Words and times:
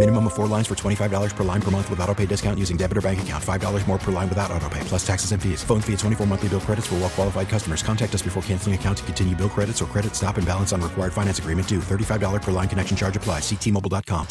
Minimum 0.00 0.28
of 0.28 0.32
four 0.32 0.46
lines 0.46 0.66
for 0.66 0.74
$25 0.74 1.36
per 1.36 1.44
line 1.44 1.60
per 1.60 1.70
month 1.70 1.90
with 1.90 2.00
auto 2.00 2.14
pay 2.14 2.24
discount 2.24 2.58
using 2.58 2.78
debit 2.78 2.96
or 2.96 3.02
bank 3.02 3.20
account. 3.20 3.44
$5 3.44 3.86
more 3.86 3.98
per 3.98 4.10
line 4.10 4.30
without 4.30 4.50
auto 4.50 4.66
pay, 4.70 4.80
plus 4.84 5.06
taxes 5.06 5.32
and 5.32 5.42
fees. 5.42 5.62
Phone 5.62 5.82
fee 5.82 5.92
at 5.92 5.98
24 5.98 6.26
monthly 6.26 6.48
bill 6.48 6.60
credits 6.60 6.86
for 6.86 6.94
well 6.94 7.10
qualified 7.10 7.50
customers. 7.50 7.82
Contact 7.82 8.14
us 8.14 8.22
before 8.22 8.42
canceling 8.44 8.74
account 8.74 8.96
to 8.96 9.04
continue 9.04 9.36
bill 9.36 9.50
credits 9.50 9.82
or 9.82 9.84
credit 9.84 10.14
stop 10.16 10.38
and 10.38 10.46
balance 10.46 10.72
on 10.72 10.80
required 10.80 11.12
finance 11.12 11.38
agreement 11.38 11.68
due. 11.68 11.80
$35 11.80 12.40
per 12.40 12.50
line 12.50 12.66
connection 12.66 12.96
charge 12.96 13.14
applies. 13.14 13.42
Ctmobile.com. 13.42 14.26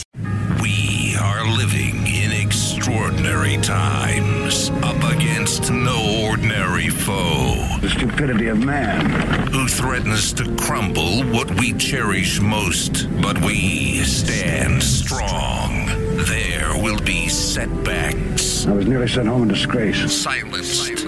We 0.59 1.15
are 1.21 1.55
living 1.55 1.97
in 2.07 2.31
extraordinary 2.47 3.57
times, 3.57 4.71
up 4.81 5.17
against 5.17 5.69
no 5.69 6.25
ordinary 6.27 6.89
foe. 6.89 7.48
The 7.81 7.89
stupidity 7.89 8.47
of 8.47 8.59
man. 8.59 9.09
Who 9.53 9.65
threatens 9.67 10.33
to 10.33 10.53
crumble 10.57 11.23
what 11.23 11.49
we 11.59 11.71
cherish 11.73 12.41
most, 12.41 13.07
but 13.21 13.39
we 13.41 14.03
stand 14.03 14.83
strong. 14.83 15.85
There 16.25 16.73
will 16.83 16.99
be 16.99 17.29
setbacks. 17.29 18.67
I 18.67 18.73
was 18.73 18.85
nearly 18.85 19.07
sent 19.07 19.29
home 19.29 19.43
in 19.43 19.47
disgrace. 19.47 20.11
Silenced. 20.11 20.98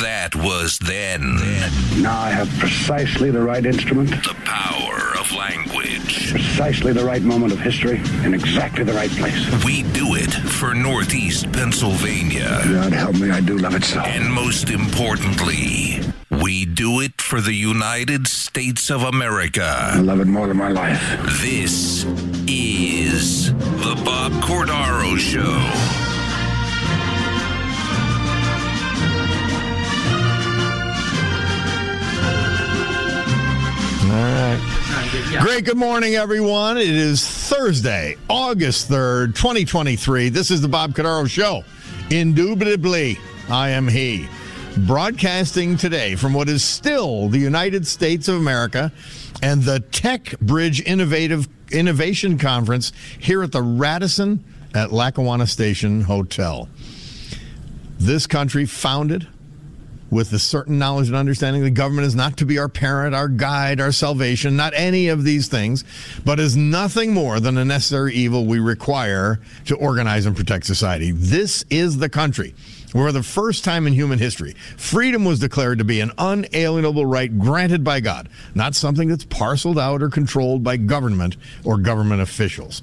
That 0.00 0.34
was 0.34 0.78
then. 0.78 1.34
Now 2.00 2.18
I 2.18 2.30
have 2.30 2.48
precisely 2.58 3.30
the 3.30 3.42
right 3.42 3.64
instrument. 3.66 4.10
The 4.10 4.36
power 4.44 5.18
of 5.18 5.30
language. 5.32 6.30
Precisely 6.30 6.92
the 6.94 7.04
right 7.04 7.22
moment 7.22 7.52
of 7.52 7.58
history 7.60 8.00
in 8.24 8.32
exactly 8.32 8.82
the 8.84 8.94
right 8.94 9.10
place. 9.10 9.64
We 9.64 9.82
do 9.82 10.14
it 10.14 10.32
for 10.32 10.74
Northeast 10.74 11.52
Pennsylvania. 11.52 12.60
God 12.64 12.92
help 12.92 13.16
me, 13.16 13.30
I 13.30 13.40
do 13.40 13.58
love 13.58 13.74
it 13.74 13.84
so. 13.84 14.00
And 14.00 14.32
most 14.32 14.70
importantly, 14.70 16.00
we 16.30 16.64
do 16.64 17.00
it 17.00 17.20
for 17.20 17.42
the 17.42 17.54
United 17.54 18.26
States 18.26 18.90
of 18.90 19.02
America. 19.02 19.90
I 19.92 20.00
love 20.00 20.20
it 20.20 20.28
more 20.28 20.46
than 20.46 20.56
my 20.56 20.70
life. 20.70 21.00
This 21.42 22.04
is 22.48 23.52
the 23.52 24.00
Bob 24.04 24.32
Cordaro 24.44 25.18
Show. 25.18 26.09
Right. 34.10 35.38
Great. 35.40 35.64
Good 35.64 35.76
morning, 35.76 36.16
everyone. 36.16 36.76
It 36.78 36.88
is 36.88 37.24
Thursday, 37.24 38.16
August 38.28 38.90
3rd, 38.90 39.36
2023. 39.36 40.30
This 40.30 40.50
is 40.50 40.60
the 40.60 40.66
Bob 40.66 40.94
Cordaro 40.94 41.30
Show. 41.30 41.62
Indubitably, 42.10 43.18
I 43.48 43.68
am 43.68 43.86
he. 43.86 44.28
Broadcasting 44.78 45.76
today 45.76 46.16
from 46.16 46.32
what 46.32 46.48
is 46.48 46.64
still 46.64 47.28
the 47.28 47.38
United 47.38 47.86
States 47.86 48.26
of 48.26 48.34
America 48.34 48.90
and 49.42 49.62
the 49.62 49.78
TecBridge 49.92 50.84
Innovative 50.84 51.48
Innovation 51.70 52.36
Conference 52.36 52.92
here 53.20 53.44
at 53.44 53.52
the 53.52 53.62
Radisson 53.62 54.42
at 54.74 54.90
Lackawanna 54.90 55.46
Station 55.46 56.00
Hotel. 56.00 56.68
This 58.00 58.26
country 58.26 58.66
founded 58.66 59.28
with 60.10 60.30
the 60.30 60.38
certain 60.38 60.78
knowledge 60.78 61.08
and 61.08 61.16
understanding 61.16 61.62
the 61.62 61.70
government 61.70 62.06
is 62.06 62.14
not 62.14 62.36
to 62.38 62.44
be 62.44 62.58
our 62.58 62.68
parent, 62.68 63.14
our 63.14 63.28
guide, 63.28 63.80
our 63.80 63.92
salvation, 63.92 64.56
not 64.56 64.72
any 64.74 65.08
of 65.08 65.24
these 65.24 65.48
things, 65.48 65.84
but 66.24 66.40
is 66.40 66.56
nothing 66.56 67.14
more 67.14 67.40
than 67.40 67.56
a 67.56 67.64
necessary 67.64 68.14
evil 68.14 68.46
we 68.46 68.58
require 68.58 69.40
to 69.66 69.76
organize 69.76 70.26
and 70.26 70.36
protect 70.36 70.66
society. 70.66 71.12
This 71.12 71.64
is 71.70 71.98
the 71.98 72.08
country 72.08 72.54
where, 72.92 73.06
for 73.06 73.12
the 73.12 73.22
first 73.22 73.64
time 73.64 73.86
in 73.86 73.92
human 73.92 74.18
history, 74.18 74.54
freedom 74.76 75.24
was 75.24 75.38
declared 75.38 75.78
to 75.78 75.84
be 75.84 76.00
an 76.00 76.10
unalienable 76.18 77.06
right 77.06 77.38
granted 77.38 77.84
by 77.84 78.00
God, 78.00 78.28
not 78.54 78.74
something 78.74 79.08
that's 79.08 79.24
parceled 79.24 79.78
out 79.78 80.02
or 80.02 80.08
controlled 80.08 80.64
by 80.64 80.76
government 80.76 81.36
or 81.64 81.78
government 81.78 82.20
officials. 82.20 82.82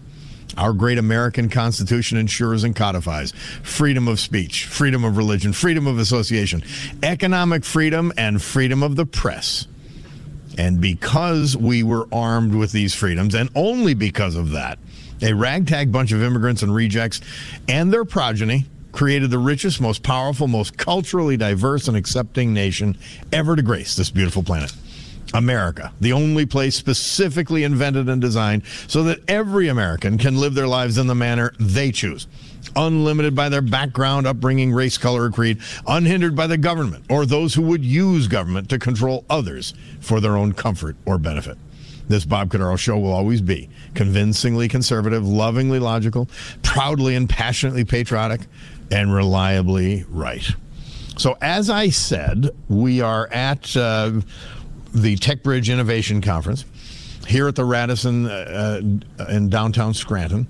Our 0.55 0.73
great 0.73 0.97
American 0.97 1.49
Constitution 1.49 2.17
ensures 2.17 2.63
and 2.63 2.75
codifies 2.75 3.31
freedom 3.63 4.07
of 4.07 4.19
speech, 4.19 4.65
freedom 4.65 5.03
of 5.03 5.17
religion, 5.17 5.53
freedom 5.53 5.87
of 5.87 5.99
association, 5.99 6.63
economic 7.03 7.63
freedom, 7.63 8.13
and 8.17 8.41
freedom 8.41 8.81
of 8.81 8.95
the 8.95 9.05
press. 9.05 9.67
And 10.57 10.81
because 10.81 11.55
we 11.55 11.83
were 11.83 12.07
armed 12.11 12.55
with 12.55 12.71
these 12.71 12.95
freedoms, 12.95 13.35
and 13.35 13.49
only 13.55 13.93
because 13.93 14.35
of 14.35 14.51
that, 14.51 14.79
a 15.21 15.33
ragtag 15.33 15.91
bunch 15.91 16.11
of 16.11 16.23
immigrants 16.23 16.63
and 16.63 16.73
rejects 16.73 17.21
and 17.67 17.91
their 17.91 18.05
progeny 18.05 18.65
created 18.91 19.29
the 19.29 19.37
richest, 19.37 19.79
most 19.79 20.01
powerful, 20.01 20.47
most 20.47 20.75
culturally 20.77 21.37
diverse, 21.37 21.87
and 21.87 21.95
accepting 21.95 22.53
nation 22.53 22.97
ever 23.31 23.55
to 23.55 23.61
grace 23.61 23.95
this 23.95 24.09
beautiful 24.09 24.41
planet. 24.41 24.73
America, 25.33 25.91
the 25.99 26.13
only 26.13 26.45
place 26.45 26.75
specifically 26.75 27.63
invented 27.63 28.09
and 28.09 28.21
designed 28.21 28.63
so 28.87 29.03
that 29.03 29.19
every 29.27 29.67
American 29.67 30.17
can 30.17 30.39
live 30.39 30.53
their 30.53 30.67
lives 30.67 30.97
in 30.97 31.07
the 31.07 31.15
manner 31.15 31.53
they 31.59 31.91
choose, 31.91 32.27
unlimited 32.75 33.35
by 33.35 33.49
their 33.49 33.61
background, 33.61 34.25
upbringing, 34.25 34.71
race, 34.71 34.97
color, 34.97 35.23
or 35.23 35.31
creed, 35.31 35.59
unhindered 35.87 36.35
by 36.35 36.47
the 36.47 36.57
government 36.57 37.05
or 37.09 37.25
those 37.25 37.53
who 37.53 37.61
would 37.61 37.83
use 37.83 38.27
government 38.27 38.69
to 38.69 38.79
control 38.79 39.25
others 39.29 39.73
for 39.99 40.19
their 40.19 40.37
own 40.37 40.53
comfort 40.53 40.95
or 41.05 41.17
benefit. 41.17 41.57
This 42.07 42.23
Bob 42.23 42.49
Cordaro 42.49 42.77
show 42.77 42.97
will 42.97 43.11
always 43.11 43.41
be 43.41 43.69
convincingly 43.93 44.69
conservative, 44.69 45.27
lovingly 45.27 45.79
logical, 45.79 46.29
proudly 46.63 47.15
and 47.15 47.27
passionately 47.27 47.83
patriotic, 47.83 48.41
and 48.91 49.13
reliably 49.13 50.05
right. 50.07 50.49
So, 51.17 51.35
as 51.41 51.69
I 51.69 51.89
said, 51.89 52.51
we 52.69 53.01
are 53.01 53.27
at 53.33 53.75
uh, 53.75 54.21
the 54.93 55.15
TecBridge 55.17 55.71
Innovation 55.71 56.21
Conference 56.21 56.65
here 57.27 57.47
at 57.47 57.55
the 57.55 57.65
Radisson 57.65 58.25
uh, 58.25 58.81
in 59.29 59.49
downtown 59.49 59.93
Scranton. 59.93 60.47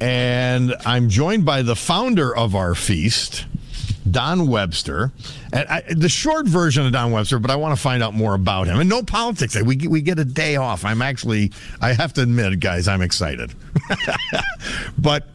And 0.00 0.74
I'm 0.84 1.08
joined 1.08 1.44
by 1.44 1.62
the 1.62 1.76
founder 1.76 2.34
of 2.34 2.56
our 2.56 2.74
feast, 2.74 3.46
Don 4.10 4.48
Webster. 4.48 5.12
And 5.52 5.68
I, 5.68 5.82
the 5.88 6.08
short 6.08 6.46
version 6.46 6.86
of 6.86 6.92
Don 6.92 7.12
Webster, 7.12 7.38
but 7.38 7.50
I 7.50 7.56
want 7.56 7.76
to 7.76 7.80
find 7.80 8.02
out 8.02 8.14
more 8.14 8.34
about 8.34 8.66
him. 8.66 8.80
And 8.80 8.88
no 8.88 9.02
politics. 9.02 9.60
We, 9.60 9.76
we 9.76 10.00
get 10.00 10.18
a 10.18 10.24
day 10.24 10.56
off. 10.56 10.84
I'm 10.84 11.02
actually, 11.02 11.52
I 11.80 11.92
have 11.92 12.12
to 12.14 12.22
admit, 12.22 12.58
guys, 12.58 12.88
I'm 12.88 13.02
excited. 13.02 13.52
but 14.98 15.28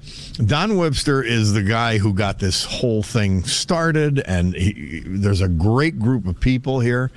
Don 0.46 0.78
Webster 0.78 1.24
is 1.24 1.54
the 1.54 1.64
guy 1.64 1.98
who 1.98 2.14
got 2.14 2.40
this 2.40 2.64
whole 2.64 3.04
thing 3.04 3.44
started, 3.44 4.20
and 4.20 4.54
he, 4.54 5.02
there's 5.06 5.42
a 5.42 5.48
great 5.48 5.98
group 5.98 6.28
of 6.28 6.40
people 6.40 6.80
here. 6.80 7.10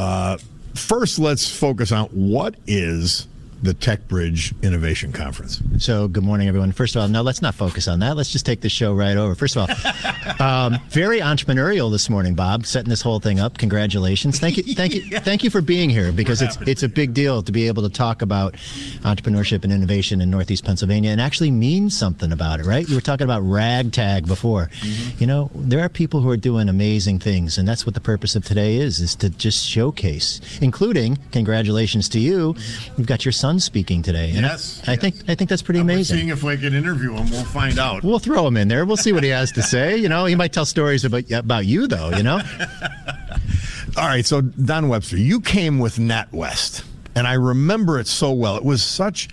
Uh, 0.00 0.38
first, 0.74 1.18
let's 1.18 1.46
focus 1.54 1.92
on 1.92 2.06
what 2.06 2.54
is 2.66 3.28
the 3.62 3.74
TecBridge 3.74 4.60
Innovation 4.62 5.12
Conference. 5.12 5.62
So, 5.78 6.08
good 6.08 6.24
morning, 6.24 6.48
everyone. 6.48 6.72
First 6.72 6.96
of 6.96 7.02
all, 7.02 7.08
no, 7.08 7.20
let's 7.20 7.42
not 7.42 7.54
focus 7.54 7.88
on 7.88 8.00
that. 8.00 8.16
Let's 8.16 8.32
just 8.32 8.46
take 8.46 8.62
the 8.62 8.70
show 8.70 8.94
right 8.94 9.16
over. 9.16 9.34
First 9.34 9.56
of 9.56 9.68
all, 9.68 10.40
um, 10.46 10.78
very 10.88 11.20
entrepreneurial 11.20 11.90
this 11.90 12.08
morning, 12.08 12.34
Bob, 12.34 12.64
setting 12.64 12.88
this 12.88 13.02
whole 13.02 13.20
thing 13.20 13.38
up. 13.38 13.58
Congratulations! 13.58 14.38
Thank 14.38 14.56
you, 14.56 14.74
thank 14.74 14.94
you, 14.94 15.02
thank 15.20 15.44
you 15.44 15.50
for 15.50 15.60
being 15.60 15.90
here 15.90 16.10
because 16.10 16.40
it's 16.40 16.56
it's 16.62 16.82
a 16.82 16.88
big 16.88 17.12
deal 17.12 17.42
to 17.42 17.52
be 17.52 17.66
able 17.66 17.82
to 17.82 17.90
talk 17.90 18.22
about 18.22 18.54
entrepreneurship 19.02 19.62
and 19.64 19.72
innovation 19.72 20.20
in 20.20 20.30
Northeast 20.30 20.64
Pennsylvania 20.64 21.10
and 21.10 21.20
actually 21.20 21.50
mean 21.50 21.90
something 21.90 22.32
about 22.32 22.60
it. 22.60 22.66
Right? 22.66 22.88
We 22.88 22.94
were 22.94 23.00
talking 23.00 23.24
about 23.24 23.40
ragtag 23.40 24.26
before. 24.26 24.70
Mm-hmm. 24.80 25.18
You 25.18 25.26
know, 25.26 25.50
there 25.54 25.80
are 25.80 25.88
people 25.90 26.20
who 26.20 26.30
are 26.30 26.38
doing 26.38 26.70
amazing 26.70 27.18
things, 27.18 27.58
and 27.58 27.68
that's 27.68 27.84
what 27.84 27.94
the 27.94 28.00
purpose 28.00 28.34
of 28.34 28.44
today 28.44 28.76
is: 28.76 29.00
is 29.00 29.14
to 29.16 29.28
just 29.28 29.68
showcase, 29.68 30.40
including 30.62 31.18
congratulations 31.30 32.08
to 32.10 32.20
you. 32.20 32.54
You've 32.96 33.06
got 33.06 33.24
your 33.24 33.32
son 33.32 33.49
speaking 33.58 34.02
today. 34.02 34.30
And 34.30 34.42
yes, 34.42 34.80
I, 34.86 34.90
I 34.90 34.94
yes. 34.94 35.00
think 35.00 35.14
I 35.28 35.34
think 35.34 35.50
that's 35.50 35.62
pretty 35.62 35.80
amazing. 35.80 36.16
Seeing 36.18 36.28
if 36.28 36.42
we 36.42 36.56
can 36.56 36.74
interview 36.74 37.14
him, 37.14 37.28
we'll 37.30 37.44
find 37.44 37.78
out. 37.78 38.04
We'll 38.04 38.18
throw 38.18 38.46
him 38.46 38.56
in 38.56 38.68
there. 38.68 38.84
We'll 38.84 38.96
see 38.96 39.12
what 39.12 39.24
he 39.24 39.30
has 39.30 39.50
to 39.52 39.62
say. 39.62 39.96
You 39.96 40.08
know, 40.08 40.26
he 40.26 40.34
might 40.36 40.52
tell 40.52 40.66
stories 40.66 41.04
about 41.04 41.30
about 41.32 41.66
you, 41.66 41.86
though. 41.86 42.10
You 42.10 42.22
know. 42.22 42.40
All 43.96 44.06
right, 44.06 44.24
so 44.24 44.40
Don 44.40 44.88
Webster, 44.88 45.16
you 45.16 45.40
came 45.40 45.80
with 45.80 45.96
NatWest, 45.96 46.84
and 47.16 47.26
I 47.26 47.32
remember 47.32 47.98
it 47.98 48.06
so 48.06 48.30
well. 48.30 48.56
It 48.56 48.64
was 48.64 48.84
such 48.84 49.28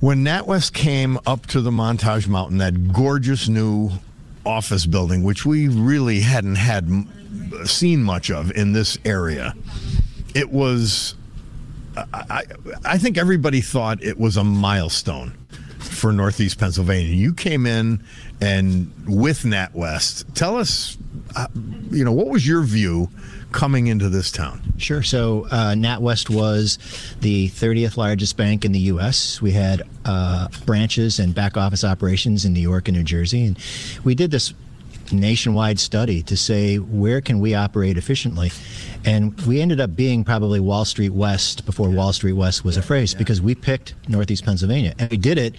When 0.00 0.24
NatWest 0.24 0.72
came 0.72 1.18
up 1.26 1.46
to 1.48 1.60
the 1.60 1.70
Montage 1.70 2.26
Mountain, 2.26 2.58
that 2.58 2.92
gorgeous 2.92 3.48
new 3.48 3.90
office 4.46 4.86
building, 4.86 5.22
which 5.22 5.44
we 5.44 5.68
really 5.68 6.20
hadn't 6.20 6.56
had 6.56 6.88
seen 7.64 8.02
much 8.02 8.30
of 8.30 8.50
in 8.52 8.72
this 8.72 8.96
area, 9.04 9.54
it 10.34 10.50
was. 10.50 11.14
I, 11.96 12.42
I 12.84 12.98
think 12.98 13.18
everybody 13.18 13.60
thought 13.60 14.02
it 14.02 14.18
was 14.18 14.36
a 14.36 14.44
milestone 14.44 15.36
for 15.78 16.12
Northeast 16.12 16.58
Pennsylvania. 16.58 17.14
You 17.14 17.34
came 17.34 17.66
in 17.66 18.02
and 18.40 18.92
with 19.06 19.42
NatWest, 19.42 20.34
tell 20.34 20.56
us, 20.56 20.96
uh, 21.36 21.46
you 21.90 22.04
know, 22.04 22.12
what 22.12 22.28
was 22.28 22.46
your 22.46 22.62
view 22.62 23.08
coming 23.52 23.86
into 23.86 24.08
this 24.08 24.32
town? 24.32 24.60
Sure. 24.78 25.02
So 25.02 25.46
uh, 25.50 25.74
NatWest 25.74 26.28
was 26.28 26.78
the 27.20 27.48
30th 27.50 27.96
largest 27.96 28.36
bank 28.36 28.64
in 28.64 28.72
the 28.72 28.80
U.S. 28.80 29.40
We 29.40 29.52
had 29.52 29.82
uh, 30.04 30.48
branches 30.66 31.20
and 31.20 31.34
back 31.34 31.56
office 31.56 31.84
operations 31.84 32.44
in 32.44 32.52
New 32.52 32.60
York 32.60 32.88
and 32.88 32.96
New 32.96 33.04
Jersey, 33.04 33.46
and 33.46 33.58
we 34.02 34.14
did 34.14 34.30
this 34.30 34.52
nationwide 35.12 35.78
study 35.78 36.22
to 36.22 36.36
say 36.36 36.78
where 36.78 37.20
can 37.20 37.40
we 37.40 37.54
operate 37.54 37.96
efficiently. 37.96 38.50
And 39.04 39.38
we 39.42 39.60
ended 39.60 39.80
up 39.80 39.94
being 39.94 40.24
probably 40.24 40.60
wall 40.60 40.84
street 40.84 41.10
west 41.10 41.66
before 41.66 41.90
wall 41.90 42.12
street 42.12 42.32
west 42.32 42.64
was 42.64 42.76
a 42.76 42.82
phrase 42.82 43.14
because 43.14 43.40
we 43.40 43.54
picked 43.54 43.94
northeast 44.08 44.44
pennsylvania. 44.44 44.94
And 44.98 45.10
we 45.10 45.16
did 45.16 45.38
it 45.38 45.56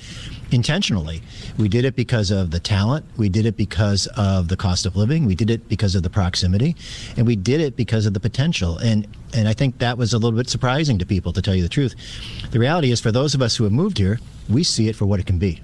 intentionally. 0.51 1.21
We 1.57 1.69
did 1.69 1.85
it 1.85 1.95
because 1.95 2.31
of 2.31 2.51
the 2.51 2.59
talent. 2.59 3.05
We 3.17 3.29
did 3.29 3.45
it 3.45 3.55
because 3.55 4.07
of 4.17 4.47
the 4.47 4.57
cost 4.57 4.85
of 4.85 4.95
living. 4.95 5.25
We 5.25 5.35
did 5.35 5.49
it 5.49 5.67
because 5.67 5.95
of 5.95 6.03
the 6.03 6.09
proximity. 6.09 6.75
And 7.17 7.27
we 7.27 7.35
did 7.35 7.61
it 7.61 7.75
because 7.75 8.05
of 8.05 8.13
the 8.13 8.19
potential. 8.19 8.77
And 8.77 9.07
and 9.33 9.49
i 9.49 9.53
think 9.53 9.79
that 9.79 9.97
was 9.97 10.13
a 10.13 10.17
little 10.17 10.37
bit 10.37 10.49
surprising 10.49 10.97
to 10.99 11.05
people 11.05 11.33
to 11.33 11.41
tell 11.41 11.55
you 11.55 11.63
the 11.63 11.69
truth. 11.69 11.95
The 12.51 12.59
reality 12.59 12.91
is 12.91 13.01
for 13.01 13.11
those 13.11 13.35
of 13.35 13.41
us 13.41 13.55
who 13.55 13.63
have 13.65 13.73
moved 13.73 13.97
here 13.97 14.19
we 14.49 14.63
see 14.63 14.87
it 14.87 14.95
for 14.95 15.05
what 15.05 15.19
it 15.19 15.25
can 15.25 15.39
be 15.39 15.61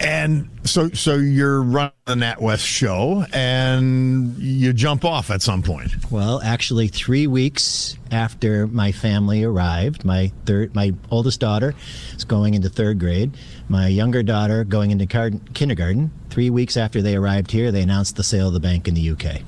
and 0.00 0.48
so, 0.64 0.88
so 0.90 1.16
you're 1.16 1.62
running 1.62 1.92
the 2.06 2.14
NatWest 2.14 2.64
show, 2.64 3.24
and 3.32 4.36
you 4.38 4.72
jump 4.72 5.04
off 5.04 5.30
at 5.30 5.42
some 5.42 5.62
point. 5.62 5.92
Well, 6.10 6.40
actually, 6.42 6.88
three 6.88 7.26
weeks 7.26 7.96
after 8.10 8.66
my 8.66 8.92
family 8.92 9.44
arrived, 9.44 10.04
my 10.04 10.32
third, 10.46 10.74
my 10.74 10.94
oldest 11.10 11.40
daughter 11.40 11.74
is 12.14 12.24
going 12.24 12.54
into 12.54 12.70
third 12.70 12.98
grade. 12.98 13.36
My 13.68 13.88
younger 13.88 14.22
daughter 14.22 14.64
going 14.64 14.90
into 14.90 15.06
kindergarten. 15.06 16.10
Three 16.30 16.50
weeks 16.50 16.76
after 16.76 17.02
they 17.02 17.16
arrived 17.16 17.50
here, 17.50 17.70
they 17.70 17.82
announced 17.82 18.16
the 18.16 18.24
sale 18.24 18.48
of 18.48 18.54
the 18.54 18.60
bank 18.60 18.88
in 18.88 18.94
the 18.94 19.10
UK. 19.10 19.42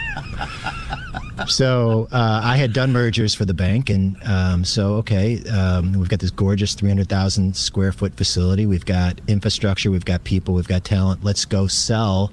so 1.46 2.08
uh, 2.12 2.40
I 2.42 2.56
had 2.56 2.72
done 2.72 2.92
mergers 2.92 3.34
for 3.34 3.44
the 3.44 3.54
bank, 3.54 3.90
and 3.90 4.16
um, 4.24 4.64
so 4.64 4.94
okay, 4.94 5.42
um, 5.50 5.92
we've 5.92 6.08
got 6.08 6.20
this 6.20 6.30
gorgeous 6.30 6.74
300,000 6.74 7.54
square 7.54 7.92
foot 7.92 8.14
facility. 8.14 8.64
We've 8.64 8.84
got 8.84 9.20
infrastructure, 9.28 9.90
we've 9.90 10.04
got 10.04 10.24
people, 10.24 10.54
we've 10.54 10.66
got 10.66 10.84
talent. 10.84 11.22
Let's 11.22 11.44
go 11.44 11.66
sell 11.66 12.32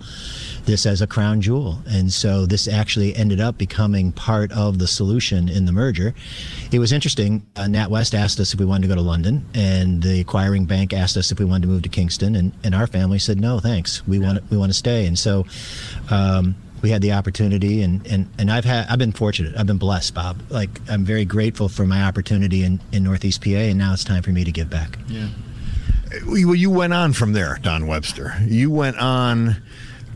this 0.66 0.86
as 0.86 1.02
a 1.02 1.08
crown 1.08 1.42
jewel. 1.42 1.80
And 1.88 2.12
so 2.12 2.46
this 2.46 2.68
actually 2.68 3.16
ended 3.16 3.42
up 3.42 3.58
becoming 3.58 4.12
part 4.14 4.52
of 4.54 4.80
the 4.80 4.88
solution 4.88 5.50
in 5.50 5.66
the 5.66 5.74
merger. 5.74 6.14
It 6.72 6.80
was 6.80 6.94
interesting. 6.94 7.46
Uh, 7.56 7.64
NatWest 7.64 8.14
asked 8.14 8.40
us 8.40 8.54
if 8.54 8.60
we 8.60 8.66
wanted 8.66 8.84
to 8.84 8.88
go 8.88 8.96
to 8.96 9.02
London, 9.02 9.46
and 9.54 10.02
the 10.02 10.22
acquiring 10.22 10.66
bank 10.66 10.94
asked 10.94 11.18
us 11.18 11.32
if 11.32 11.40
we 11.40 11.46
wanted 11.46 11.64
to 11.64 11.68
move 11.68 11.84
to 11.84 11.90
Kingston, 11.90 12.36
and, 12.36 12.54
and 12.64 12.74
our 12.74 12.88
family 12.88 13.20
said 13.20 13.40
no, 13.40 13.60
thanks. 13.60 14.06
We 14.08 14.20
yeah. 14.20 14.28
want 14.28 14.52
we 14.52 14.58
want 14.58 14.72
to 14.72 14.78
stay. 14.78 15.06
And 15.06 15.20
so. 15.20 15.46
Um, 16.10 16.56
we 16.84 16.90
had 16.90 17.02
the 17.02 17.14
opportunity 17.14 17.82
and, 17.82 18.06
and, 18.06 18.30
and 18.38 18.52
I've 18.52 18.66
had 18.66 18.88
I've 18.90 19.00
been 19.00 19.14
fortunate. 19.14 19.56
I've 19.58 19.66
been 19.66 19.78
blessed, 19.78 20.14
Bob. 20.14 20.42
Like 20.50 20.70
I'm 20.90 21.06
very 21.06 21.24
grateful 21.24 21.70
for 21.70 21.86
my 21.86 22.04
opportunity 22.04 22.64
in, 22.64 22.82
in 22.92 23.06
Northeast 23.06 23.42
PA 23.42 23.52
and 23.52 23.80
now 23.80 23.94
it's 23.94 24.04
time 24.04 24.22
for 24.22 24.32
me 24.32 24.44
to 24.44 24.52
give 24.52 24.70
back. 24.70 25.00
Yeah. 25.08 25.30
Well, 26.28 26.54
you 26.54 26.70
went 26.70 26.94
on 26.94 27.14
from 27.14 27.34
there, 27.34 27.58
Don 27.64 27.88
Webster. 27.88 28.36
You 28.46 28.70
went 28.70 28.98
on 29.00 29.56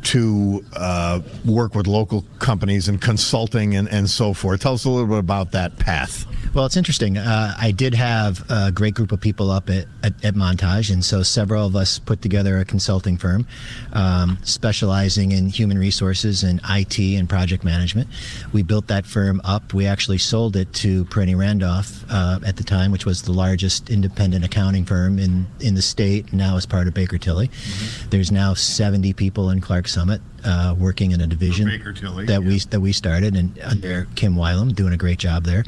to 0.03 0.63
uh, 0.73 1.21
work 1.45 1.73
with 1.73 1.87
local 1.87 2.25
companies 2.39 2.87
and 2.87 3.01
consulting 3.01 3.75
and, 3.75 3.87
and 3.89 4.09
so 4.09 4.33
forth. 4.33 4.61
Tell 4.61 4.73
us 4.73 4.85
a 4.85 4.89
little 4.89 5.07
bit 5.07 5.19
about 5.19 5.53
that 5.53 5.79
path. 5.79 6.25
Well, 6.53 6.65
it's 6.65 6.77
interesting. 6.77 7.17
Uh, 7.17 7.55
I 7.59 7.71
did 7.71 7.93
have 7.93 8.43
a 8.49 8.71
great 8.71 8.93
group 8.93 9.11
of 9.11 9.21
people 9.21 9.51
up 9.51 9.69
at, 9.69 9.85
at, 10.03 10.25
at, 10.25 10.33
Montage, 10.33 10.91
and 10.91 11.03
so 11.03 11.21
several 11.21 11.65
of 11.65 11.75
us 11.75 11.99
put 11.99 12.21
together 12.21 12.57
a 12.57 12.65
consulting 12.65 13.17
firm 13.17 13.45
um, 13.93 14.37
specializing 14.43 15.31
in 15.31 15.49
human 15.49 15.77
resources 15.77 16.43
and 16.43 16.59
IT 16.69 16.99
and 16.99 17.29
project 17.29 17.63
management. 17.63 18.07
We 18.53 18.63
built 18.63 18.87
that 18.87 19.05
firm 19.05 19.41
up. 19.43 19.73
We 19.73 19.85
actually 19.85 20.17
sold 20.17 20.55
it 20.55 20.73
to 20.75 21.05
Parente 21.05 21.35
Randolph 21.35 22.03
uh, 22.09 22.39
at 22.45 22.57
the 22.57 22.63
time, 22.63 22.91
which 22.91 23.05
was 23.05 23.23
the 23.23 23.33
largest 23.33 23.89
independent 23.89 24.43
accounting 24.43 24.85
firm 24.85 25.19
in, 25.19 25.47
in 25.59 25.75
the 25.75 25.81
state, 25.81 26.33
now 26.33 26.57
as 26.57 26.65
part 26.65 26.87
of 26.87 26.93
Baker 26.93 27.17
Tilly. 27.17 27.49
Mm-hmm. 27.49 28.09
There's 28.09 28.31
now 28.31 28.53
70 28.53 29.13
people 29.13 29.49
in 29.49 29.61
Clarks 29.61 29.93
Summit 29.93 30.21
uh, 30.43 30.75
working 30.77 31.11
in 31.11 31.21
a 31.21 31.27
division 31.27 31.67
that 31.67 32.29
yeah. 32.29 32.39
we 32.39 32.59
that 32.59 32.79
we 32.79 32.93
started 32.93 33.35
and 33.35 33.57
under 33.59 34.07
Kim 34.15 34.35
Wylam 34.35 34.73
doing 34.75 34.93
a 34.93 34.97
great 34.97 35.19
job 35.19 35.43
there. 35.43 35.63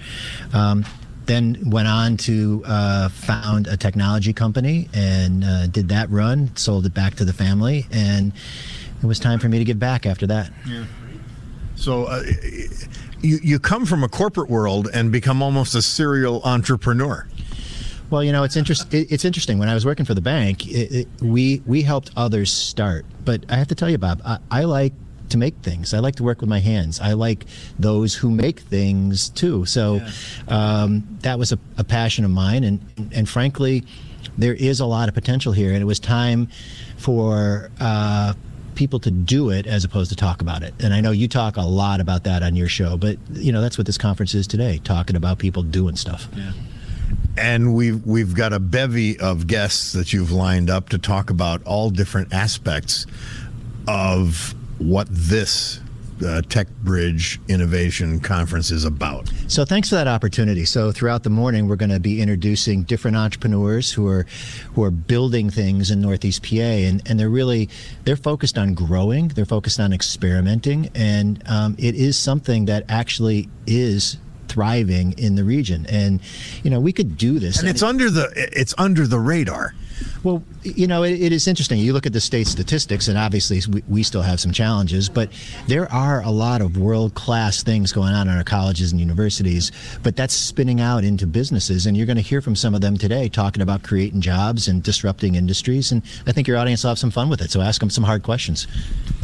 Um, 0.54 0.86
then 1.26 1.70
went 1.70 1.88
on 1.88 2.18
to 2.18 2.64
uh, 2.66 3.08
found 3.10 3.68
a 3.68 3.78
technology 3.78 4.34
company 4.34 4.90
and 4.94 5.44
uh, 5.44 5.68
did 5.68 5.90
that 5.90 6.10
run, 6.10 6.56
sold 6.56 6.88
it 6.88 6.94
back 6.94 7.16
to 7.16 7.24
the 7.24 7.34
family, 7.34 7.86
and 7.92 8.34
it 9.02 9.06
was 9.06 9.20
time 9.20 9.38
for 9.38 9.48
me 9.48 9.60
to 9.60 9.64
give 9.64 9.78
back 9.78 10.08
after 10.08 10.26
that. 10.26 10.52
Yeah. 10.68 10.86
So 11.76 12.06
uh, 12.06 12.24
you 13.22 13.40
you 13.42 13.60
come 13.60 13.86
from 13.86 14.04
a 14.04 14.10
corporate 14.10 14.50
world 14.50 14.90
and 14.94 15.12
become 15.12 15.42
almost 15.42 15.76
a 15.76 15.82
serial 15.82 16.42
entrepreneur. 16.44 17.28
Well, 18.10 18.24
you 18.24 18.32
know, 18.32 18.44
it's 18.44 18.56
interesting. 18.56 19.06
It's 19.10 19.24
interesting. 19.24 19.60
When 19.60 19.70
I 19.70 19.74
was 19.74 19.86
working 19.86 20.06
for 20.06 20.14
the 20.14 20.22
bank, 20.22 20.68
it, 20.68 20.92
it, 20.92 21.08
we 21.22 21.62
we 21.66 21.82
helped 21.84 22.12
others 22.16 22.52
start. 22.52 23.06
But 23.24 23.46
I 23.50 23.56
have 23.56 23.68
to 23.68 23.76
tell 23.76 23.90
you, 23.90 23.98
Bob, 23.98 24.22
I, 24.26 24.40
I 24.50 24.64
like 24.64 24.94
to 25.30 25.38
make 25.38 25.56
things. 25.58 25.94
I 25.94 26.00
like 26.00 26.16
to 26.16 26.24
work 26.24 26.42
with 26.42 26.50
my 26.50 26.60
hands. 26.60 27.00
I 27.00 27.14
like 27.14 27.46
those 27.78 28.16
who 28.16 28.32
make 28.32 28.62
things 28.62 29.30
too. 29.30 29.66
So 29.66 29.96
yeah. 29.96 30.12
um, 30.48 31.20
that 31.22 31.38
was 31.38 31.52
a, 31.52 31.60
a, 31.78 31.84
passion 31.84 32.26
of 32.26 32.32
mine, 32.32 32.64
and 32.64 33.12
and 33.14 33.30
frankly, 33.30 33.86
there 34.38 34.56
is 34.56 34.80
a 34.80 34.86
lot 34.86 35.08
of 35.08 35.14
potential 35.14 35.54
here, 35.54 35.72
and 35.72 35.82
it 35.82 35.86
was 35.86 36.00
time 36.00 36.50
for. 36.98 37.72
Uh, 37.80 38.34
people 38.76 39.00
to 39.00 39.12
do 39.12 39.50
it 39.50 39.68
as 39.68 39.84
opposed 39.84 40.10
to 40.10 40.16
talk 40.16 40.42
about 40.42 40.64
it. 40.64 40.74
And 40.80 40.94
I 40.94 41.02
know 41.02 41.12
you 41.12 41.28
talk 41.28 41.58
a 41.58 41.64
lot 41.64 42.00
about 42.00 42.24
that 42.24 42.44
on 42.44 42.56
your 42.56 42.70
show, 42.70 42.96
but 42.96 43.18
you 43.34 43.52
know 43.52 43.60
that's 43.60 43.78
what 43.78 43.86
this 43.86 43.98
conference 43.98 44.34
is 44.34 44.48
today, 44.48 44.80
talking 44.86 45.18
about 45.18 45.38
people 45.38 45.64
doing 45.64 45.98
stuff. 45.98 46.30
Yeah 46.34 46.54
and 47.40 47.74
we've 47.74 48.06
we've 48.06 48.36
got 48.36 48.54
a 48.54 48.60
bevy 48.60 49.20
of 49.20 49.48
guests 49.48 49.94
that 49.94 50.14
you've 50.14 50.32
lined 50.32 50.70
up 50.70 50.90
to 50.90 50.98
talk 50.98 51.30
about 51.30 51.64
all 51.64 51.90
different 51.90 52.34
aspects 52.34 53.06
of 53.88 54.54
what 54.78 55.08
this 55.10 55.80
uh, 56.26 56.42
Tech 56.50 56.68
Bridge 56.84 57.40
Innovation 57.48 58.20
Conference 58.20 58.72
is 58.72 58.84
about. 58.84 59.32
So 59.48 59.64
thanks 59.64 59.88
for 59.88 59.96
that 59.96 60.08
opportunity. 60.08 60.66
So 60.66 60.92
throughout 60.92 61.24
the 61.24 61.30
morning, 61.30 61.68
we're 61.68 61.78
going 61.78 61.92
to 61.92 62.00
be 62.00 62.22
introducing 62.22 62.84
different 62.84 63.16
entrepreneurs 63.16 63.92
who 63.92 64.06
are 64.08 64.26
who 64.74 64.84
are 64.84 64.92
building 64.92 65.50
things 65.50 65.92
in 65.92 66.02
Northeast 66.02 66.44
PA, 66.44 66.56
and, 66.56 67.02
and 67.10 67.20
they're 67.20 67.30
really 67.30 67.70
they're 68.04 68.18
focused 68.18 68.58
on 68.58 68.74
growing, 68.74 69.30
they're 69.30 69.46
focused 69.46 69.80
on 69.80 69.94
experimenting, 69.94 70.90
and 70.94 71.42
um, 71.48 71.76
it 71.80 71.96
is 71.96 72.18
something 72.18 72.66
that 72.66 72.84
actually 72.90 73.50
is 73.66 74.18
thriving 74.50 75.14
in 75.18 75.36
the 75.36 75.44
region. 75.44 75.86
And 75.88 76.20
you 76.64 76.70
know, 76.70 76.80
we 76.80 76.92
could 76.92 77.18
do 77.18 77.40
this. 77.40 77.60
And 77.60 77.70
it's 77.70 77.84
under 77.84 78.10
the 78.10 78.32
it's 78.36 78.74
under 78.78 79.08
the 79.08 79.20
radar. 79.20 79.74
Well, 80.24 80.44
you 80.64 80.88
know, 80.88 81.04
it, 81.04 81.22
it 81.22 81.32
is 81.32 81.48
interesting. 81.48 81.80
You 81.80 81.94
look 81.94 82.06
at 82.06 82.14
the 82.14 82.22
state 82.22 82.48
statistics, 82.48 83.08
and 83.08 83.18
obviously 83.18 83.62
we, 83.72 83.84
we, 83.88 84.04
still 84.04 84.22
have 84.22 84.40
some 84.40 84.52
challenges, 84.52 85.10
but 85.10 85.30
there 85.68 85.92
are 85.92 86.22
a 86.22 86.30
lot 86.30 86.62
of 86.62 86.78
world 86.78 87.14
class 87.16 87.64
things 87.64 87.92
going 87.92 88.14
on 88.14 88.28
in 88.28 88.36
our 88.36 88.44
colleges 88.44 88.92
and 88.92 89.00
universities, 89.00 89.72
but 90.04 90.16
that's 90.16 90.34
spinning 90.34 90.82
out 90.82 91.04
into 91.04 91.28
businesses. 91.28 91.86
And 91.86 91.96
you're 91.96 92.06
going 92.06 92.18
to 92.18 92.24
hear 92.24 92.42
from 92.42 92.56
some 92.56 92.74
of 92.74 92.82
them 92.82 92.98
today 92.98 93.30
talking 93.30 93.62
about 93.62 93.84
creating 93.84 94.22
jobs 94.22 94.68
and 94.68 94.82
disrupting 94.82 95.36
industries. 95.36 95.92
And 95.92 96.02
I 96.28 96.32
think 96.32 96.48
your 96.48 96.58
audience 96.58 96.84
will 96.84 96.90
have 96.90 97.00
some 97.00 97.12
fun 97.12 97.30
with 97.30 97.42
it. 97.42 97.52
So 97.52 97.62
ask 97.62 97.80
them 97.80 97.90
some 97.90 98.04
hard 98.04 98.24
questions. 98.24 98.68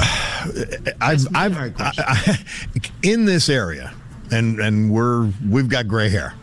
I've, 1.01 1.25
I've, 1.33 1.53
hard 1.53 1.75
questions. 1.75 2.05
I, 2.07 2.31
I, 2.31 2.79
in 3.03 3.25
this 3.25 3.49
area, 3.49 3.93
and 4.31 4.59
and 4.59 4.91
we're 4.91 5.31
we've 5.47 5.69
got 5.69 5.87
gray 5.87 6.09
hair. 6.09 6.33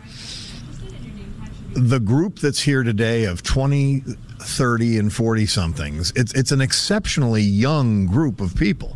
The 1.73 1.99
group 1.99 2.39
that's 2.39 2.61
here 2.61 2.83
today 2.83 3.23
of 3.23 3.41
20, 3.41 4.03
30, 4.39 4.99
and 4.99 5.11
40 5.11 5.45
somethings, 5.47 6.13
it's 6.15 6.33
it's 6.33 6.51
an 6.51 6.61
exceptionally 6.61 7.41
young 7.41 8.05
group 8.05 8.41
of 8.41 8.55
people. 8.55 8.95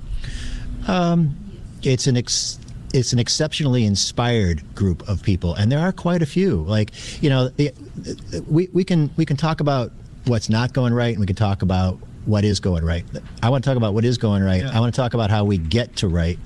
Um, 0.88 1.36
it's 1.82 2.08
an 2.08 2.18
ex- 2.18 2.60
it's 2.94 3.14
an 3.14 3.20
exceptionally 3.20 3.86
inspired 3.86 4.76
group 4.76 5.08
of 5.10 5.24
people, 5.24 5.56
and 5.56 5.72
there 5.72 5.80
are 5.80 5.92
quite 5.92 6.22
a 6.22 6.26
few. 6.26 6.64
Like 6.64 6.92
you 7.22 7.30
know, 7.30 7.50
we 8.48 8.70
we 8.74 8.84
can 8.84 9.10
we 9.18 9.26
can 9.26 9.38
talk 9.38 9.60
about 9.60 9.92
what's 10.26 10.50
not 10.50 10.74
going 10.74 10.94
right, 10.94 11.12
and 11.12 11.20
we 11.20 11.26
can 11.26 11.36
talk 11.36 11.62
about 11.62 12.00
what 12.26 12.44
is 12.44 12.60
going 12.60 12.84
right. 12.84 13.06
I 13.42 13.50
want 13.50 13.64
to 13.64 13.70
talk 13.70 13.78
about 13.78 13.94
what 13.94 14.04
is 14.04 14.18
going 14.18 14.44
right. 14.44 14.62
Yeah. 14.62 14.76
I 14.76 14.80
want 14.80 14.94
to 14.94 15.02
talk 15.02 15.14
about 15.14 15.30
how 15.30 15.46
we 15.46 15.58
get 15.58 15.96
to 15.98 16.08
right. 16.08 16.38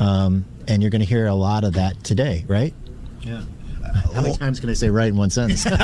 Um, 0.00 0.44
and 0.68 0.82
you're 0.82 0.90
going 0.90 1.00
to 1.00 1.08
hear 1.08 1.26
a 1.26 1.34
lot 1.34 1.64
of 1.64 1.74
that 1.74 2.02
today, 2.04 2.44
right? 2.48 2.74
Yeah. 3.20 3.42
How 4.14 4.22
many 4.22 4.36
times 4.36 4.60
can 4.60 4.70
I 4.70 4.74
say 4.74 4.88
right 4.88 5.08
in 5.08 5.16
one 5.16 5.30
sentence? 5.30 5.66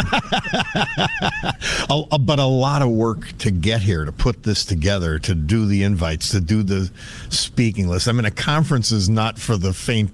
Oh, 1.88 2.09
uh, 2.11 2.18
but 2.18 2.38
a 2.38 2.45
lot 2.45 2.83
of 2.83 2.90
work 2.90 3.37
to 3.38 3.50
get 3.50 3.80
here, 3.80 4.04
to 4.04 4.12
put 4.12 4.42
this 4.42 4.64
together, 4.64 5.18
to 5.21 5.35
do 5.35 5.66
the 5.66 5.85
invites, 5.85 6.30
to 6.30 6.40
do 6.40 6.62
the 6.62 6.90
speaking 7.28 7.88
list. 7.88 8.09
I 8.09 8.12
mean, 8.12 8.25
a 8.25 8.30
conference 8.30 8.90
is 8.90 9.09
not 9.09 9.38
for 9.38 9.56
the 9.56 9.73
faint 9.73 10.11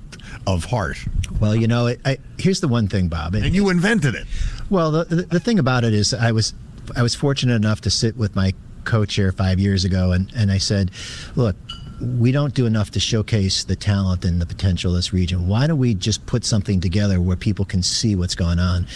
of 0.47 0.67
heart. 0.67 0.99
Well, 1.41 1.57
you 1.57 1.67
know, 1.67 1.95
I, 2.05 2.19
here's 2.39 2.61
the 2.61 2.69
one 2.69 2.89
thing, 2.89 3.09
Bob. 3.09 3.35
and 3.35 3.55
you 3.55 3.71
invented 3.71 4.15
it. 4.15 4.27
Well, 4.69 4.91
the, 4.91 5.05
the, 5.05 5.23
the 5.23 5.41
thing 5.41 5.59
about 5.59 5.85
it 5.85 5.95
is, 5.95 6.13
I 6.13 6.33
was 6.33 6.53
I 6.95 7.03
was 7.03 7.15
fortunate 7.15 7.55
enough 7.55 7.81
to 7.83 7.91
sit 7.91 8.17
with 8.17 8.37
my 8.37 8.53
co-chair 8.85 9.33
five 9.33 9.59
years 9.59 9.85
ago, 9.85 10.13
and, 10.13 10.31
and 10.35 10.51
I 10.51 10.59
said, 10.59 10.91
look, 11.37 11.57
we 12.03 12.33
don't 12.33 12.55
do 12.55 12.67
enough 12.67 12.91
to 12.93 13.01
showcase 13.01 13.65
the 13.65 13.77
talent 13.77 14.25
and 14.25 14.41
the 14.41 14.47
potential 14.47 14.93
of 14.93 14.97
this 14.97 15.13
region. 15.13 15.47
Why 15.47 15.67
don't 15.67 15.79
we 15.79 15.95
just 15.95 16.27
put 16.27 16.45
something 16.45 16.81
together 16.81 17.21
where 17.21 17.37
people 17.37 17.65
can 17.65 17.83
see 17.83 18.17
what's 18.17 18.35
going 18.35 18.59
on? 18.59 18.87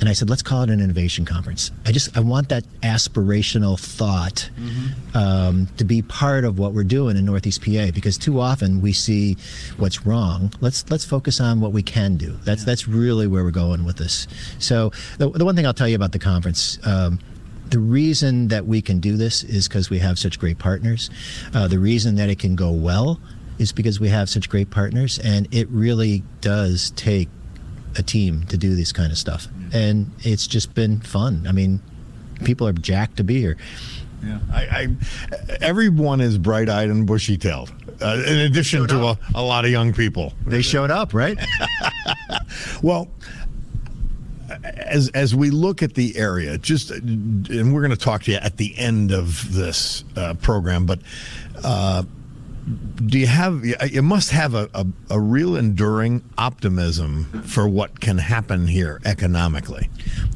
And 0.00 0.08
I 0.08 0.12
said, 0.12 0.28
let's 0.28 0.42
call 0.42 0.62
it 0.62 0.70
an 0.70 0.80
innovation 0.80 1.24
conference. 1.24 1.70
I 1.86 1.92
just 1.92 2.16
I 2.16 2.20
want 2.20 2.48
that 2.48 2.64
aspirational 2.82 3.78
thought 3.78 4.50
mm-hmm. 4.58 5.16
um, 5.16 5.68
to 5.76 5.84
be 5.84 6.02
part 6.02 6.44
of 6.44 6.58
what 6.58 6.72
we're 6.72 6.84
doing 6.84 7.16
in 7.16 7.24
Northeast 7.24 7.64
PA 7.64 7.90
because 7.92 8.18
too 8.18 8.40
often 8.40 8.80
we 8.80 8.92
see 8.92 9.36
what's 9.76 10.04
wrong. 10.04 10.52
Let's 10.60 10.90
let's 10.90 11.04
focus 11.04 11.40
on 11.40 11.60
what 11.60 11.72
we 11.72 11.82
can 11.82 12.16
do. 12.16 12.38
That's 12.44 12.62
yeah. 12.62 12.66
that's 12.66 12.88
really 12.88 13.26
where 13.26 13.44
we're 13.44 13.50
going 13.50 13.84
with 13.84 13.96
this. 13.96 14.26
So 14.58 14.90
the, 15.18 15.30
the 15.30 15.44
one 15.44 15.54
thing 15.54 15.66
I'll 15.66 15.74
tell 15.74 15.88
you 15.88 15.96
about 15.96 16.12
the 16.12 16.18
conference. 16.18 16.78
Um, 16.84 17.20
the 17.70 17.78
reason 17.78 18.48
that 18.48 18.66
we 18.66 18.80
can 18.80 19.00
do 19.00 19.16
this 19.16 19.42
is 19.42 19.68
because 19.68 19.90
we 19.90 19.98
have 19.98 20.18
such 20.18 20.38
great 20.38 20.58
partners. 20.58 21.10
Uh, 21.54 21.68
the 21.68 21.78
reason 21.78 22.16
that 22.16 22.28
it 22.28 22.38
can 22.38 22.56
go 22.56 22.70
well 22.70 23.20
is 23.58 23.72
because 23.72 24.00
we 24.00 24.08
have 24.08 24.28
such 24.28 24.48
great 24.48 24.70
partners, 24.70 25.18
and 25.18 25.52
it 25.52 25.68
really 25.68 26.22
does 26.40 26.90
take 26.90 27.28
a 27.96 28.02
team 28.02 28.44
to 28.46 28.56
do 28.56 28.74
this 28.74 28.92
kind 28.92 29.10
of 29.10 29.18
stuff. 29.18 29.48
And 29.72 30.10
it's 30.20 30.46
just 30.46 30.74
been 30.74 31.00
fun. 31.00 31.46
I 31.48 31.52
mean, 31.52 31.80
people 32.44 32.66
are 32.66 32.72
jacked 32.72 33.16
to 33.18 33.24
be 33.24 33.40
here. 33.40 33.56
Yeah, 34.24 34.38
I, 34.52 34.62
I 34.62 34.88
everyone 35.60 36.20
is 36.20 36.38
bright-eyed 36.38 36.88
and 36.90 37.06
bushy-tailed. 37.06 37.72
Uh, 38.00 38.22
in 38.26 38.38
addition 38.38 38.86
to 38.88 39.06
a, 39.06 39.18
a, 39.34 39.42
lot 39.42 39.64
of 39.64 39.70
young 39.70 39.92
people, 39.92 40.32
they 40.44 40.62
showed 40.62 40.90
up, 40.90 41.14
right? 41.14 41.38
well, 42.82 43.08
as 44.64 45.08
as 45.10 45.34
we 45.34 45.50
look 45.50 45.82
at 45.82 45.94
the 45.94 46.16
area, 46.16 46.58
just 46.58 46.90
and 46.90 47.74
we're 47.74 47.80
going 47.80 47.90
to 47.90 47.96
talk 47.96 48.22
to 48.24 48.32
you 48.32 48.38
at 48.38 48.56
the 48.56 48.76
end 48.78 49.12
of 49.12 49.52
this 49.52 50.04
uh, 50.16 50.34
program, 50.34 50.86
but. 50.86 51.00
Uh, 51.62 52.04
do 53.06 53.18
you 53.18 53.26
have 53.26 53.64
you 53.64 54.02
must 54.02 54.30
have 54.30 54.54
a, 54.54 54.68
a, 54.74 54.86
a, 55.08 55.18
real 55.18 55.56
enduring 55.56 56.22
optimism 56.36 57.24
for 57.44 57.66
what 57.66 57.98
can 58.00 58.18
happen 58.18 58.66
here 58.66 59.00
economically 59.06 59.88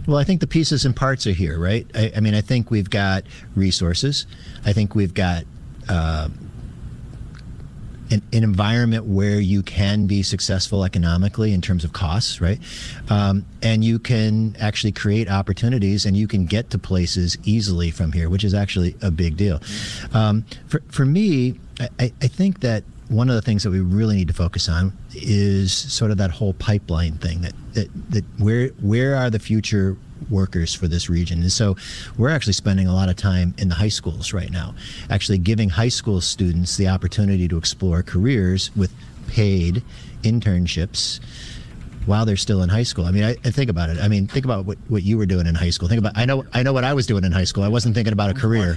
well 0.06 0.16
i 0.16 0.24
think 0.24 0.40
the 0.40 0.46
pieces 0.46 0.86
and 0.86 0.96
parts 0.96 1.26
are 1.26 1.32
here 1.32 1.58
right 1.58 1.86
i, 1.94 2.10
I 2.16 2.20
mean 2.20 2.34
i 2.34 2.40
think 2.40 2.70
we've 2.70 2.88
got 2.88 3.24
resources 3.54 4.26
i 4.64 4.72
think 4.72 4.94
we've 4.94 5.12
got 5.12 5.44
uh, 5.90 6.28
an, 8.12 8.22
an, 8.32 8.44
environment 8.44 9.06
where 9.06 9.40
you 9.40 9.62
can 9.62 10.06
be 10.06 10.22
successful 10.22 10.84
economically 10.84 11.52
in 11.52 11.60
terms 11.60 11.84
of 11.84 11.92
costs, 11.92 12.40
right? 12.40 12.60
Um, 13.08 13.44
and 13.62 13.84
you 13.84 13.98
can 13.98 14.56
actually 14.60 14.92
create 14.92 15.30
opportunities 15.30 16.04
and 16.04 16.16
you 16.16 16.28
can 16.28 16.46
get 16.46 16.70
to 16.70 16.78
places 16.78 17.36
easily 17.44 17.90
from 17.90 18.12
here, 18.12 18.28
which 18.28 18.44
is 18.44 18.54
actually 18.54 18.96
a 19.02 19.10
big 19.10 19.36
deal. 19.36 19.60
Um, 20.12 20.44
for, 20.68 20.80
for 20.88 21.06
me, 21.06 21.58
I, 21.80 22.12
I 22.20 22.28
think 22.28 22.60
that 22.60 22.84
one 23.08 23.28
of 23.28 23.34
the 23.34 23.42
things 23.42 23.62
that 23.62 23.70
we 23.70 23.80
really 23.80 24.16
need 24.16 24.28
to 24.28 24.34
focus 24.34 24.68
on 24.68 24.96
is 25.14 25.72
sort 25.72 26.10
of 26.10 26.16
that 26.18 26.30
whole 26.30 26.54
pipeline 26.54 27.14
thing 27.14 27.42
that, 27.42 27.52
that, 27.74 28.10
that 28.10 28.24
where 28.38 28.68
where 28.80 29.16
are 29.16 29.28
the 29.28 29.38
future 29.38 29.96
workers 30.30 30.74
for 30.74 30.88
this 30.88 31.08
region. 31.08 31.40
And 31.40 31.52
so 31.52 31.76
we're 32.16 32.30
actually 32.30 32.52
spending 32.54 32.86
a 32.86 32.94
lot 32.94 33.08
of 33.08 33.16
time 33.16 33.54
in 33.58 33.68
the 33.68 33.74
high 33.74 33.88
schools 33.88 34.32
right 34.32 34.50
now, 34.50 34.74
actually 35.10 35.38
giving 35.38 35.68
high 35.68 35.88
school 35.88 36.20
students 36.20 36.76
the 36.76 36.88
opportunity 36.88 37.48
to 37.48 37.56
explore 37.56 38.02
careers 38.02 38.74
with 38.76 38.92
paid 39.28 39.82
internships 40.22 41.20
while 42.06 42.24
they're 42.24 42.36
still 42.36 42.62
in 42.62 42.68
high 42.68 42.82
school. 42.82 43.04
I 43.04 43.10
mean, 43.10 43.24
I, 43.24 43.30
I, 43.44 43.50
think 43.50 43.70
about 43.70 43.90
it. 43.90 43.98
I 43.98 44.08
mean, 44.08 44.26
think 44.26 44.44
about 44.44 44.64
what, 44.64 44.78
what 44.88 45.02
you 45.02 45.16
were 45.16 45.26
doing 45.26 45.46
in 45.46 45.54
high 45.54 45.70
school. 45.70 45.88
Think 45.88 46.00
about 46.00 46.16
I 46.16 46.24
know 46.24 46.44
I 46.52 46.62
know 46.62 46.72
what 46.72 46.84
I 46.84 46.94
was 46.94 47.06
doing 47.06 47.24
in 47.24 47.32
high 47.32 47.44
school. 47.44 47.62
I 47.62 47.68
wasn't 47.68 47.94
thinking 47.94 48.12
about 48.12 48.30
a 48.30 48.34
career. 48.34 48.76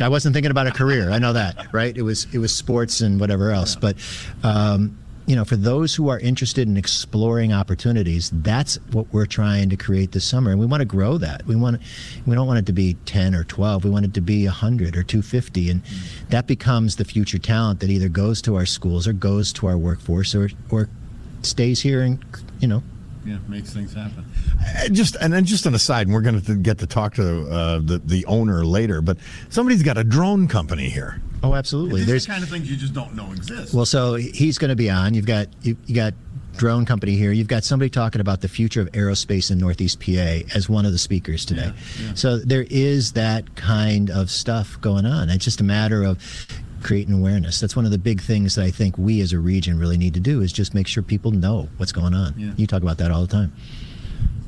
I 0.00 0.08
wasn't 0.08 0.34
thinking 0.34 0.50
about 0.50 0.66
a 0.66 0.72
career. 0.72 1.10
I 1.10 1.18
know 1.18 1.32
that, 1.32 1.72
right? 1.72 1.96
It 1.96 2.02
was 2.02 2.26
it 2.32 2.38
was 2.38 2.54
sports 2.54 3.00
and 3.00 3.20
whatever 3.20 3.50
else. 3.50 3.76
But 3.76 3.96
um, 4.42 4.98
you 5.26 5.36
know, 5.36 5.44
for 5.44 5.56
those 5.56 5.94
who 5.94 6.08
are 6.08 6.18
interested 6.18 6.66
in 6.66 6.76
exploring 6.76 7.52
opportunities, 7.52 8.30
that's 8.34 8.76
what 8.90 9.06
we're 9.12 9.26
trying 9.26 9.70
to 9.70 9.76
create 9.76 10.12
this 10.12 10.24
summer, 10.24 10.50
and 10.50 10.58
we 10.58 10.66
want 10.66 10.80
to 10.80 10.84
grow 10.84 11.16
that. 11.18 11.46
We 11.46 11.54
want, 11.54 11.80
we 12.26 12.34
don't 12.34 12.46
want 12.46 12.58
it 12.58 12.66
to 12.66 12.72
be 12.72 12.94
ten 13.04 13.34
or 13.34 13.44
twelve. 13.44 13.84
We 13.84 13.90
want 13.90 14.04
it 14.04 14.14
to 14.14 14.20
be 14.20 14.46
hundred 14.46 14.96
or 14.96 15.02
two 15.02 15.22
fifty, 15.22 15.70
and 15.70 15.82
that 16.30 16.46
becomes 16.46 16.96
the 16.96 17.04
future 17.04 17.38
talent 17.38 17.80
that 17.80 17.90
either 17.90 18.08
goes 18.08 18.42
to 18.42 18.56
our 18.56 18.66
schools 18.66 19.06
or 19.06 19.12
goes 19.12 19.52
to 19.54 19.66
our 19.68 19.78
workforce 19.78 20.34
or 20.34 20.50
or 20.70 20.88
stays 21.42 21.80
here 21.80 22.02
and 22.02 22.24
you 22.60 22.68
know 22.68 22.82
yeah, 23.24 23.38
makes 23.48 23.72
things 23.72 23.94
happen. 23.94 24.24
Uh, 24.60 24.88
just 24.88 25.16
and 25.20 25.32
then 25.32 25.44
just 25.44 25.66
an 25.66 25.74
aside, 25.74 26.06
and 26.08 26.14
we're 26.14 26.22
going 26.22 26.40
to 26.40 26.54
get 26.56 26.78
to 26.78 26.86
talk 26.86 27.14
to 27.14 27.48
uh, 27.48 27.78
the 27.78 28.00
the 28.04 28.26
owner 28.26 28.64
later. 28.64 29.00
But 29.00 29.18
somebody's 29.48 29.82
got 29.82 29.96
a 29.96 30.04
drone 30.04 30.48
company 30.48 30.88
here. 30.88 31.20
Oh, 31.42 31.54
absolutely. 31.54 32.04
There's 32.04 32.26
the 32.26 32.32
kind 32.32 32.44
of 32.44 32.50
things 32.50 32.70
you 32.70 32.76
just 32.76 32.94
don't 32.94 33.14
know 33.14 33.32
exist. 33.32 33.74
Well, 33.74 33.86
so 33.86 34.14
he's 34.14 34.58
going 34.58 34.70
to 34.70 34.76
be 34.76 34.90
on. 34.90 35.14
You've 35.14 35.26
got 35.26 35.48
you, 35.62 35.76
you 35.86 35.94
got 35.94 36.14
drone 36.56 36.84
company 36.84 37.16
here. 37.16 37.32
You've 37.32 37.48
got 37.48 37.64
somebody 37.64 37.90
talking 37.90 38.20
about 38.20 38.40
the 38.40 38.48
future 38.48 38.80
of 38.80 38.88
aerospace 38.92 39.50
in 39.50 39.58
Northeast 39.58 40.00
PA 40.00 40.46
as 40.54 40.68
one 40.68 40.86
of 40.86 40.92
the 40.92 40.98
speakers 40.98 41.44
today. 41.44 41.72
Yeah, 41.98 42.06
yeah. 42.06 42.14
So 42.14 42.38
there 42.38 42.66
is 42.70 43.12
that 43.12 43.56
kind 43.56 44.10
of 44.10 44.30
stuff 44.30 44.80
going 44.80 45.06
on. 45.06 45.30
It's 45.30 45.44
just 45.44 45.60
a 45.60 45.64
matter 45.64 46.02
of 46.02 46.18
creating 46.82 47.14
awareness. 47.14 47.60
That's 47.60 47.76
one 47.76 47.84
of 47.84 47.90
the 47.90 47.98
big 47.98 48.20
things 48.20 48.54
that 48.56 48.64
I 48.64 48.70
think 48.70 48.98
we 48.98 49.20
as 49.20 49.32
a 49.32 49.38
region 49.38 49.78
really 49.78 49.96
need 49.96 50.14
to 50.14 50.20
do 50.20 50.40
is 50.40 50.52
just 50.52 50.74
make 50.74 50.86
sure 50.86 51.02
people 51.02 51.30
know 51.30 51.68
what's 51.76 51.92
going 51.92 52.14
on. 52.14 52.34
Yeah. 52.36 52.52
You 52.56 52.66
talk 52.66 52.82
about 52.82 52.98
that 52.98 53.10
all 53.10 53.22
the 53.22 53.32
time. 53.32 53.52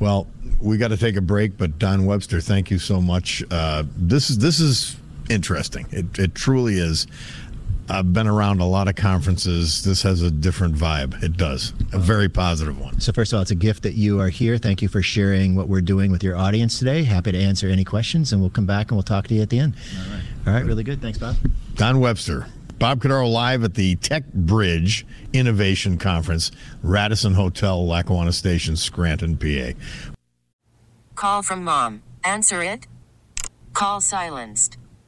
Well, 0.01 0.27
we 0.61 0.77
got 0.77 0.89
to 0.89 0.97
take 0.97 1.17
a 1.17 1.21
break, 1.21 1.57
but 1.57 1.79
Don 1.79 2.05
Webster, 2.05 2.41
thank 2.41 2.71
you 2.71 2.79
so 2.79 3.01
much. 3.01 3.43
Uh, 3.51 3.85
this 3.97 4.29
is 4.31 4.39
this 4.39 4.61
is 4.61 4.97
interesting. 5.31 5.87
It, 5.91 6.19
it 6.19 6.35
truly 6.35 6.79
is. 6.79 7.07
I've 7.89 8.15
been 8.15 8.27
around 8.27 8.61
a 8.61 8.65
lot 8.65 8.89
of 8.89 8.97
conferences. 8.97 9.85
This 9.85 10.03
has 10.03 10.23
a 10.23 10.31
different 10.31 10.75
vibe. 10.75 11.23
It 11.23 11.37
does. 11.37 11.75
A 11.93 11.99
very 11.99 12.31
positive 12.31 12.81
one. 12.81 12.99
So, 13.01 13.13
first 13.13 13.33
of 13.33 13.37
all, 13.37 13.43
it's 13.43 13.51
a 13.51 13.57
gift 13.57 13.83
that 13.83 13.93
you 13.93 14.21
are 14.21 14.31
here. 14.31 14.57
Thank 14.57 14.81
you 14.81 14.89
for 14.89 15.03
sharing 15.03 15.55
what 15.55 15.69
we're 15.69 15.83
doing 15.83 16.11
with 16.11 16.23
your 16.23 16.35
audience 16.35 16.79
today. 16.79 17.03
Happy 17.03 17.33
to 17.33 17.39
answer 17.39 17.69
any 17.69 17.85
questions, 17.85 18.33
and 18.33 18.41
we'll 18.41 18.51
come 18.51 18.65
back 18.65 18.91
and 18.91 18.97
we'll 18.97 19.03
talk 19.03 19.29
to 19.29 19.35
you 19.35 19.43
at 19.43 19.51
the 19.51 19.59
end. 19.59 19.75
All 19.99 20.13
right. 20.13 20.23
All 20.47 20.53
right. 20.55 20.65
Really 20.65 20.83
good. 20.83 21.03
Thanks, 21.03 21.19
Bob. 21.19 21.37
Don 21.75 22.01
Webster. 22.01 22.47
Bob 22.79 23.01
Cordaro 23.01 23.31
live 23.31 23.65
at 23.65 23.75
the 23.75 23.97
TecBridge 23.97 25.05
Innovation 25.33 25.97
Conference, 25.97 26.51
Radisson 26.83 27.35
Hotel, 27.35 27.87
Lackawanna 27.87 28.33
Station, 28.33 28.77
Scranton, 28.77 29.37
PA. 29.37 29.79
Call 31.15 31.43
from 31.43 31.63
mom. 31.63 32.03
Answer 32.25 32.63
it. 32.63 32.87
Call 33.75 34.01
silenced. 34.01 34.77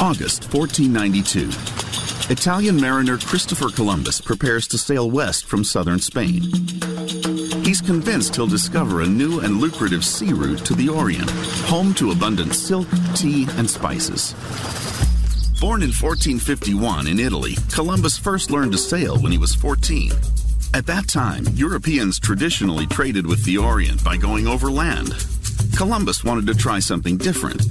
August 0.00 0.54
1492. 0.54 1.50
Italian 2.32 2.80
mariner 2.80 3.18
Christopher 3.18 3.68
Columbus 3.68 4.20
prepares 4.20 4.68
to 4.68 4.78
sail 4.78 5.10
west 5.10 5.46
from 5.46 5.64
southern 5.64 5.98
Spain. 5.98 6.42
He's 7.64 7.80
convinced 7.80 8.36
he'll 8.36 8.46
discover 8.46 9.00
a 9.02 9.06
new 9.06 9.40
and 9.40 9.56
lucrative 9.56 10.04
sea 10.04 10.32
route 10.32 10.64
to 10.66 10.74
the 10.74 10.88
Orient, 10.88 11.28
home 11.66 11.94
to 11.94 12.12
abundant 12.12 12.54
silk, 12.54 12.86
tea, 13.16 13.48
and 13.56 13.68
spices. 13.68 14.34
Born 15.60 15.82
in 15.82 15.90
1451 15.90 17.08
in 17.08 17.18
Italy, 17.18 17.56
Columbus 17.72 18.16
first 18.16 18.52
learned 18.52 18.70
to 18.72 18.78
sail 18.78 19.18
when 19.18 19.32
he 19.32 19.38
was 19.38 19.56
14. 19.56 20.12
At 20.74 20.86
that 20.86 21.08
time, 21.08 21.44
Europeans 21.54 22.20
traditionally 22.20 22.86
traded 22.86 23.26
with 23.26 23.44
the 23.44 23.58
Orient 23.58 24.04
by 24.04 24.16
going 24.16 24.46
overland. 24.46 25.12
Columbus 25.76 26.22
wanted 26.22 26.46
to 26.46 26.54
try 26.54 26.78
something 26.78 27.16
different. 27.16 27.62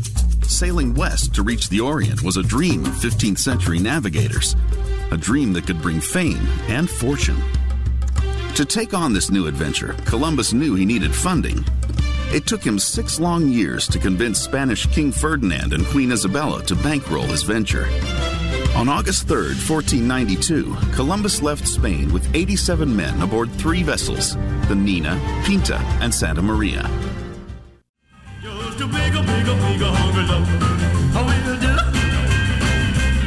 Sailing 0.48 0.94
west 0.94 1.36
to 1.36 1.44
reach 1.44 1.68
the 1.68 1.82
Orient 1.82 2.24
was 2.24 2.38
a 2.38 2.44
dream 2.44 2.86
of 2.86 2.94
15th 2.94 3.38
century 3.38 3.80
navigators, 3.80 4.56
a 5.12 5.18
dream 5.18 5.52
that 5.54 5.68
could 5.68 5.82
bring 5.82 6.00
fame 6.00 6.48
and 6.70 6.90
fortune. 6.90 7.38
To 8.56 8.64
take 8.66 8.94
on 8.94 9.14
this 9.14 9.30
new 9.30 9.48
adventure, 9.48 9.94
Columbus 10.06 10.54
knew 10.54 10.74
he 10.74 10.86
needed 10.86 11.14
funding. 11.14 11.66
It 12.34 12.46
took 12.48 12.64
him 12.64 12.80
six 12.80 13.20
long 13.20 13.50
years 13.50 13.88
to 13.90 14.00
convince 14.00 14.40
Spanish 14.40 14.86
King 14.88 15.12
Ferdinand 15.12 15.74
and 15.74 15.86
Queen 15.88 16.12
Isabella 16.14 16.64
to 16.64 16.76
bankroll 16.76 17.26
his 17.26 17.44
venture. 17.44 17.88
On 18.76 18.88
August 18.88 19.28
3, 19.28 19.54
1492, 19.68 20.76
Columbus 20.94 21.42
left 21.42 21.68
Spain 21.68 22.12
with 22.14 22.34
87 22.34 22.96
men 22.96 23.22
aboard 23.22 23.52
three 23.52 23.84
vessels 23.84 24.36
the 24.70 24.76
Nina, 24.76 25.20
Pinta, 25.46 25.78
and 26.02 26.14
Santa 26.14 26.42
Maria. 26.42 26.90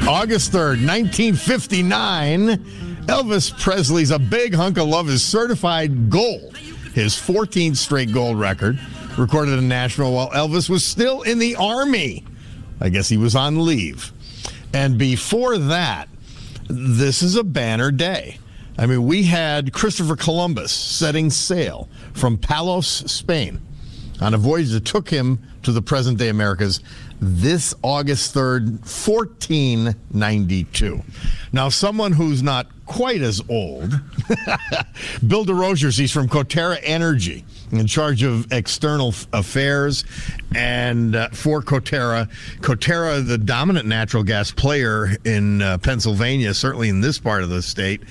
August 0.08 0.52
3rd, 0.52 0.86
1959, 0.86 2.48
Elvis 3.06 3.58
Presley's 3.60 4.10
A 4.10 4.18
Big 4.18 4.54
Hunk 4.54 4.76
of 4.78 4.86
Love 4.86 5.08
is 5.08 5.22
certified 5.22 6.10
gold, 6.10 6.56
his 6.94 7.14
14th 7.14 7.76
straight 7.76 8.12
gold 8.12 8.38
record, 8.38 8.78
recorded 9.16 9.58
in 9.58 9.68
Nashville 9.68 10.12
while 10.12 10.30
Elvis 10.30 10.68
was 10.68 10.84
still 10.84 11.22
in 11.22 11.38
the 11.38 11.56
Army. 11.56 12.24
I 12.80 12.88
guess 12.88 13.08
he 13.08 13.16
was 13.16 13.34
on 13.34 13.64
leave. 13.64 14.12
And 14.72 14.98
before 14.98 15.58
that, 15.58 16.08
this 16.68 17.22
is 17.22 17.36
a 17.36 17.44
banner 17.44 17.90
day. 17.90 18.38
I 18.78 18.86
mean, 18.86 19.06
we 19.06 19.24
had 19.24 19.72
Christopher 19.72 20.16
Columbus 20.16 20.72
setting 20.72 21.30
sail 21.30 21.88
from 22.14 22.38
Palos, 22.38 22.86
Spain, 22.86 23.60
on 24.20 24.34
a 24.34 24.38
voyage 24.38 24.70
that 24.70 24.84
took 24.84 25.08
him 25.08 25.38
to 25.62 25.72
the 25.72 25.82
present 25.82 26.18
day 26.18 26.28
Americas 26.28 26.80
this 27.20 27.74
August 27.82 28.34
3rd, 28.34 28.80
1492. 28.80 31.02
Now, 31.52 31.68
someone 31.68 32.12
who's 32.12 32.42
not 32.42 32.66
quite 32.86 33.20
as 33.20 33.42
old, 33.48 33.90
Bill 35.26 35.44
DesRosiers, 35.44 35.98
he's 35.98 36.12
from 36.12 36.28
Coterra 36.28 36.78
Energy, 36.82 37.44
in 37.72 37.86
charge 37.86 38.22
of 38.22 38.50
external 38.52 39.14
affairs 39.32 40.04
and 40.54 41.14
uh, 41.14 41.28
for 41.30 41.62
Coterra. 41.62 42.28
Coterra, 42.60 43.26
the 43.26 43.38
dominant 43.38 43.86
natural 43.86 44.22
gas 44.22 44.50
player 44.50 45.16
in 45.24 45.62
uh, 45.62 45.78
Pennsylvania, 45.78 46.54
certainly 46.54 46.88
in 46.88 47.00
this 47.00 47.18
part 47.18 47.42
of 47.42 47.50
the 47.50 47.62
state, 47.62 48.02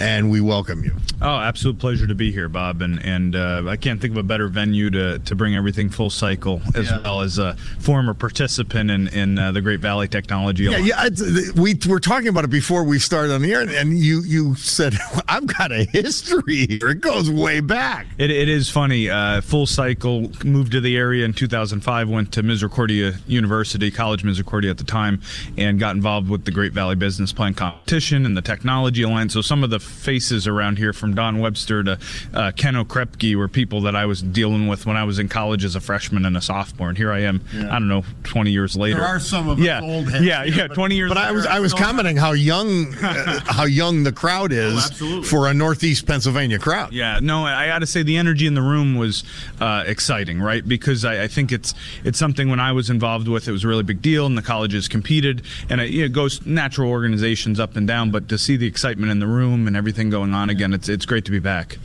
and 0.00 0.30
we 0.30 0.40
welcome 0.40 0.84
you. 0.84 0.94
Oh, 1.22 1.38
absolute 1.38 1.78
pleasure 1.78 2.06
to 2.06 2.14
be 2.14 2.32
here, 2.32 2.48
Bob, 2.48 2.82
and 2.82 3.02
and 3.04 3.34
uh, 3.34 3.64
I 3.66 3.76
can't 3.76 4.00
think 4.00 4.12
of 4.12 4.18
a 4.18 4.22
better 4.22 4.48
venue 4.48 4.90
to, 4.90 5.18
to 5.20 5.34
bring 5.34 5.56
everything 5.56 5.88
full 5.88 6.10
cycle, 6.10 6.60
as 6.74 6.90
yeah. 6.90 7.00
well 7.02 7.22
as 7.22 7.38
a 7.38 7.54
former 7.78 8.14
participant 8.14 8.90
in 8.90 9.08
in 9.08 9.38
uh, 9.38 9.52
the 9.52 9.60
Great 9.60 9.80
Valley 9.80 10.08
Technology. 10.08 10.64
Yeah, 10.64 10.78
yeah, 10.78 11.08
we 11.56 11.78
were 11.88 12.00
talking 12.00 12.28
about 12.28 12.44
it 12.44 12.50
before 12.50 12.84
we 12.84 12.98
started 12.98 13.32
on 13.32 13.42
the 13.42 13.52
air, 13.52 13.62
and 13.62 13.98
you 13.98 14.20
you 14.22 14.54
said 14.56 14.94
I've 15.28 15.46
got 15.46 15.72
a 15.72 15.84
history 15.84 16.66
here. 16.66 16.90
It 16.90 17.00
goes 17.00 17.30
way 17.30 17.60
back. 17.60 18.06
It, 18.18 18.30
it 18.30 18.48
is 18.48 18.68
funny. 18.68 19.05
Uh, 19.10 19.40
full 19.40 19.66
cycle 19.66 20.30
moved 20.44 20.72
to 20.72 20.80
the 20.80 20.96
area 20.96 21.24
in 21.24 21.32
2005. 21.32 22.08
Went 22.08 22.32
to 22.32 22.42
Misericordia 22.42 23.14
University, 23.26 23.90
College 23.90 24.24
Misericordia 24.24 24.70
at 24.70 24.78
the 24.78 24.84
time, 24.84 25.20
and 25.56 25.78
got 25.78 25.94
involved 25.94 26.28
with 26.28 26.44
the 26.44 26.50
Great 26.50 26.72
Valley 26.72 26.94
Business 26.94 27.32
Plan 27.32 27.54
competition 27.54 28.26
and 28.26 28.36
the 28.36 28.42
Technology 28.42 29.02
Alliance. 29.02 29.32
So 29.32 29.40
some 29.40 29.64
of 29.64 29.70
the 29.70 29.80
faces 29.80 30.46
around 30.46 30.78
here, 30.78 30.92
from 30.92 31.14
Don 31.14 31.38
Webster 31.38 31.82
to 31.82 31.98
uh, 32.34 32.52
Ken 32.56 32.74
Okrepkie, 32.74 33.36
were 33.36 33.48
people 33.48 33.80
that 33.82 33.96
I 33.96 34.06
was 34.06 34.22
dealing 34.22 34.66
with 34.68 34.86
when 34.86 34.96
I 34.96 35.04
was 35.04 35.18
in 35.18 35.28
college 35.28 35.64
as 35.64 35.76
a 35.76 35.80
freshman 35.80 36.24
and 36.24 36.36
a 36.36 36.40
sophomore. 36.40 36.88
And 36.88 36.98
here 36.98 37.12
I 37.12 37.20
am. 37.20 37.42
Yeah. 37.54 37.66
I 37.68 37.78
don't 37.78 37.88
know, 37.88 38.04
20 38.24 38.50
years 38.50 38.76
later. 38.76 38.98
There 38.98 39.06
are 39.06 39.20
some 39.20 39.48
of 39.48 39.58
yeah, 39.58 39.80
old 39.80 40.10
heads. 40.10 40.24
Yeah, 40.24 40.44
yeah, 40.44 40.68
20 40.68 40.94
years. 40.94 41.08
But 41.08 41.18
I 41.18 41.32
was 41.32 41.46
I 41.46 41.60
was 41.60 41.74
commenting 41.74 42.16
how 42.16 42.32
young 42.32 42.94
uh, 43.02 43.40
how 43.46 43.64
young 43.64 44.02
the 44.02 44.12
crowd 44.12 44.52
is 44.52 44.90
oh, 45.02 45.22
for 45.22 45.48
a 45.48 45.54
Northeast 45.54 46.06
Pennsylvania 46.06 46.58
crowd. 46.58 46.92
Yeah, 46.92 47.20
no, 47.22 47.44
I 47.44 47.66
got 47.66 47.80
to 47.80 47.86
say 47.86 48.02
the 48.02 48.16
energy 48.16 48.46
in 48.46 48.54
the 48.54 48.62
room 48.62 48.95
was 48.96 49.24
uh, 49.60 49.84
exciting, 49.86 50.40
right? 50.40 50.66
Because 50.66 51.04
I, 51.04 51.24
I, 51.24 51.28
think 51.28 51.52
it's 51.52 51.74
it's 52.04 52.18
something 52.18 52.48
when 52.48 52.60
I 52.60 52.72
was 52.72 52.90
involved 52.90 53.28
with, 53.28 53.48
it 53.48 53.52
was 53.52 53.64
a 53.64 53.68
really 53.68 53.82
big 53.82 54.02
deal, 54.02 54.26
and 54.26 54.36
the 54.36 54.42
colleges 54.42 54.88
competed, 54.88 55.42
and 55.68 55.80
it, 55.80 55.94
it 55.94 56.12
goes 56.12 56.44
natural 56.46 56.90
organizations 56.90 57.60
up 57.60 57.76
and 57.76 57.86
down. 57.86 58.10
But 58.10 58.28
to 58.28 58.38
see 58.38 58.56
the 58.56 58.66
excitement 58.66 59.10
in 59.12 59.18
the 59.18 59.26
room 59.26 59.66
and 59.66 59.76
everything 59.76 60.10
going 60.10 60.34
on 60.34 60.50
again, 60.50 60.72
it's 60.72 60.88
it's 60.88 61.06
great 61.06 61.24
to 61.26 61.30
be 61.30 61.40
back. 61.40 61.78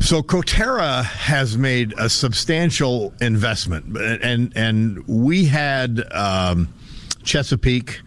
So 0.00 0.22
Coterra 0.22 1.04
has 1.04 1.56
made 1.56 1.94
a 1.98 2.08
substantial 2.08 3.14
investment, 3.20 3.96
and 3.96 4.52
and 4.56 5.06
we 5.06 5.44
had 5.44 6.02
um, 6.12 6.68
Chesapeake 7.22 8.00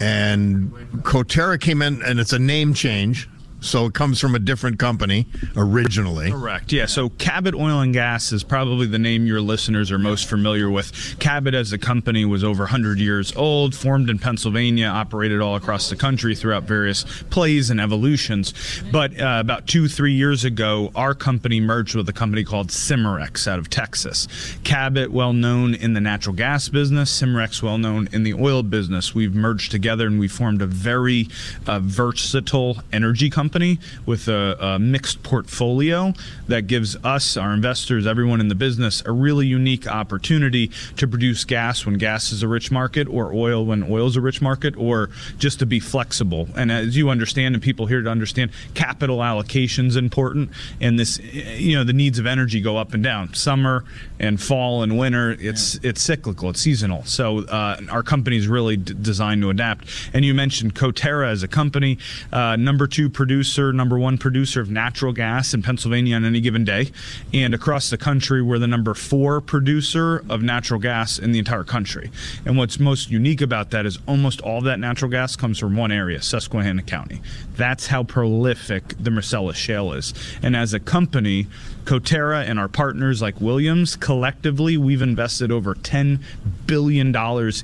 and 0.00 0.70
Coterra 1.02 1.60
came 1.60 1.82
in, 1.82 2.02
and 2.02 2.20
it's 2.20 2.32
a 2.32 2.38
name 2.38 2.74
change. 2.74 3.28
So 3.60 3.86
it 3.86 3.94
comes 3.94 4.20
from 4.20 4.34
a 4.34 4.38
different 4.38 4.78
company 4.78 5.26
originally. 5.56 6.30
Correct. 6.30 6.72
Yeah. 6.72 6.86
So 6.86 7.08
Cabot 7.10 7.54
Oil 7.54 7.80
and 7.80 7.92
Gas 7.92 8.30
is 8.30 8.44
probably 8.44 8.86
the 8.86 8.98
name 8.98 9.26
your 9.26 9.40
listeners 9.40 9.90
are 9.90 9.98
most 9.98 10.28
familiar 10.28 10.70
with. 10.70 11.16
Cabot 11.18 11.54
as 11.54 11.72
a 11.72 11.78
company 11.78 12.24
was 12.24 12.44
over 12.44 12.62
100 12.62 12.98
years 12.98 13.34
old, 13.36 13.74
formed 13.74 14.10
in 14.10 14.18
Pennsylvania, 14.18 14.86
operated 14.86 15.40
all 15.40 15.56
across 15.56 15.90
the 15.90 15.96
country 15.96 16.36
throughout 16.36 16.64
various 16.64 17.04
plays 17.30 17.70
and 17.70 17.80
evolutions. 17.80 18.54
But 18.92 19.20
uh, 19.20 19.38
about 19.40 19.66
two, 19.66 19.88
three 19.88 20.12
years 20.12 20.44
ago, 20.44 20.92
our 20.94 21.14
company 21.14 21.60
merged 21.60 21.96
with 21.96 22.08
a 22.08 22.12
company 22.12 22.44
called 22.44 22.68
Cimarex 22.68 23.48
out 23.48 23.58
of 23.58 23.68
Texas. 23.68 24.28
Cabot, 24.62 25.10
well 25.10 25.32
known 25.32 25.74
in 25.74 25.94
the 25.94 26.00
natural 26.00 26.34
gas 26.34 26.68
business, 26.68 27.20
Cimarex, 27.20 27.60
well 27.60 27.78
known 27.78 28.08
in 28.12 28.22
the 28.22 28.34
oil 28.34 28.62
business. 28.62 29.14
We've 29.14 29.34
merged 29.34 29.72
together 29.72 30.06
and 30.06 30.20
we 30.20 30.28
formed 30.28 30.62
a 30.62 30.66
very 30.66 31.28
uh, 31.66 31.80
versatile 31.80 32.78
energy 32.92 33.28
company 33.28 33.47
company 33.48 33.78
with 34.04 34.28
a, 34.28 34.56
a, 34.60 34.78
mixed 34.78 35.22
portfolio 35.22 36.12
that 36.48 36.66
gives 36.66 36.96
us, 37.02 37.34
our 37.38 37.54
investors, 37.54 38.06
everyone 38.06 38.40
in 38.40 38.48
the 38.48 38.54
business, 38.54 39.02
a 39.06 39.12
really 39.12 39.46
unique 39.46 39.86
opportunity 39.86 40.70
to 40.96 41.08
produce 41.08 41.46
gas 41.46 41.86
when 41.86 41.96
gas 41.96 42.30
is 42.30 42.42
a 42.42 42.48
rich 42.48 42.70
market, 42.70 43.08
or 43.08 43.32
oil 43.32 43.64
when 43.64 43.82
oil 43.90 44.06
is 44.06 44.16
a 44.16 44.20
rich 44.20 44.42
market, 44.42 44.76
or 44.76 45.08
just 45.38 45.60
to 45.60 45.66
be 45.66 45.80
flexible. 45.80 46.46
And 46.56 46.70
as 46.70 46.94
you 46.94 47.08
understand, 47.08 47.54
and 47.54 47.64
people 47.64 47.86
here 47.86 48.02
to 48.02 48.10
understand, 48.10 48.50
capital 48.74 49.24
allocation 49.24 49.86
is 49.86 49.96
important, 49.96 50.50
and 50.78 50.98
this, 50.98 51.18
you 51.18 51.74
know, 51.74 51.84
the 51.84 51.94
needs 51.94 52.18
of 52.18 52.26
energy 52.26 52.60
go 52.60 52.76
up 52.76 52.92
and 52.92 53.02
down. 53.02 53.32
Summer 53.32 53.84
and 54.18 54.40
fall 54.40 54.82
and 54.82 54.98
winter, 54.98 55.30
it's 55.40 55.76
yeah. 55.76 55.90
it's 55.90 56.02
cyclical, 56.02 56.50
it's 56.50 56.60
seasonal. 56.60 57.02
So 57.04 57.46
uh, 57.46 57.80
our 57.90 58.02
company 58.02 58.36
is 58.36 58.46
really 58.46 58.76
d- 58.76 58.94
designed 59.00 59.40
to 59.40 59.48
adapt. 59.48 59.88
And 60.12 60.22
you 60.22 60.34
mentioned 60.34 60.74
Coterra 60.74 61.30
as 61.30 61.42
a 61.42 61.48
company, 61.48 61.96
uh, 62.30 62.56
number 62.56 62.86
two 62.86 63.08
producer, 63.08 63.37
number 63.42 63.98
one 63.98 64.18
producer 64.18 64.60
of 64.60 64.70
natural 64.70 65.12
gas 65.12 65.54
in 65.54 65.62
Pennsylvania 65.62 66.16
on 66.16 66.24
any 66.24 66.40
given 66.40 66.64
day, 66.64 66.90
and 67.32 67.54
across 67.54 67.90
the 67.90 67.98
country, 67.98 68.42
we're 68.42 68.58
the 68.58 68.66
number 68.66 68.94
four 68.94 69.40
producer 69.40 70.24
of 70.28 70.42
natural 70.42 70.80
gas 70.80 71.18
in 71.18 71.32
the 71.32 71.38
entire 71.38 71.64
country. 71.64 72.10
And 72.44 72.56
what's 72.56 72.78
most 72.78 73.10
unique 73.10 73.40
about 73.40 73.70
that 73.70 73.86
is 73.86 73.98
almost 74.06 74.40
all 74.40 74.60
that 74.62 74.78
natural 74.78 75.10
gas 75.10 75.36
comes 75.36 75.58
from 75.58 75.76
one 75.76 75.92
area, 75.92 76.22
Susquehanna 76.22 76.82
County. 76.82 77.20
That's 77.56 77.86
how 77.86 78.04
prolific 78.04 78.94
the 78.98 79.10
Marcellus 79.10 79.56
Shale 79.56 79.92
is. 79.92 80.14
And 80.42 80.56
as 80.56 80.74
a 80.74 80.80
company, 80.80 81.46
Coterra 81.84 82.48
and 82.48 82.58
our 82.58 82.68
partners 82.68 83.22
like 83.22 83.40
Williams, 83.40 83.96
collectively, 83.96 84.76
we've 84.76 85.02
invested 85.02 85.50
over 85.50 85.74
$10 85.74 86.20
billion 86.66 87.08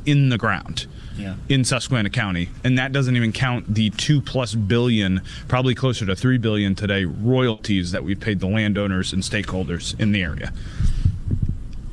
in 0.06 0.28
the 0.30 0.38
ground. 0.38 0.86
Yeah. 1.16 1.34
in 1.48 1.64
Susquehanna 1.64 2.10
County, 2.10 2.48
and 2.64 2.78
that 2.78 2.92
doesn't 2.92 3.14
even 3.16 3.32
count 3.32 3.72
the 3.72 3.90
two 3.90 4.20
plus 4.20 4.54
billion, 4.54 5.20
probably 5.46 5.74
closer 5.74 6.04
to 6.06 6.16
three 6.16 6.38
billion 6.38 6.74
today, 6.74 7.04
royalties 7.04 7.92
that 7.92 8.02
we've 8.02 8.18
paid 8.18 8.40
the 8.40 8.48
landowners 8.48 9.12
and 9.12 9.22
stakeholders 9.22 9.98
in 10.00 10.12
the 10.12 10.22
area. 10.22 10.52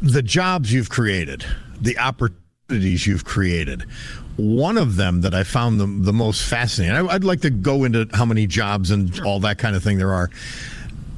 The 0.02 0.24
jobs 0.24 0.74
you've 0.74 0.90
created, 0.90 1.46
the 1.80 1.98
opportunities 2.00 3.06
you've 3.06 3.26
created. 3.26 3.84
One 4.38 4.78
of 4.78 4.96
them 4.96 5.22
that 5.22 5.36
I 5.36 5.44
found 5.44 5.80
the, 5.80 5.86
the 5.86 6.14
most 6.14 6.44
fascinating. 6.48 6.96
I, 6.96 7.14
I'd 7.14 7.24
like 7.24 7.42
to 7.42 7.50
go 7.50 7.84
into 7.84 8.08
how 8.14 8.26
many 8.26 8.48
jobs 8.48 8.90
and 8.90 9.20
all 9.22 9.40
that 9.42 9.58
kind 9.58 9.76
of 9.76 9.84
thing 9.84 9.98
there 9.98 10.14
are. 10.14 10.30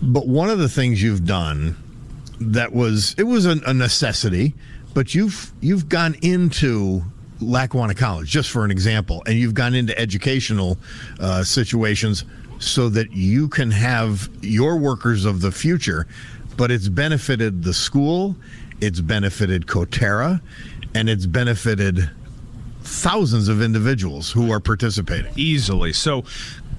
But 0.02 0.28
one 0.28 0.50
of 0.50 0.60
the 0.60 0.68
things 0.68 1.02
you've 1.02 1.26
done 1.26 1.78
that 2.42 2.74
was 2.74 3.16
it 3.18 3.24
was 3.24 3.46
a, 3.46 3.62
a 3.66 3.74
necessity, 3.74 4.54
but 4.94 5.16
you've 5.16 5.54
you've 5.62 5.88
gone 5.88 6.16
into 6.22 7.04
Lackawanna 7.46 7.96
College 7.96 8.30
just 8.30 8.50
for 8.52 8.66
an 8.66 8.72
example, 8.72 9.24
and 9.26 9.38
you've 9.38 9.54
gone 9.54 9.74
into 9.74 9.98
educational 9.98 10.78
uh, 11.20 11.44
situations 11.44 12.26
so 12.60 12.90
that 12.90 13.12
you 13.12 13.48
can 13.50 13.72
have 13.72 14.30
your 14.42 14.78
workers 14.78 15.26
of 15.26 15.42
the 15.42 15.52
future. 15.52 16.08
But 16.56 16.72
it's 16.72 16.88
benefited 16.88 17.64
the 17.64 17.74
school, 17.74 18.36
it's 18.80 19.02
benefited 19.02 19.66
Coterra, 19.68 20.42
and 20.94 21.10
it's 21.10 21.26
benefited 21.26 22.10
thousands 22.84 23.48
of 23.48 23.62
individuals 23.62 24.32
who 24.32 24.52
are 24.52 24.60
participating 24.60 25.32
easily. 25.36 25.94
So 25.94 26.24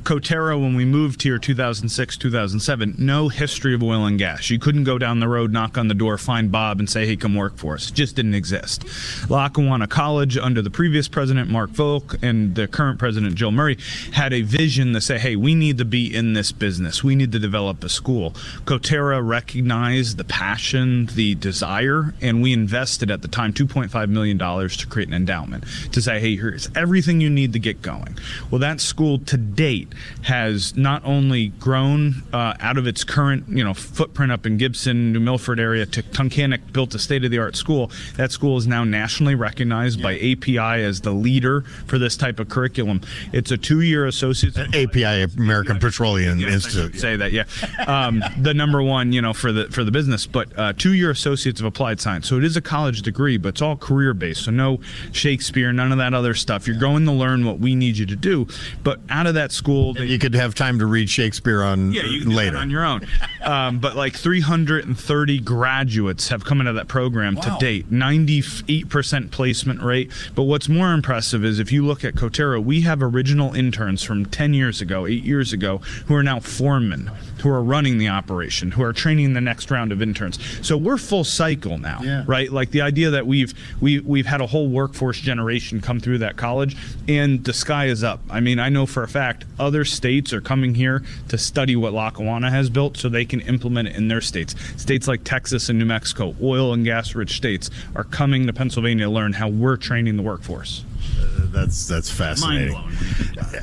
Coterra, 0.04 0.60
when 0.60 0.76
we 0.76 0.84
moved 0.84 1.22
here 1.22 1.38
2006, 1.38 2.18
2007, 2.18 2.96
no 2.98 3.30
history 3.30 3.74
of 3.74 3.82
oil 3.82 4.04
and 4.04 4.18
gas. 4.18 4.50
You 4.50 4.58
couldn't 4.58 4.84
go 4.84 4.98
down 4.98 5.20
the 5.20 5.28
road, 5.28 5.50
knock 5.50 5.78
on 5.78 5.88
the 5.88 5.94
door, 5.94 6.18
find 6.18 6.52
Bob, 6.52 6.78
and 6.78 6.90
say, 6.90 7.06
hey, 7.06 7.16
come 7.16 7.34
work 7.34 7.56
for 7.56 7.74
us. 7.74 7.88
It 7.88 7.94
just 7.94 8.14
didn't 8.14 8.34
exist. 8.34 8.84
Lackawanna 9.30 9.86
College, 9.86 10.36
under 10.36 10.60
the 10.60 10.70
previous 10.70 11.08
president, 11.08 11.48
Mark 11.48 11.70
Volk, 11.70 12.16
and 12.22 12.54
the 12.54 12.68
current 12.68 12.98
president, 12.98 13.34
Jill 13.34 13.50
Murray, 13.50 13.78
had 14.12 14.34
a 14.34 14.42
vision 14.42 14.92
to 14.92 15.00
say, 15.00 15.18
hey, 15.18 15.36
we 15.36 15.54
need 15.54 15.78
to 15.78 15.86
be 15.86 16.14
in 16.14 16.34
this 16.34 16.52
business. 16.52 17.02
We 17.02 17.14
need 17.14 17.32
to 17.32 17.38
develop 17.38 17.82
a 17.82 17.88
school. 17.88 18.32
Coterra 18.66 19.26
recognized 19.26 20.18
the 20.18 20.24
passion, 20.24 21.06
the 21.14 21.34
desire, 21.34 22.14
and 22.20 22.42
we 22.42 22.52
invested 22.52 23.10
at 23.10 23.22
the 23.22 23.28
time 23.28 23.54
$2.5 23.54 24.08
million 24.10 24.38
to 24.38 24.86
create 24.86 25.08
an 25.08 25.14
endowment 25.14 25.64
to 25.94 26.02
say, 26.02 26.20
hey, 26.20 26.36
here's 26.36 26.68
everything 26.76 27.20
you 27.20 27.30
need 27.30 27.52
to 27.52 27.58
get 27.58 27.80
going. 27.80 28.18
Well, 28.50 28.58
that 28.58 28.80
school 28.80 29.18
to 29.20 29.36
date 29.36 29.88
has 30.22 30.76
not 30.76 31.04
only 31.04 31.48
grown 31.48 32.22
uh, 32.32 32.54
out 32.60 32.78
of 32.78 32.86
its 32.86 33.04
current 33.04 33.48
you 33.48 33.64
know 33.64 33.74
footprint 33.74 34.32
up 34.32 34.44
in 34.46 34.58
Gibson, 34.58 35.12
New 35.12 35.20
Milford 35.20 35.60
area 35.60 35.86
to 35.86 36.02
Tunkhannock 36.02 36.72
built 36.72 36.94
a 36.94 36.98
state 36.98 37.24
of 37.24 37.30
the 37.30 37.38
art 37.38 37.56
school. 37.56 37.90
That 38.16 38.32
school 38.32 38.56
is 38.56 38.66
now 38.66 38.84
nationally 38.84 39.34
recognized 39.34 40.00
yeah. 40.00 40.04
by 40.04 40.14
API 40.16 40.82
as 40.82 41.00
the 41.00 41.12
leader 41.12 41.62
for 41.86 41.98
this 41.98 42.16
type 42.16 42.40
of 42.40 42.48
curriculum. 42.48 43.00
It's 43.32 43.50
a 43.50 43.56
two 43.56 43.80
year 43.80 44.06
associate. 44.06 44.56
API, 44.58 45.22
American 45.36 45.78
Petroleum 45.78 46.38
yes, 46.38 46.54
Institute. 46.54 47.00
Say 47.00 47.16
that, 47.16 47.32
yeah. 47.32 47.44
Um, 47.86 48.22
the 48.38 48.54
number 48.54 48.82
one, 48.82 49.12
you 49.12 49.22
know, 49.22 49.32
for 49.32 49.52
the 49.52 49.68
for 49.68 49.84
the 49.84 49.90
business, 49.90 50.26
but 50.26 50.56
uh, 50.58 50.72
two 50.76 50.94
year 50.94 51.10
associates 51.10 51.60
of 51.60 51.66
applied 51.66 52.00
science. 52.00 52.28
So 52.28 52.36
it 52.36 52.44
is 52.44 52.56
a 52.56 52.60
college 52.60 53.02
degree, 53.02 53.36
but 53.36 53.50
it's 53.50 53.62
all 53.62 53.76
career 53.76 54.12
based. 54.14 54.44
So 54.44 54.50
no 54.50 54.80
Shakespeare, 55.12 55.72
none 55.84 55.92
of 55.92 55.98
that 55.98 56.14
other 56.14 56.34
stuff. 56.34 56.66
You're 56.66 56.78
going 56.78 57.04
to 57.04 57.12
learn 57.12 57.44
what 57.44 57.58
we 57.58 57.74
need 57.74 57.96
you 57.96 58.06
to 58.06 58.16
do. 58.16 58.46
But 58.82 59.00
out 59.10 59.26
of 59.26 59.34
that 59.34 59.52
school 59.52 59.96
you 59.98 60.18
could 60.18 60.34
have 60.34 60.54
time 60.54 60.78
to 60.78 60.86
read 60.86 61.08
Shakespeare 61.10 61.62
on 61.62 61.92
yeah, 61.92 62.02
you 62.04 62.30
later 62.30 62.56
on 62.56 62.70
your 62.70 62.84
own. 62.84 63.06
Um, 63.42 63.78
but 63.78 63.96
like 63.96 64.16
330 64.16 65.40
graduates 65.40 66.28
have 66.28 66.44
come 66.44 66.60
into 66.60 66.72
that 66.72 66.88
program 66.88 67.34
wow. 67.34 67.42
to 67.42 67.56
date, 67.58 67.90
98% 67.90 69.30
placement 69.30 69.82
rate. 69.82 70.10
But 70.34 70.44
what's 70.44 70.68
more 70.68 70.92
impressive 70.92 71.44
is 71.44 71.58
if 71.58 71.70
you 71.70 71.84
look 71.84 72.04
at 72.04 72.14
Coterra, 72.14 72.62
we 72.62 72.82
have 72.82 73.02
original 73.02 73.54
interns 73.54 74.02
from 74.02 74.26
10 74.26 74.54
years 74.54 74.80
ago, 74.80 75.06
eight 75.06 75.24
years 75.24 75.52
ago, 75.52 75.78
who 76.06 76.14
are 76.14 76.22
now 76.22 76.40
foremen, 76.40 77.10
who 77.40 77.50
are 77.50 77.62
running 77.62 77.98
the 77.98 78.08
operation, 78.08 78.70
who 78.72 78.82
are 78.82 78.92
training 78.92 79.34
the 79.34 79.40
next 79.40 79.70
round 79.70 79.92
of 79.92 80.00
interns. 80.00 80.38
So 80.66 80.76
we're 80.76 80.96
full 80.96 81.24
cycle 81.24 81.78
now, 81.78 82.00
yeah. 82.02 82.24
right? 82.26 82.50
Like 82.50 82.70
the 82.70 82.80
idea 82.80 83.10
that 83.10 83.26
we've 83.26 83.52
we 83.80 84.00
we've 84.00 84.26
had 84.26 84.40
a 84.40 84.46
whole 84.46 84.68
workforce 84.68 85.20
generation 85.20 85.73
come 85.80 86.00
through 86.00 86.18
that 86.18 86.36
college, 86.36 86.76
and 87.08 87.44
the 87.44 87.52
sky 87.52 87.86
is 87.86 88.04
up. 88.04 88.20
I 88.30 88.40
mean, 88.40 88.58
I 88.58 88.68
know 88.68 88.86
for 88.86 89.02
a 89.02 89.08
fact 89.08 89.44
other 89.58 89.84
states 89.84 90.32
are 90.32 90.40
coming 90.40 90.74
here 90.74 91.02
to 91.28 91.38
study 91.38 91.76
what 91.76 91.92
Lackawanna 91.92 92.50
has 92.50 92.70
built, 92.70 92.96
so 92.96 93.08
they 93.08 93.24
can 93.24 93.40
implement 93.42 93.88
it 93.88 93.96
in 93.96 94.08
their 94.08 94.20
states. 94.20 94.54
States 94.76 95.08
like 95.08 95.24
Texas 95.24 95.68
and 95.68 95.78
New 95.78 95.84
Mexico, 95.84 96.34
oil 96.42 96.72
and 96.72 96.84
gas 96.84 97.14
rich 97.14 97.36
states, 97.36 97.70
are 97.94 98.04
coming 98.04 98.46
to 98.46 98.52
Pennsylvania 98.52 99.04
to 99.04 99.10
learn 99.10 99.32
how 99.32 99.48
we're 99.48 99.76
training 99.76 100.16
the 100.16 100.22
workforce. 100.22 100.84
Uh, 101.18 101.46
that's 101.50 101.86
that's 101.86 102.10
fascinating. 102.10 102.74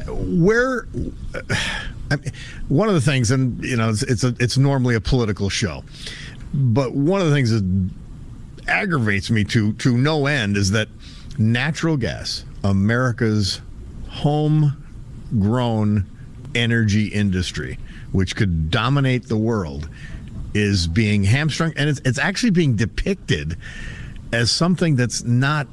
Where 0.08 0.88
I 2.12 2.18
mean, 2.18 2.32
one 2.68 2.88
of 2.90 2.94
the 2.94 3.02
things, 3.02 3.32
and 3.32 3.64
you 3.64 3.78
know, 3.78 3.90
it's 3.90 4.04
it's, 4.04 4.24
a, 4.24 4.36
it's 4.40 4.58
normally 4.58 4.96
a 4.96 5.02
political 5.02 5.50
show, 5.50 5.84
but 6.54 6.94
one 6.94 7.22
of 7.22 7.28
the 7.28 7.34
things 7.34 7.52
that 7.52 7.90
aggravates 8.68 9.32
me 9.32 9.44
to 9.44 9.74
to 9.74 9.98
no 9.98 10.28
end 10.28 10.58
is 10.58 10.72
that 10.72 10.88
natural 11.42 11.98
gas, 11.98 12.46
America's 12.64 13.62
homegrown 14.10 16.06
energy 16.54 17.08
industry, 17.08 17.80
which 18.12 18.36
could 18.36 18.70
dominate 18.70 19.28
the 19.28 19.38
world, 19.38 19.90
is 20.54 20.88
being 20.88 21.24
hamstrung, 21.24 21.74
and 21.78 21.90
it's 21.90 22.02
it's 22.06 22.20
actually 22.20 22.52
being 22.52 22.76
depicted 22.76 23.58
as 24.34 24.52
something 24.52 24.96
that's 24.96 25.24
not 25.24 25.68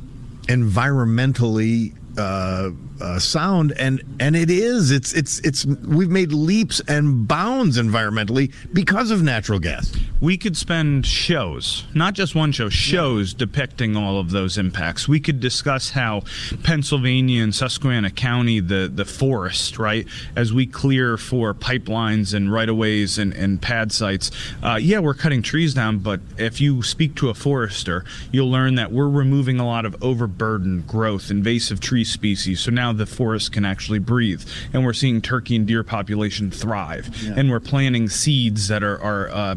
environmentally 0.45 1.95
uh, 2.19 2.71
uh, 3.01 3.19
sound, 3.19 3.73
and 3.79 4.03
and 4.19 4.35
it 4.35 4.51
is. 4.51 4.91
It's 4.91 5.13
it's 5.13 5.39
it's. 5.41 5.65
We've 5.65 6.11
made 6.11 6.33
leaps 6.33 6.81
and 6.89 7.29
bounds 7.29 7.79
environmentally 7.79 8.53
because 8.73 9.11
of 9.11 9.23
natural 9.23 9.59
gas. 9.59 9.95
We 10.21 10.37
could 10.37 10.57
spend 10.57 11.07
shows, 11.07 11.87
not 11.95 12.15
just 12.15 12.35
one 12.35 12.51
show, 12.51 12.69
shows 12.69 13.33
yeah. 13.33 13.39
depicting 13.39 13.97
all 13.97 14.19
of 14.19 14.31
those 14.31 14.59
impacts. 14.59 15.07
We 15.07 15.21
could 15.21 15.39
discuss 15.39 15.91
how 15.91 16.23
Pennsylvania 16.65 17.43
and 17.43 17.55
Susquehanna 17.55 18.11
County, 18.11 18.59
the 18.61 18.91
the 18.93 19.05
forest, 19.05 19.79
right, 19.79 20.07
as 20.35 20.53
we 20.53 20.67
clear 20.67 21.17
for 21.17 21.55
pipelines 21.55 22.35
and 22.35 22.53
right 22.53 22.69
of 22.69 22.77
ways 22.77 23.19
and, 23.19 23.33
and 23.33 23.63
pad 23.63 23.93
sites. 23.93 24.33
Uh, 24.63 24.79
yeah, 24.81 24.99
we're 24.99 25.15
cutting 25.15 25.43
trees 25.43 25.75
down, 25.75 25.99
but 25.99 26.21
if 26.37 26.61
you 26.61 26.83
speak 26.83 27.15
to 27.17 27.29
a 27.29 27.35
forester, 27.35 28.05
you'll 28.33 28.51
learn 28.51 28.75
that 28.75 28.91
we're 28.91 29.09
removing 29.09 29.61
a 29.61 29.67
lot 29.67 29.85
of 29.87 30.03
overburdened 30.03 30.87
growth, 30.87 31.31
invasive 31.31 31.79
tree 31.79 32.05
species. 32.09 32.61
So 32.61 32.71
now 32.71 32.93
the 32.93 33.07
forest 33.07 33.53
can 33.53 33.65
actually 33.65 33.99
breathe, 33.99 34.43
and 34.73 34.85
we're 34.85 34.93
seeing 34.93 35.21
turkey 35.21 35.57
and 35.57 35.67
deer 35.67 35.83
population 35.83 36.51
thrive, 36.51 37.11
yeah. 37.23 37.35
and 37.37 37.51
we're 37.51 37.61
planting 37.61 38.09
seeds 38.09 38.69
that 38.69 38.83
are, 38.83 39.01
are 39.01 39.29
uh, 39.31 39.57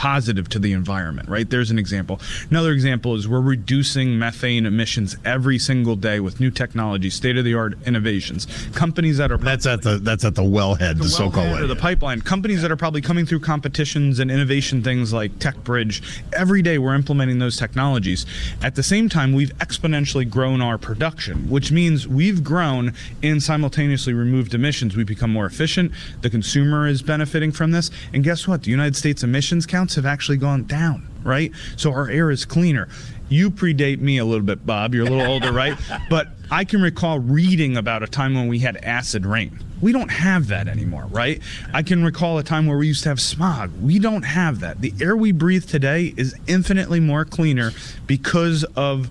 positive 0.00 0.48
to 0.48 0.58
the 0.58 0.72
environment, 0.72 1.28
right? 1.28 1.50
There's 1.50 1.70
an 1.70 1.78
example. 1.78 2.22
Another 2.48 2.72
example 2.72 3.14
is 3.16 3.28
we're 3.28 3.38
reducing 3.38 4.18
methane 4.18 4.64
emissions 4.64 5.14
every 5.26 5.58
single 5.58 5.94
day 5.94 6.20
with 6.20 6.40
new 6.40 6.50
technology, 6.50 7.10
state 7.10 7.36
of 7.36 7.44
the 7.44 7.52
art 7.52 7.76
innovations. 7.86 8.46
Companies 8.74 9.18
that 9.18 9.30
are 9.30 9.36
that's 9.36 9.66
at 9.66 9.82
the 9.82 9.98
that's 9.98 10.24
at 10.24 10.34
the 10.34 10.42
wellhead, 10.42 10.96
the, 10.96 11.02
the 11.02 11.08
so-called 11.10 11.48
wellhead 11.48 11.60
or 11.60 11.66
the 11.66 11.76
pipeline. 11.76 12.22
Companies 12.22 12.62
that 12.62 12.72
are 12.72 12.76
probably 12.76 13.02
coming 13.02 13.26
through 13.26 13.40
competitions 13.40 14.20
and 14.20 14.30
innovation 14.30 14.82
things 14.82 15.12
like 15.12 15.32
TecBridge. 15.32 16.00
Every 16.32 16.62
day 16.62 16.78
we're 16.78 16.94
implementing 16.94 17.38
those 17.38 17.58
technologies. 17.58 18.24
At 18.62 18.76
the 18.76 18.82
same 18.82 19.10
time, 19.10 19.34
we've 19.34 19.54
exponentially 19.58 20.28
grown 20.30 20.62
our 20.62 20.78
production, 20.78 21.50
which 21.50 21.70
means 21.70 22.08
we've 22.08 22.42
grown 22.42 22.94
and 23.22 23.42
simultaneously 23.42 24.14
removed 24.14 24.54
emissions. 24.54 24.96
We've 24.96 25.04
become 25.06 25.30
more 25.30 25.44
efficient. 25.44 25.92
The 26.22 26.30
consumer 26.30 26.86
is 26.86 27.02
benefiting 27.02 27.52
from 27.52 27.72
this. 27.72 27.90
And 28.14 28.24
guess 28.24 28.48
what? 28.48 28.62
The 28.62 28.70
United 28.70 28.96
States 28.96 29.22
emissions 29.22 29.66
counts 29.90 29.96
have 29.96 30.06
actually 30.06 30.38
gone 30.38 30.64
down, 30.64 31.08
right? 31.24 31.52
So 31.76 31.92
our 31.92 32.08
air 32.08 32.30
is 32.30 32.44
cleaner. 32.44 32.88
You 33.28 33.50
predate 33.50 33.98
me 33.98 34.18
a 34.18 34.24
little 34.24 34.44
bit, 34.44 34.64
Bob. 34.64 34.94
You're 34.94 35.06
a 35.06 35.10
little 35.10 35.26
older, 35.26 35.52
right? 35.52 35.76
But 36.08 36.28
I 36.50 36.64
can 36.64 36.82
recall 36.82 37.18
reading 37.18 37.76
about 37.76 38.02
a 38.02 38.06
time 38.06 38.34
when 38.34 38.48
we 38.48 38.58
had 38.60 38.76
acid 38.78 39.24
rain. 39.24 39.58
We 39.80 39.92
don't 39.92 40.10
have 40.10 40.48
that 40.48 40.68
anymore, 40.68 41.06
right? 41.10 41.40
I 41.72 41.82
can 41.82 42.04
recall 42.04 42.38
a 42.38 42.42
time 42.42 42.66
where 42.66 42.76
we 42.76 42.86
used 42.88 43.04
to 43.04 43.08
have 43.08 43.20
smog. 43.20 43.70
We 43.80 43.98
don't 43.98 44.24
have 44.24 44.60
that. 44.60 44.80
The 44.80 44.92
air 45.00 45.16
we 45.16 45.32
breathe 45.32 45.66
today 45.66 46.12
is 46.16 46.34
infinitely 46.46 47.00
more 47.00 47.24
cleaner 47.24 47.72
because 48.06 48.64
of 48.76 49.10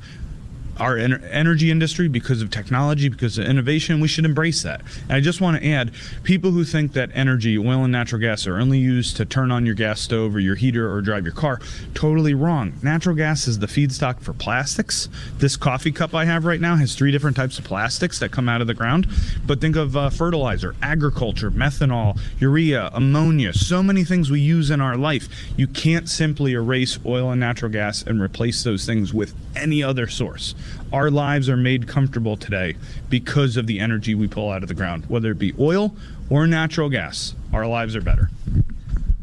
our 0.79 0.97
energy 0.97 1.71
industry, 1.71 2.07
because 2.07 2.41
of 2.41 2.49
technology, 2.49 3.09
because 3.09 3.37
of 3.37 3.45
innovation. 3.45 3.99
We 3.99 4.07
should 4.07 4.25
embrace 4.25 4.63
that. 4.63 4.81
And 5.03 5.13
I 5.13 5.19
just 5.19 5.41
want 5.41 5.61
to 5.61 5.69
add 5.69 5.91
people 6.23 6.51
who 6.51 6.63
think 6.63 6.93
that 6.93 7.09
energy, 7.13 7.57
oil 7.57 7.83
and 7.83 7.91
natural 7.91 8.21
gas, 8.21 8.47
are 8.47 8.57
only 8.57 8.79
used 8.79 9.17
to 9.17 9.25
turn 9.25 9.51
on 9.51 9.65
your 9.65 9.75
gas 9.75 10.01
stove 10.01 10.35
or 10.35 10.39
your 10.39 10.55
heater 10.55 10.91
or 10.91 11.01
drive 11.01 11.25
your 11.25 11.33
car, 11.33 11.59
totally 11.93 12.33
wrong. 12.33 12.73
Natural 12.81 13.15
gas 13.15 13.47
is 13.47 13.59
the 13.59 13.67
feedstock 13.67 14.21
for 14.21 14.33
plastics. 14.33 15.09
This 15.37 15.57
coffee 15.57 15.91
cup 15.91 16.15
I 16.15 16.25
have 16.25 16.45
right 16.45 16.61
now 16.61 16.75
has 16.75 16.95
three 16.95 17.11
different 17.11 17.35
types 17.35 17.59
of 17.59 17.65
plastics 17.65 18.19
that 18.19 18.31
come 18.31 18.47
out 18.47 18.61
of 18.61 18.67
the 18.67 18.73
ground. 18.73 19.07
But 19.45 19.61
think 19.61 19.75
of 19.75 19.95
uh, 19.95 20.09
fertilizer, 20.09 20.75
agriculture, 20.81 21.51
methanol, 21.51 22.19
urea, 22.39 22.89
ammonia, 22.93 23.53
so 23.53 23.83
many 23.83 24.03
things 24.03 24.31
we 24.31 24.39
use 24.39 24.69
in 24.69 24.81
our 24.81 24.97
life. 24.97 25.27
You 25.57 25.67
can't 25.67 26.07
simply 26.07 26.53
erase 26.53 26.99
oil 27.05 27.31
and 27.31 27.39
natural 27.39 27.71
gas 27.71 28.03
and 28.03 28.21
replace 28.21 28.63
those 28.63 28.85
things 28.85 29.13
with 29.13 29.33
any 29.55 29.83
other 29.83 30.07
source. 30.07 30.55
Our 30.91 31.11
lives 31.11 31.49
are 31.49 31.57
made 31.57 31.87
comfortable 31.87 32.37
today 32.37 32.75
because 33.09 33.57
of 33.57 33.67
the 33.67 33.79
energy 33.79 34.15
we 34.15 34.27
pull 34.27 34.49
out 34.49 34.63
of 34.63 34.69
the 34.69 34.75
ground, 34.75 35.05
whether 35.07 35.31
it 35.31 35.39
be 35.39 35.53
oil 35.59 35.95
or 36.29 36.47
natural 36.47 36.89
gas. 36.89 37.35
Our 37.53 37.67
lives 37.67 37.95
are 37.95 38.01
better. 38.01 38.29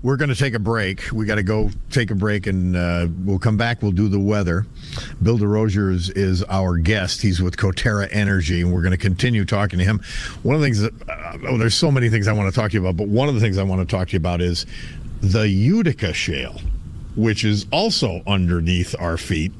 We're 0.02 0.16
going 0.16 0.28
to 0.28 0.36
take 0.36 0.54
a 0.54 0.60
break. 0.60 1.10
We 1.10 1.26
got 1.26 1.34
to 1.34 1.42
go 1.42 1.70
take 1.90 2.12
a 2.12 2.14
break, 2.14 2.46
and 2.46 2.76
uh, 2.76 3.08
we'll 3.24 3.40
come 3.40 3.56
back. 3.56 3.82
We'll 3.82 3.90
do 3.90 4.08
the 4.08 4.20
weather. 4.20 4.64
Bill 5.20 5.36
DeRosier 5.36 5.92
is, 5.92 6.10
is 6.10 6.44
our 6.44 6.76
guest. 6.76 7.22
He's 7.22 7.42
with 7.42 7.56
Coterra 7.56 8.06
Energy, 8.12 8.60
and 8.60 8.72
we're 8.72 8.82
going 8.82 8.92
to 8.92 8.98
continue 8.98 9.44
talking 9.44 9.80
to 9.80 9.84
him. 9.84 10.00
One 10.44 10.54
of 10.54 10.60
the 10.60 10.66
things 10.66 10.80
that, 10.80 10.92
uh, 11.08 11.38
oh, 11.48 11.58
there's 11.58 11.74
so 11.74 11.90
many 11.90 12.08
things 12.08 12.28
I 12.28 12.32
want 12.34 12.52
to 12.52 12.60
talk 12.60 12.70
to 12.70 12.74
you 12.74 12.86
about, 12.86 12.96
but 12.96 13.08
one 13.08 13.28
of 13.28 13.34
the 13.34 13.40
things 13.40 13.58
I 13.58 13.64
want 13.64 13.88
to 13.88 13.96
talk 13.96 14.08
to 14.08 14.12
you 14.12 14.18
about 14.18 14.40
is 14.40 14.64
the 15.22 15.48
Utica 15.48 16.12
Shale, 16.12 16.60
which 17.16 17.44
is 17.44 17.66
also 17.72 18.22
underneath 18.28 18.94
our 19.00 19.16
feet. 19.16 19.50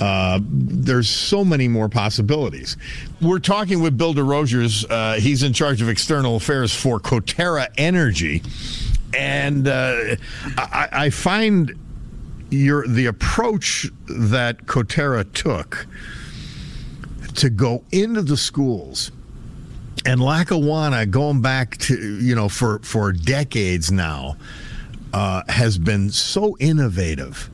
Uh, 0.00 0.40
there's 0.42 1.08
so 1.08 1.44
many 1.44 1.68
more 1.68 1.88
possibilities. 1.88 2.76
We're 3.20 3.38
talking 3.38 3.82
with 3.82 3.98
Bill 3.98 4.14
DesRosiers. 4.14 4.86
Uh, 4.88 5.14
he's 5.14 5.42
in 5.42 5.52
charge 5.52 5.82
of 5.82 5.88
external 5.88 6.36
affairs 6.36 6.74
for 6.74 6.98
Coterra 6.98 7.68
Energy, 7.76 8.42
and 9.14 9.68
uh, 9.68 10.16
I, 10.56 10.88
I, 10.92 11.10
find 11.10 11.78
your 12.50 12.86
the 12.86 13.06
approach 13.06 13.86
that 14.06 14.64
Coterra 14.66 15.30
took 15.32 15.86
to 17.34 17.50
go 17.50 17.84
into 17.92 18.22
the 18.22 18.36
schools 18.36 19.12
and 20.06 20.20
Lackawanna, 20.20 21.06
going 21.06 21.42
back 21.42 21.76
to 21.78 22.18
you 22.20 22.34
know 22.34 22.48
for 22.48 22.78
for 22.80 23.12
decades 23.12 23.90
now, 23.92 24.36
uh, 25.12 25.42
has 25.48 25.78
been 25.78 26.10
so 26.10 26.56
innovative 26.58 27.49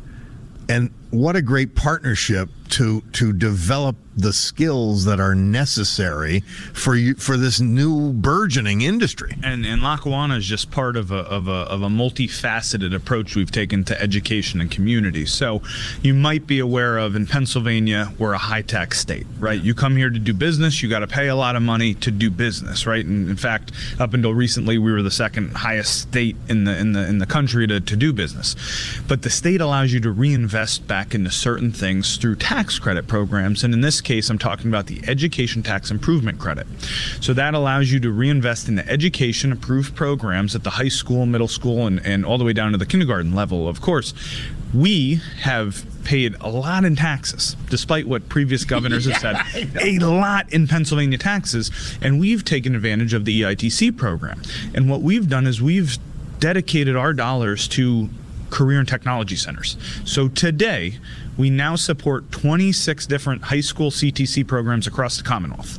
and 0.68 0.92
what 1.10 1.36
a 1.36 1.42
great 1.42 1.74
partnership 1.74 2.48
to 2.70 3.00
to 3.12 3.32
develop 3.32 3.96
the 4.16 4.32
skills 4.32 5.04
that 5.04 5.20
are 5.20 5.34
necessary 5.34 6.40
for 6.72 6.96
you 6.96 7.14
for 7.14 7.36
this 7.36 7.60
new 7.60 8.12
burgeoning 8.12 8.80
industry. 8.80 9.36
And 9.42 9.66
and 9.66 9.82
Lackawanna 9.82 10.36
is 10.36 10.46
just 10.46 10.70
part 10.70 10.96
of 10.96 11.10
a 11.10 11.18
of 11.18 11.48
a 11.48 11.52
of 11.52 11.82
a 11.82 11.88
multifaceted 11.88 12.94
approach 12.94 13.36
we've 13.36 13.50
taken 13.50 13.84
to 13.84 14.00
education 14.00 14.60
and 14.60 14.70
community. 14.70 15.26
So 15.26 15.62
you 16.02 16.14
might 16.14 16.46
be 16.46 16.58
aware 16.58 16.98
of 16.98 17.14
in 17.14 17.26
Pennsylvania, 17.26 18.12
we're 18.18 18.32
a 18.32 18.38
high 18.38 18.62
tax 18.62 18.98
state, 18.98 19.26
right? 19.38 19.60
You 19.60 19.74
come 19.74 19.96
here 19.96 20.08
to 20.08 20.18
do 20.18 20.32
business, 20.32 20.82
you 20.82 20.88
got 20.88 21.00
to 21.00 21.06
pay 21.06 21.28
a 21.28 21.36
lot 21.36 21.56
of 21.56 21.62
money 21.62 21.94
to 21.94 22.10
do 22.10 22.30
business, 22.30 22.86
right? 22.86 23.04
And 23.04 23.28
in 23.28 23.36
fact, 23.36 23.72
up 23.98 24.14
until 24.14 24.34
recently, 24.34 24.78
we 24.78 24.92
were 24.92 25.02
the 25.02 25.10
second 25.10 25.52
highest 25.52 26.00
state 26.02 26.36
in 26.48 26.64
the 26.64 26.76
in 26.78 26.92
the 26.92 27.06
in 27.06 27.18
the 27.18 27.26
country 27.26 27.66
to, 27.66 27.80
to 27.80 27.96
do 27.96 28.12
business. 28.12 28.56
But 29.06 29.22
the 29.22 29.30
state 29.30 29.60
allows 29.60 29.92
you 29.92 30.00
to 30.00 30.10
reinvest 30.10 30.86
back 30.86 31.14
into 31.14 31.30
certain 31.30 31.70
things 31.72 32.16
through 32.16 32.36
tax 32.36 32.78
credit 32.78 33.06
programs, 33.06 33.62
and 33.62 33.74
in 33.74 33.82
this 33.82 34.00
case, 34.06 34.30
I'm 34.30 34.38
talking 34.38 34.68
about 34.68 34.86
the 34.86 35.02
Education 35.08 35.62
Tax 35.64 35.90
Improvement 35.90 36.38
Credit. 36.38 36.66
So 37.20 37.34
that 37.34 37.54
allows 37.54 37.90
you 37.90 37.98
to 38.00 38.10
reinvest 38.10 38.68
in 38.68 38.76
the 38.76 38.88
education 38.88 39.50
approved 39.50 39.96
programs 39.96 40.54
at 40.54 40.62
the 40.62 40.70
high 40.70 40.88
school, 40.88 41.26
middle 41.26 41.48
school, 41.48 41.86
and, 41.86 42.04
and 42.06 42.24
all 42.24 42.38
the 42.38 42.44
way 42.44 42.52
down 42.52 42.70
to 42.72 42.78
the 42.78 42.86
kindergarten 42.86 43.34
level, 43.34 43.68
of 43.68 43.80
course. 43.80 44.14
We 44.72 45.20
have 45.40 45.84
paid 46.04 46.36
a 46.40 46.48
lot 46.48 46.84
in 46.84 46.94
taxes, 46.94 47.56
despite 47.68 48.06
what 48.06 48.28
previous 48.28 48.64
governors 48.64 49.06
have 49.06 49.16
said, 49.52 49.76
a 49.82 49.98
lot 49.98 50.52
in 50.52 50.68
Pennsylvania 50.68 51.18
taxes, 51.18 51.70
and 52.00 52.20
we've 52.20 52.44
taken 52.44 52.76
advantage 52.76 53.12
of 53.12 53.24
the 53.24 53.42
EITC 53.42 53.96
program. 53.96 54.40
And 54.72 54.88
what 54.88 55.02
we've 55.02 55.28
done 55.28 55.48
is 55.48 55.60
we've 55.60 55.98
dedicated 56.38 56.94
our 56.94 57.12
dollars 57.12 57.66
to 57.68 58.08
career 58.50 58.78
and 58.78 58.88
technology 58.88 59.34
centers. 59.34 59.76
So 60.04 60.28
today, 60.28 60.98
we 61.36 61.50
now 61.50 61.76
support 61.76 62.30
26 62.30 63.06
different 63.06 63.42
high 63.42 63.60
school 63.60 63.90
CTC 63.90 64.46
programs 64.46 64.86
across 64.86 65.16
the 65.16 65.22
Commonwealth. 65.22 65.78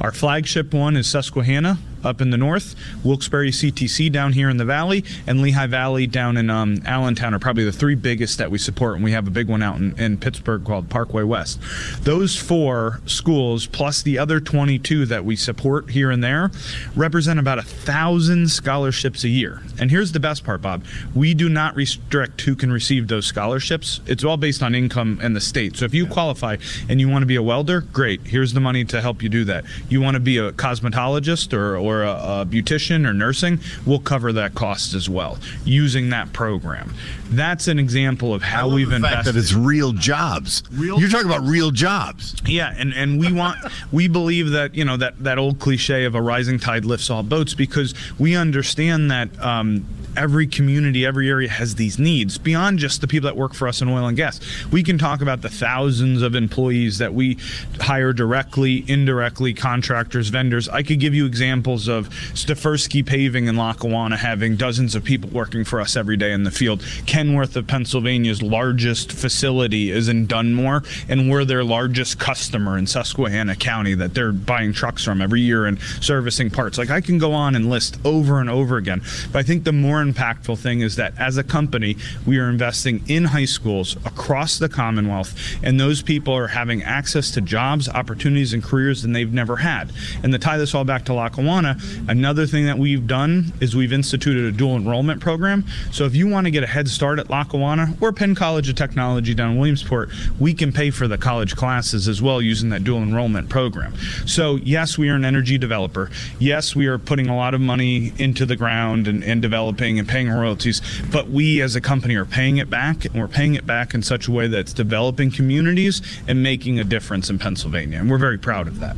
Our 0.00 0.12
flagship 0.12 0.72
one 0.72 0.96
is 0.96 1.06
Susquehanna 1.06 1.78
up 2.04 2.20
in 2.20 2.30
the 2.30 2.36
north, 2.36 2.74
Wilkes-Barre 3.02 3.50
CTC 3.50 4.12
down 4.12 4.32
here 4.32 4.50
in 4.50 4.56
the 4.56 4.64
valley, 4.64 5.04
and 5.26 5.40
Lehigh 5.40 5.66
Valley 5.66 6.06
down 6.06 6.36
in 6.36 6.50
um, 6.50 6.82
Allentown 6.84 7.34
are 7.34 7.38
probably 7.38 7.64
the 7.64 7.72
three 7.72 7.94
biggest 7.94 8.38
that 8.38 8.50
we 8.50 8.58
support, 8.58 8.96
and 8.96 9.04
we 9.04 9.12
have 9.12 9.26
a 9.26 9.30
big 9.30 9.48
one 9.48 9.62
out 9.62 9.78
in, 9.78 9.98
in 9.98 10.18
Pittsburgh 10.18 10.64
called 10.64 10.90
Parkway 10.90 11.22
West. 11.22 11.60
Those 12.02 12.36
four 12.36 13.00
schools, 13.06 13.66
plus 13.66 14.02
the 14.02 14.18
other 14.18 14.40
22 14.40 15.06
that 15.06 15.24
we 15.24 15.36
support 15.36 15.90
here 15.90 16.10
and 16.10 16.22
there, 16.22 16.50
represent 16.94 17.38
about 17.40 17.58
a 17.58 17.62
thousand 17.62 18.50
scholarships 18.50 19.24
a 19.24 19.28
year. 19.28 19.62
And 19.78 19.90
here's 19.90 20.12
the 20.12 20.20
best 20.20 20.44
part, 20.44 20.62
Bob: 20.62 20.84
we 21.14 21.34
do 21.34 21.48
not 21.48 21.74
restrict 21.74 22.42
who 22.42 22.54
can 22.54 22.72
receive 22.72 23.08
those 23.08 23.26
scholarships. 23.26 24.00
It's 24.06 24.24
all 24.24 24.36
based 24.36 24.62
on 24.62 24.74
income 24.74 25.18
and 25.22 25.34
the 25.34 25.40
state. 25.40 25.76
So 25.76 25.84
if 25.84 25.94
you 25.94 26.06
qualify 26.06 26.56
and 26.88 27.00
you 27.00 27.08
want 27.08 27.22
to 27.22 27.26
be 27.26 27.36
a 27.36 27.42
welder, 27.42 27.80
great. 27.80 28.20
Here's 28.26 28.52
the 28.52 28.60
money 28.60 28.84
to 28.86 29.00
help 29.00 29.22
you 29.22 29.28
do 29.28 29.44
that. 29.44 29.53
You 29.88 30.00
want 30.00 30.14
to 30.14 30.20
be 30.20 30.38
a 30.38 30.52
cosmetologist 30.52 31.52
or, 31.52 31.76
or 31.76 32.02
a, 32.02 32.12
a 32.12 32.46
beautician 32.48 33.06
or 33.06 33.12
nursing, 33.12 33.60
we'll 33.86 33.98
cover 33.98 34.32
that 34.32 34.54
cost 34.54 34.94
as 34.94 35.08
well 35.08 35.38
using 35.64 36.10
that 36.10 36.32
program. 36.32 36.94
That's 37.30 37.68
an 37.68 37.78
example 37.78 38.34
of 38.34 38.42
how 38.42 38.68
we've 38.68 38.92
invested. 38.92 39.34
that 39.34 39.38
it's 39.38 39.54
real 39.54 39.92
jobs. 39.92 40.62
Real 40.72 41.00
You're 41.00 41.10
talking 41.10 41.26
about 41.26 41.42
real 41.42 41.70
jobs. 41.70 42.36
Yeah, 42.46 42.74
and, 42.76 42.94
and 42.94 43.18
we 43.18 43.32
want 43.32 43.58
we 43.90 44.08
believe 44.08 44.50
that 44.50 44.74
you 44.74 44.84
know 44.84 44.96
that 44.96 45.22
that 45.22 45.38
old 45.38 45.58
cliche 45.58 46.04
of 46.04 46.14
a 46.14 46.22
rising 46.22 46.58
tide 46.58 46.84
lifts 46.84 47.10
all 47.10 47.22
boats 47.22 47.54
because 47.54 47.94
we 48.18 48.36
understand 48.36 49.10
that 49.10 49.38
um, 49.40 49.86
every 50.16 50.46
community, 50.46 51.04
every 51.04 51.28
area 51.28 51.48
has 51.48 51.74
these 51.74 51.98
needs 51.98 52.38
beyond 52.38 52.78
just 52.78 53.00
the 53.00 53.06
people 53.06 53.28
that 53.28 53.36
work 53.36 53.54
for 53.54 53.68
us 53.68 53.80
in 53.80 53.88
oil 53.88 54.06
and 54.06 54.16
gas. 54.16 54.40
We 54.70 54.82
can 54.82 54.98
talk 54.98 55.20
about 55.20 55.42
the 55.42 55.48
thousands 55.48 56.22
of 56.22 56.34
employees 56.34 56.98
that 56.98 57.14
we 57.14 57.38
hire 57.80 58.12
directly, 58.12 58.84
indirectly, 58.86 59.43
contractors, 59.52 60.28
vendors. 60.28 60.68
I 60.68 60.82
could 60.82 61.00
give 61.00 61.14
you 61.14 61.26
examples 61.26 61.88
of 61.88 62.08
Stefersky 62.32 63.04
Paving 63.04 63.46
in 63.46 63.56
Lackawanna 63.56 64.16
having 64.16 64.56
dozens 64.56 64.94
of 64.94 65.04
people 65.04 65.28
working 65.30 65.64
for 65.64 65.80
us 65.80 65.96
every 65.96 66.16
day 66.16 66.32
in 66.32 66.44
the 66.44 66.50
field. 66.50 66.80
Kenworth 67.06 67.56
of 67.56 67.66
Pennsylvania's 67.66 68.40
largest 68.40 69.12
facility 69.12 69.90
is 69.90 70.08
in 70.08 70.26
Dunmore, 70.26 70.82
and 71.08 71.30
we're 71.30 71.44
their 71.44 71.64
largest 71.64 72.18
customer 72.18 72.78
in 72.78 72.86
Susquehanna 72.86 73.56
County 73.56 73.94
that 73.94 74.14
they're 74.14 74.32
buying 74.32 74.72
trucks 74.72 75.04
from 75.04 75.20
every 75.20 75.40
year 75.40 75.66
and 75.66 75.80
servicing 76.00 76.50
parts. 76.50 76.78
Like 76.78 76.90
I 76.90 77.00
can 77.00 77.18
go 77.18 77.32
on 77.32 77.54
and 77.54 77.68
list 77.68 77.98
over 78.04 78.40
and 78.40 78.48
over 78.48 78.76
again. 78.76 79.02
But 79.32 79.40
I 79.40 79.42
think 79.42 79.64
the 79.64 79.72
more 79.72 80.02
impactful 80.02 80.58
thing 80.58 80.80
is 80.80 80.96
that 80.96 81.12
as 81.18 81.36
a 81.36 81.44
company, 81.44 81.96
we 82.24 82.38
are 82.38 82.48
investing 82.48 83.02
in 83.08 83.24
high 83.24 83.44
schools 83.44 83.96
across 84.06 84.58
the 84.58 84.68
Commonwealth, 84.68 85.34
and 85.62 85.80
those 85.80 86.02
people 86.02 86.34
are 86.34 86.48
having 86.48 86.82
access 86.82 87.30
to 87.32 87.40
jobs, 87.40 87.88
opportunities, 87.88 88.52
and 88.52 88.62
careers 88.62 89.02
than 89.02 89.12
they've 89.12 89.32
never 89.34 89.56
had. 89.56 89.92
And 90.22 90.32
to 90.32 90.38
tie 90.38 90.56
this 90.56 90.74
all 90.74 90.84
back 90.84 91.04
to 91.06 91.14
Lackawanna, 91.14 91.78
another 92.08 92.46
thing 92.46 92.66
that 92.66 92.78
we've 92.78 93.06
done 93.06 93.52
is 93.60 93.76
we've 93.76 93.92
instituted 93.92 94.44
a 94.44 94.52
dual 94.52 94.76
enrollment 94.76 95.20
program. 95.20 95.64
So 95.90 96.04
if 96.04 96.14
you 96.14 96.28
want 96.28 96.46
to 96.46 96.50
get 96.50 96.62
a 96.62 96.66
head 96.66 96.88
start 96.88 97.18
at 97.18 97.28
Lackawanna 97.28 97.96
or 98.00 98.12
Penn 98.12 98.34
College 98.34 98.68
of 98.68 98.76
Technology 98.76 99.34
down 99.34 99.52
in 99.52 99.58
Williamsport, 99.58 100.10
we 100.38 100.54
can 100.54 100.72
pay 100.72 100.90
for 100.90 101.08
the 101.08 101.18
college 101.18 101.56
classes 101.56 102.08
as 102.08 102.22
well 102.22 102.40
using 102.40 102.70
that 102.70 102.84
dual 102.84 103.02
enrollment 103.02 103.48
program. 103.48 103.94
So 104.26 104.56
yes, 104.56 104.96
we 104.96 105.08
are 105.10 105.16
an 105.16 105.24
energy 105.24 105.58
developer. 105.58 106.10
Yes, 106.38 106.74
we 106.76 106.86
are 106.86 106.98
putting 106.98 107.28
a 107.28 107.36
lot 107.36 107.54
of 107.54 107.60
money 107.60 108.12
into 108.18 108.46
the 108.46 108.56
ground 108.56 109.08
and, 109.08 109.22
and 109.24 109.42
developing 109.42 109.98
and 109.98 110.08
paying 110.08 110.28
royalties, 110.28 110.80
but 111.10 111.28
we 111.28 111.60
as 111.60 111.74
a 111.76 111.80
company 111.80 112.14
are 112.14 112.24
paying 112.24 112.58
it 112.58 112.70
back, 112.70 113.04
and 113.04 113.14
we're 113.14 113.28
paying 113.28 113.54
it 113.54 113.66
back 113.66 113.94
in 113.94 114.02
such 114.02 114.28
a 114.28 114.32
way 114.32 114.46
that's 114.46 114.72
developing 114.72 115.30
communities 115.30 116.02
and 116.28 116.42
making 116.42 116.78
a 116.78 116.84
difference 116.84 117.30
in 117.30 117.38
Pennsylvania. 117.38 117.98
And 117.98 118.10
we're 118.10 118.18
very 118.18 118.38
proud 118.38 118.68
of 118.68 118.80
that. 118.80 118.96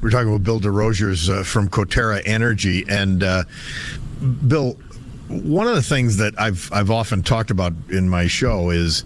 We're 0.00 0.10
talking 0.10 0.32
with 0.32 0.44
Bill 0.44 0.60
DesRosiers 0.60 1.28
uh, 1.28 1.44
from 1.44 1.68
Coterra 1.68 2.22
Energy, 2.24 2.84
and 2.88 3.22
uh, 3.22 3.44
Bill. 4.46 4.78
One 5.28 5.68
of 5.68 5.74
the 5.76 5.82
things 5.82 6.16
that 6.16 6.34
I've 6.40 6.72
I've 6.72 6.90
often 6.90 7.22
talked 7.22 7.50
about 7.50 7.72
in 7.90 8.08
my 8.08 8.26
show 8.26 8.70
is 8.70 9.04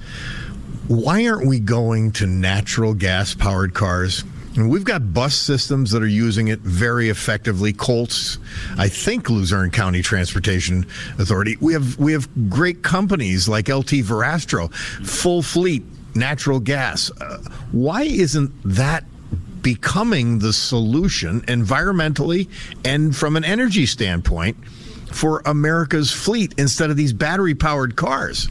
why 0.87 1.27
aren't 1.27 1.47
we 1.47 1.61
going 1.61 2.13
to 2.13 2.27
natural 2.27 2.95
gas 2.95 3.35
powered 3.35 3.75
cars? 3.75 4.25
And 4.57 4.71
we've 4.71 4.85
got 4.85 5.13
bus 5.13 5.35
systems 5.35 5.91
that 5.91 6.03
are 6.03 6.07
using 6.07 6.49
it 6.49 6.61
very 6.61 7.09
effectively. 7.09 7.73
Colts, 7.73 8.39
I 8.79 8.89
think 8.89 9.29
Luzerne 9.29 9.71
County 9.71 10.01
Transportation 10.01 10.87
Authority. 11.19 11.57
We 11.61 11.73
have 11.73 11.99
we 11.99 12.13
have 12.13 12.29
great 12.49 12.83
companies 12.83 13.49
like 13.49 13.69
LT 13.69 14.05
Verrastro, 14.05 14.73
full 14.73 15.43
fleet 15.43 15.83
natural 16.15 16.61
gas. 16.61 17.11
Uh, 17.21 17.39
why 17.73 18.03
isn't 18.03 18.53
that 18.65 19.05
becoming 19.65 20.39
the 20.39 20.53
solution 20.53 21.41
environmentally 21.43 22.49
and 22.85 23.17
from 23.17 23.35
an 23.35 23.43
energy 23.43 23.87
standpoint 23.87 24.57
for 25.11 25.43
America's 25.47 26.13
fleet 26.13 26.55
instead 26.59 26.91
of 26.91 26.97
these 26.97 27.13
battery 27.13 27.55
powered 27.57 27.97
cars? 27.97 28.49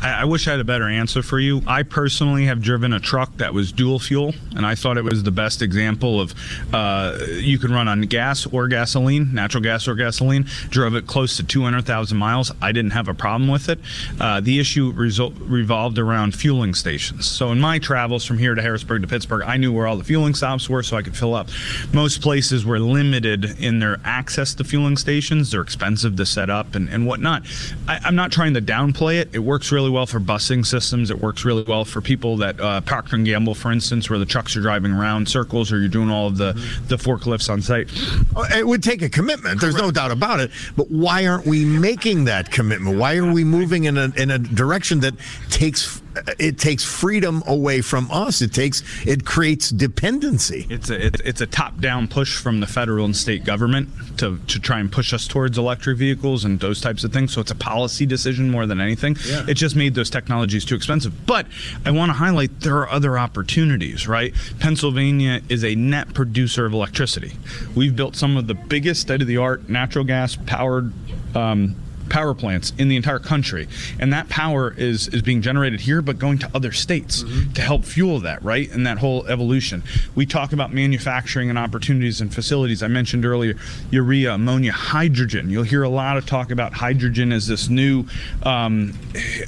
I, 0.00 0.22
I, 0.22 0.24
wish 0.24 0.46
I 0.46 0.52
had 0.52 0.60
a 0.60 0.64
better 0.64 0.88
answer 0.88 1.22
for 1.22 1.38
you. 1.38 1.62
I 1.66 1.82
personally 1.82 2.46
have 2.46 2.62
driven 2.62 2.92
a 2.92 3.00
truck 3.00 3.36
that 3.38 3.54
was 3.54 3.72
dual 3.72 3.98
fuel, 3.98 4.34
and 4.54 4.64
I 4.64 4.74
thought 4.74 4.96
it 4.96 5.04
was 5.04 5.22
the 5.22 5.30
best 5.30 5.62
example 5.62 6.20
of 6.20 6.34
uh, 6.72 7.18
you 7.30 7.58
can 7.58 7.72
run 7.72 7.88
on 7.88 8.02
gas 8.02 8.46
or 8.46 8.68
gasoline, 8.68 9.34
natural 9.34 9.62
gas 9.62 9.88
or 9.88 9.94
gasoline. 9.94 10.46
Drove 10.68 10.94
it 10.94 11.06
close 11.06 11.36
to 11.38 11.44
200,000 11.44 12.16
miles. 12.16 12.52
I 12.62 12.72
didn't 12.72 12.92
have 12.92 13.08
a 13.08 13.14
problem 13.14 13.48
with 13.48 13.68
it. 13.68 13.78
Uh, 14.20 14.40
the 14.40 14.58
issue 14.60 14.92
revolved 14.94 15.98
around 15.98 16.34
fueling 16.34 16.74
stations. 16.74 17.26
So 17.26 17.50
in 17.52 17.60
my 17.60 17.78
travels 17.78 18.24
from 18.24 18.38
here 18.38 18.54
to 18.54 18.62
Harrisburg 18.62 19.02
to 19.02 19.08
Pittsburgh, 19.08 19.42
I 19.42 19.56
knew 19.56 19.72
where 19.72 19.86
all 19.86 19.96
the 19.96 20.04
fueling 20.04 20.34
stops 20.34 20.68
were 20.68 20.82
so 20.82 20.96
I 20.96 21.02
could 21.02 21.16
fill 21.16 21.34
up. 21.34 21.48
Most 21.92 22.22
places 22.22 22.64
were 22.64 22.78
limited 22.78 23.60
in 23.60 23.78
their 23.78 23.98
access 24.04 24.54
to 24.54 24.64
fueling 24.64 24.96
stations. 24.96 25.50
They're 25.50 25.60
expensive 25.60 26.16
to 26.16 26.26
set 26.26 26.50
up 26.50 26.74
and, 26.74 26.88
and 26.88 27.06
whatnot. 27.06 27.42
I, 27.86 28.00
I'm 28.04 28.14
not 28.14 28.32
trying 28.32 28.54
to 28.54 28.62
downplay 28.62 29.20
it. 29.20 29.30
It 29.32 29.40
works 29.48 29.72
really 29.72 29.90
well 29.90 30.06
for 30.06 30.20
busing 30.20 30.64
systems. 30.64 31.10
It 31.10 31.20
works 31.20 31.44
really 31.44 31.62
well 31.62 31.84
for 31.84 32.00
people 32.02 32.36
that 32.36 32.60
uh, 32.60 32.82
Procter 32.82 33.16
and 33.16 33.24
Gamble, 33.24 33.54
for 33.54 33.72
instance, 33.72 34.10
where 34.10 34.18
the 34.18 34.26
trucks 34.26 34.56
are 34.56 34.60
driving 34.60 34.92
around 34.92 35.28
circles, 35.28 35.72
or 35.72 35.78
you're 35.80 35.88
doing 35.88 36.10
all 36.10 36.26
of 36.26 36.36
the 36.36 36.52
the 36.86 36.96
forklifts 36.96 37.50
on 37.50 37.62
site. 37.62 37.88
Oh, 38.36 38.44
it 38.56 38.66
would 38.66 38.82
take 38.82 39.00
a 39.00 39.08
commitment. 39.08 39.60
There's 39.60 39.76
no 39.76 39.90
doubt 39.90 40.12
about 40.12 40.40
it. 40.40 40.50
But 40.76 40.90
why 40.90 41.26
aren't 41.26 41.46
we 41.46 41.64
making 41.64 42.24
that 42.24 42.52
commitment? 42.52 42.98
Why 42.98 43.16
are 43.16 43.32
we 43.32 43.42
moving 43.42 43.84
in 43.84 43.96
a 43.96 44.12
in 44.16 44.30
a 44.30 44.38
direction 44.38 45.00
that 45.00 45.14
takes 45.48 46.02
it 46.38 46.58
takes 46.58 46.84
freedom 46.84 47.42
away 47.46 47.80
from 47.80 48.10
us. 48.10 48.42
It 48.42 48.52
takes 48.52 48.82
it 49.06 49.24
creates 49.24 49.70
dependency. 49.70 50.66
It's 50.68 50.90
a 50.90 51.06
it's, 51.06 51.20
it's 51.20 51.40
a 51.40 51.46
top 51.46 51.80
down 51.80 52.08
push 52.08 52.38
from 52.38 52.60
the 52.60 52.66
federal 52.66 53.04
and 53.04 53.16
state 53.16 53.44
government 53.44 53.88
to 54.18 54.38
to 54.48 54.60
try 54.60 54.80
and 54.80 54.90
push 54.90 55.12
us 55.12 55.26
towards 55.26 55.58
electric 55.58 55.98
vehicles 55.98 56.44
and 56.44 56.60
those 56.60 56.80
types 56.80 57.04
of 57.04 57.12
things. 57.12 57.32
So 57.32 57.40
it's 57.40 57.50
a 57.50 57.56
policy 57.56 58.06
decision 58.06 58.50
more 58.50 58.66
than 58.66 58.80
anything. 58.80 59.16
Yeah. 59.26 59.44
It 59.48 59.54
just 59.54 59.76
made 59.76 59.94
those 59.94 60.10
technologies 60.10 60.64
too 60.64 60.74
expensive. 60.74 61.26
But 61.26 61.46
I 61.84 61.90
want 61.90 62.10
to 62.10 62.14
highlight 62.14 62.60
there 62.60 62.76
are 62.76 62.88
other 62.88 63.18
opportunities. 63.18 64.08
Right, 64.08 64.34
Pennsylvania 64.58 65.40
is 65.48 65.64
a 65.64 65.74
net 65.74 66.14
producer 66.14 66.66
of 66.66 66.72
electricity. 66.72 67.32
We've 67.74 67.94
built 67.94 68.16
some 68.16 68.36
of 68.36 68.46
the 68.46 68.54
biggest 68.54 69.02
state 69.02 69.20
of 69.22 69.28
the 69.28 69.36
art 69.38 69.68
natural 69.68 70.04
gas 70.04 70.36
powered. 70.36 70.92
Um, 71.34 71.76
power 72.08 72.34
plants 72.34 72.72
in 72.78 72.88
the 72.88 72.96
entire 72.96 73.18
country, 73.18 73.68
and 73.98 74.12
that 74.12 74.28
power 74.28 74.74
is 74.76 75.08
is 75.08 75.22
being 75.22 75.42
generated 75.42 75.80
here, 75.80 76.02
but 76.02 76.18
going 76.18 76.38
to 76.38 76.50
other 76.54 76.72
states 76.72 77.22
mm-hmm. 77.22 77.52
to 77.52 77.62
help 77.62 77.84
fuel 77.84 78.20
that, 78.20 78.42
right? 78.42 78.70
And 78.70 78.86
that 78.86 78.98
whole 78.98 79.26
evolution. 79.26 79.82
We 80.14 80.26
talk 80.26 80.52
about 80.52 80.72
manufacturing 80.72 81.50
and 81.50 81.58
opportunities 81.58 82.20
and 82.20 82.32
facilities. 82.32 82.82
I 82.82 82.88
mentioned 82.88 83.24
earlier, 83.24 83.56
urea, 83.90 84.34
ammonia, 84.34 84.72
hydrogen. 84.72 85.50
You'll 85.50 85.62
hear 85.62 85.82
a 85.82 85.88
lot 85.88 86.16
of 86.16 86.26
talk 86.26 86.50
about 86.50 86.72
hydrogen 86.72 87.32
as 87.32 87.46
this 87.46 87.68
new 87.68 88.04
um, 88.42 88.94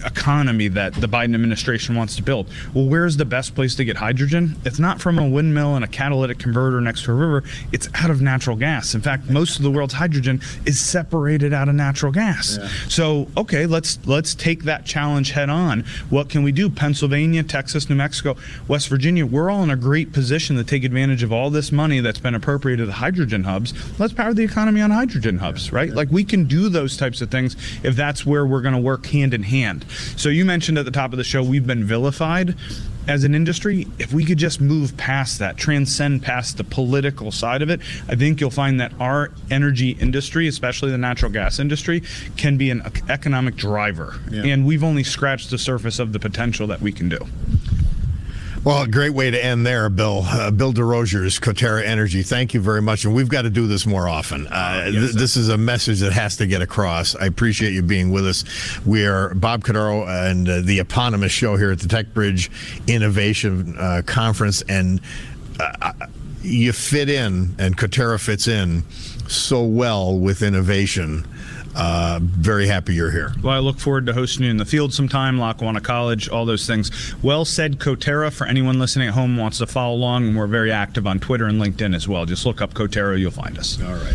economy 0.05 0.69
that 0.69 0.95
the 0.95 1.07
Biden 1.07 1.35
administration 1.35 1.95
wants 1.95 2.17
to 2.17 2.23
build. 2.23 2.49
Well, 2.75 2.87
where's 2.87 3.17
the 3.17 3.25
best 3.25 3.55
place 3.55 3.75
to 3.77 3.85
get 3.85 3.97
hydrogen? 3.97 4.57
It's 4.65 4.79
not 4.79 5.01
from 5.01 5.19
a 5.19 5.29
windmill 5.29 5.77
and 5.77 5.85
a 5.85 5.89
catalytic 5.89 6.39
converter 6.39 6.81
next 6.81 7.05
to 7.05 7.13
a 7.13 7.15
river. 7.15 7.43
It's 7.73 7.89
out 7.95 8.11
of 8.11 8.21
natural 8.21 8.57
gas. 8.57 8.95
In 8.95 9.01
fact, 9.01 9.31
most 9.31 9.57
of 9.57 9.63
the 9.63 9.71
world's 9.71 9.95
hydrogen 9.95 10.41
is 10.67 10.81
separated 10.81 11.53
out 11.53 11.69
of 11.69 11.75
natural 11.75 12.13
gas. 12.13 12.50
So 12.89 13.29
okay, 13.37 13.67
let's 13.67 13.99
let's 14.07 14.35
take 14.35 14.65
that 14.65 14.85
challenge 14.85 15.33
head 15.33 15.51
on. 15.51 15.85
What 16.09 16.29
can 16.29 16.43
we 16.43 16.53
do? 16.53 16.71
Pennsylvania, 16.71 17.43
Texas, 17.43 17.89
New 17.89 17.97
Mexico, 17.97 18.37
West 18.69 18.89
Virginia, 18.89 19.27
we're 19.27 19.51
all 19.51 19.63
in 19.63 19.71
a 19.71 19.77
great 19.77 20.13
position 20.13 20.57
to 20.57 20.65
take 20.65 20.85
advantage 20.85 21.23
of 21.23 21.33
all 21.33 21.51
this 21.51 21.73
money 21.73 22.01
that's 22.01 22.19
been 22.19 22.35
appropriated 22.35 22.87
to 22.87 22.93
hydrogen 22.93 23.45
hubs. 23.45 23.73
Let's 23.99 24.13
power 24.13 24.35
the 24.35 24.43
economy 24.43 24.81
on 24.81 24.91
hydrogen 24.91 25.39
hubs, 25.39 25.73
right? 25.73 25.91
Like 25.91 26.11
we 26.11 26.25
can 26.25 26.45
do 26.45 26.69
those 26.69 26.97
types 26.97 27.21
of 27.21 27.31
things 27.31 27.57
if 27.83 27.97
that's 27.97 28.25
where 28.27 28.47
we're 28.47 28.63
going 28.63 28.75
to 28.75 28.81
work 28.81 29.07
hand 29.07 29.35
in 29.35 29.43
hand. 29.43 29.85
So 30.17 30.29
you 30.29 30.45
mentioned 30.45 30.79
at 30.79 30.85
the 30.85 30.91
top 30.91 31.13
of 31.13 31.19
the 31.19 31.25
show 31.25 31.43
we've 31.43 31.67
been 31.67 31.85
vilified 31.85 32.55
as 33.09 33.25
an 33.25 33.35
industry, 33.35 33.87
if 33.99 34.13
we 34.13 34.25
could 34.25 34.39
just 34.39 34.61
move 34.61 34.97
past 34.97 35.39
that, 35.39 35.57
transcend 35.57 36.23
past 36.23 36.57
the 36.57 36.65
political 36.65 37.33
side 37.33 37.63
of 37.63 37.71
it, 37.71 37.81
I 38.09 38.15
think 38.15 38.41
you'll 38.41 38.51
find 38.51 38.81
that 38.81 38.93
our 39.01 39.33
energy 39.51 39.91
industry, 39.91 40.47
especially 40.47 40.91
the 40.91 40.99
natural 40.99 41.31
gas 41.31 41.59
industry, 41.59 42.03
can 42.37 42.57
be 42.57 42.71
an 42.71 42.83
economic 43.09 43.57
driver. 43.57 44.21
Yeah. 44.31 44.45
And 44.45 44.67
we've 44.67 44.85
only 44.85 45.05
scratched 45.05 45.51
the 45.51 45.59
surface 45.59 45.99
of 45.99 46.13
the 46.13 46.19
potential 46.19 46.67
that 46.69 46.81
we 46.81 46.93
can 46.93 47.09
do. 47.09 47.19
Well, 48.63 48.85
great 48.85 49.15
way 49.15 49.31
to 49.31 49.43
end 49.43 49.67
there, 49.67 49.89
Bill. 49.89 50.23
Uh, 50.27 50.51
Bill 50.51 50.75
DesRosiers, 50.75 51.41
Coterra 51.41 51.83
Energy. 51.83 52.23
Thank 52.23 52.53
you 52.53 52.61
very 52.61 52.83
much, 52.83 53.07
and 53.07 53.15
we've 53.15 53.31
got 53.31 53.43
to 53.43 53.51
do 53.51 53.67
this 53.67 53.87
more 53.87 54.07
often. 54.07 54.47
Uh, 54.49 54.91
yes, 54.93 54.93
th- 54.93 55.15
this 55.15 55.37
is 55.39 55.49
a 55.49 55.57
message 55.57 56.01
that 56.01 56.13
has 56.13 56.37
to 56.37 56.47
get 56.47 56.61
across. 56.61 57.17
I 57.17 57.25
appreciate 57.25 57.73
you 57.73 57.81
being 57.81 58.11
with 58.11 58.27
us. 58.27 58.45
We 58.85 59.07
are 59.07 59.33
Bob 59.35 59.65
Cordaro 59.65 60.07
and 60.07 60.47
uh, 60.47 60.61
the 60.61 60.79
eponymous 60.79 61.33
show 61.33 61.57
here 61.57 61.71
at 61.71 61.79
the 61.79 61.89
TecBridge 61.89 62.51
Innovation 62.87 63.77
uh, 63.79 64.03
Conference, 64.05 64.61
and 64.69 65.01
uh, 65.59 65.93
you 66.43 66.73
fit 66.73 67.09
in, 67.09 67.55
and 67.59 67.79
Coterra 67.79 68.21
fits 68.21 68.47
in 68.47 68.83
so 69.27 69.65
well 69.65 70.19
with 70.19 70.43
innovation 70.43 71.27
uh, 71.75 72.19
very 72.23 72.67
happy 72.67 72.95
you're 72.95 73.11
here. 73.11 73.33
Well, 73.43 73.55
I 73.55 73.59
look 73.59 73.79
forward 73.79 74.07
to 74.07 74.13
hosting 74.13 74.45
you 74.45 74.51
in 74.51 74.57
the 74.57 74.65
field 74.65 74.93
sometime, 74.93 75.39
Lackawanna 75.39 75.81
College, 75.81 76.29
all 76.29 76.45
those 76.45 76.67
things. 76.67 76.91
Well 77.23 77.45
said, 77.45 77.79
Coterra. 77.79 78.33
For 78.33 78.47
anyone 78.47 78.79
listening 78.79 79.09
at 79.09 79.15
home 79.15 79.37
wants 79.37 79.59
to 79.59 79.67
follow 79.67 79.95
along, 79.95 80.29
and 80.29 80.37
we're 80.37 80.47
very 80.47 80.73
active 80.73 81.07
on 81.07 81.21
Twitter 81.21 81.47
and 81.47 81.61
LinkedIn 81.61 81.95
as 81.95 82.09
well. 82.09 82.27
Just 82.27 82.47
look 82.47 82.61
up 82.61 82.75
Coterra, 82.75 83.19
you'll 83.19 83.31
find 83.31 83.59
us. 83.59 83.81
All 83.83 83.95
right. 83.95 84.15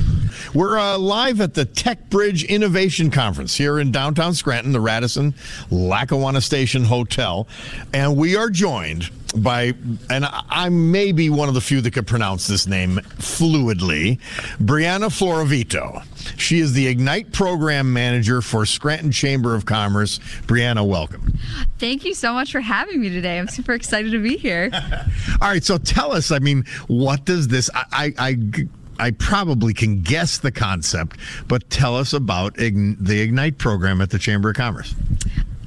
We're 0.53 0.77
uh, 0.77 0.97
live 0.97 1.41
at 1.41 1.53
the 1.53 1.65
TecBridge 1.65 2.47
Innovation 2.47 3.11
Conference 3.11 3.55
here 3.55 3.79
in 3.79 3.91
downtown 3.91 4.33
Scranton, 4.33 4.71
the 4.71 4.79
Radisson 4.79 5.33
Lackawanna 5.71 6.41
Station 6.41 6.85
Hotel, 6.85 7.47
and 7.93 8.17
we 8.17 8.35
are 8.35 8.49
joined 8.49 9.09
by, 9.35 9.73
and 10.09 10.25
I 10.29 10.69
may 10.69 11.11
be 11.11 11.29
one 11.29 11.47
of 11.47 11.53
the 11.53 11.61
few 11.61 11.81
that 11.81 11.91
could 11.91 12.07
pronounce 12.07 12.47
this 12.47 12.67
name 12.67 12.97
fluidly, 13.17 14.19
Brianna 14.59 15.09
Florovito. 15.09 16.03
She 16.37 16.59
is 16.59 16.73
the 16.73 16.87
Ignite 16.87 17.31
Program 17.31 17.93
Manager 17.93 18.41
for 18.41 18.65
Scranton 18.65 19.11
Chamber 19.11 19.55
of 19.55 19.65
Commerce. 19.65 20.19
Brianna, 20.47 20.87
welcome. 20.87 21.37
Thank 21.77 22.05
you 22.05 22.13
so 22.13 22.33
much 22.33 22.51
for 22.51 22.61
having 22.61 23.01
me 23.01 23.09
today. 23.09 23.37
I'm 23.37 23.47
super 23.47 23.73
excited 23.73 24.11
to 24.11 24.21
be 24.21 24.37
here. 24.37 24.69
All 25.41 25.49
right, 25.49 25.63
so 25.63 25.77
tell 25.77 26.11
us, 26.11 26.31
I 26.31 26.39
mean, 26.39 26.65
what 26.87 27.25
does 27.25 27.47
this, 27.47 27.69
I, 27.73 27.85
I, 27.91 28.13
I 28.29 28.67
I 28.97 29.11
probably 29.11 29.73
can 29.73 30.01
guess 30.01 30.37
the 30.37 30.53
concept, 30.53 31.17
but 31.49 31.69
tell 31.69 31.97
us 31.97 32.13
about 32.13 32.55
the 32.55 33.19
Ignite 33.21 33.57
program 33.57 33.99
at 33.99 34.09
the 34.09 34.19
Chamber 34.19 34.49
of 34.51 34.55
Commerce. 34.55 34.95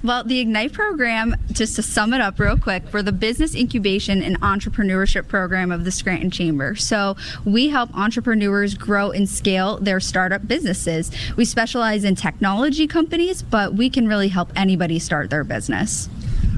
Well, 0.09 0.25
the 0.25 0.39
Ignite 0.39 0.73
program, 0.73 1.37
just 1.53 1.77
to 1.77 1.83
sum 1.83 2.15
it 2.15 2.23
up 2.23 2.41
real 2.41 2.57
quick, 2.57 2.89
for 2.89 3.03
the 3.03 3.13
business 3.13 3.55
incubation 3.55 4.23
and 4.23 4.41
entrepreneurship 4.41 5.29
program 5.29 5.71
of 5.71 5.85
the 5.85 5.91
Scranton 5.91 6.31
Chamber. 6.31 6.77
So 6.77 7.15
we 7.45 7.69
help 7.69 7.95
entrepreneurs 7.95 8.73
grow 8.73 9.11
and 9.11 9.29
scale 9.29 9.77
their 9.77 10.01
startup 10.01 10.49
businesses. 10.49 11.11
We 11.37 11.45
specialize 11.45 12.05
in 12.05 12.15
technology 12.15 12.87
companies, 12.87 13.43
but 13.43 13.75
we 13.75 13.91
can 13.91 14.09
really 14.09 14.29
help 14.29 14.51
anybody 14.57 14.99
start 14.99 15.29
their 15.29 15.45
business. 15.45 16.09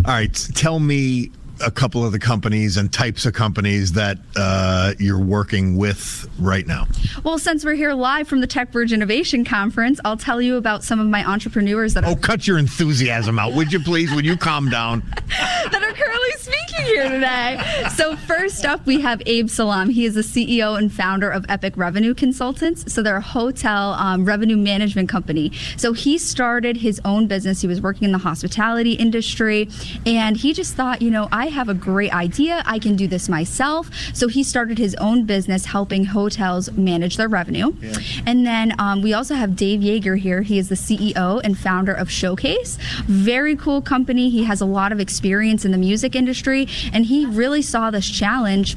All 0.07 0.13
right, 0.13 0.33
tell 0.55 0.79
me 0.79 1.33
a 1.63 1.71
couple 1.71 2.05
of 2.05 2.13
the 2.13 2.19
companies 2.19 2.77
and 2.77 2.93
types 2.93 3.27
of 3.27 3.35
companies 3.35 3.93
that 3.93 4.19
uh, 4.37 4.95
you're 4.99 5.19
working 5.21 5.77
with 5.77 6.29
right 6.39 6.67
now? 6.67 6.87
Well, 7.25 7.39
since 7.39 7.65
we're 7.65 7.75
here 7.75 7.93
live 7.93 8.29
from 8.29 8.41
the 8.41 8.47
TecBridge 8.49 8.93
Innovation 8.93 9.45
Conference, 9.45 10.01
I'll 10.05 10.17
tell 10.17 10.41
you 10.41 10.57
about 10.57 10.85
some 10.85 11.01
of 11.01 11.07
my 11.07 11.25
entrepreneurs 11.25 11.95
that. 11.95 12.05
Are 12.05 12.11
Oh, 12.11 12.17
cut 12.17 12.47
your 12.47 12.59
enthusiasm 12.59 13.39
out, 13.39 13.53
would 13.55 13.73
you 13.73 13.81
please? 13.81 14.13
Would 14.15 14.25
you 14.25 14.37
calm 14.37 14.69
down? 14.69 15.01
that 15.29 15.83
are 15.83 15.93
currently 15.93 16.31
speaking 16.39 16.85
here 16.87 17.09
today. 17.09 17.63
So 17.95 18.17
first 18.17 18.65
up, 18.65 18.85
we 18.87 19.01
have 19.01 19.23
Abe 19.27 19.49
Salam. 19.49 19.91
He 19.91 20.05
is 20.05 20.15
the 20.15 20.23
CEO 20.23 20.79
and 20.79 20.93
founder 20.93 21.31
of 21.31 21.45
Epic 21.49 21.77
Revenue 21.77 22.15
Consultants. 22.15 22.93
So 22.93 23.03
they're 23.03 23.17
a 23.17 23.21
hotel 23.21 23.93
um, 23.93 24.25
revenue 24.25 24.57
management 24.57 25.09
company. 25.09 25.53
So 25.77 25.93
he 25.93 26.19
started 26.19 26.79
his 26.79 27.01
own 27.05 27.27
business. 27.27 27.61
He 27.61 27.67
was 27.67 27.81
working 27.81 28.05
in 28.05 28.13
the 28.13 28.19
hospitality 28.19 28.93
industry, 28.93 29.69
and 30.07 30.37
he 30.37 30.53
just 30.53 30.75
thought, 30.75 31.03
you 31.03 31.11
know, 31.11 31.29
I 31.31 31.47
have 31.51 31.69
a 31.69 31.75
great 31.75 32.13
idea. 32.13 32.63
I 32.67 32.79
can 32.79 32.97
do 32.97 33.07
this 33.07 33.29
myself. 33.29 33.91
So 34.15 34.29
he 34.29 34.43
started 34.43 34.79
his 34.79 34.95
own 34.97 35.25
business 35.25 35.67
helping 35.67 36.07
hotels 36.07 36.73
manage 36.73 37.17
their 37.17 37.29
revenue. 37.29 37.73
Yeah. 37.81 37.97
And 38.27 38.47
then 38.47 38.75
um, 38.79 39.03
we 39.03 39.13
also 39.13 39.35
have 39.35 39.57
Dave 39.57 39.81
Yeager 39.81 40.19
here. 40.19 40.43
He 40.43 40.59
is 40.59 40.69
the 40.69 40.75
CEO 40.75 41.41
and 41.43 41.59
founder 41.59 41.93
of 41.93 42.11
Showcase. 42.11 42.79
Very 43.05 43.57
cool 43.57 43.83
company. 43.83 44.31
He 44.31 44.45
has 44.45 44.61
a 44.61 44.67
lot 44.67 44.93
of 44.93 45.01
experience 45.01 45.65
in 45.65 45.73
the 45.73 45.79
music 45.79 46.15
industry, 46.15 46.67
and 46.93 47.07
he 47.07 47.27
really 47.27 47.63
saw 47.63 47.91
this 47.91 48.09
challenge 48.09 48.77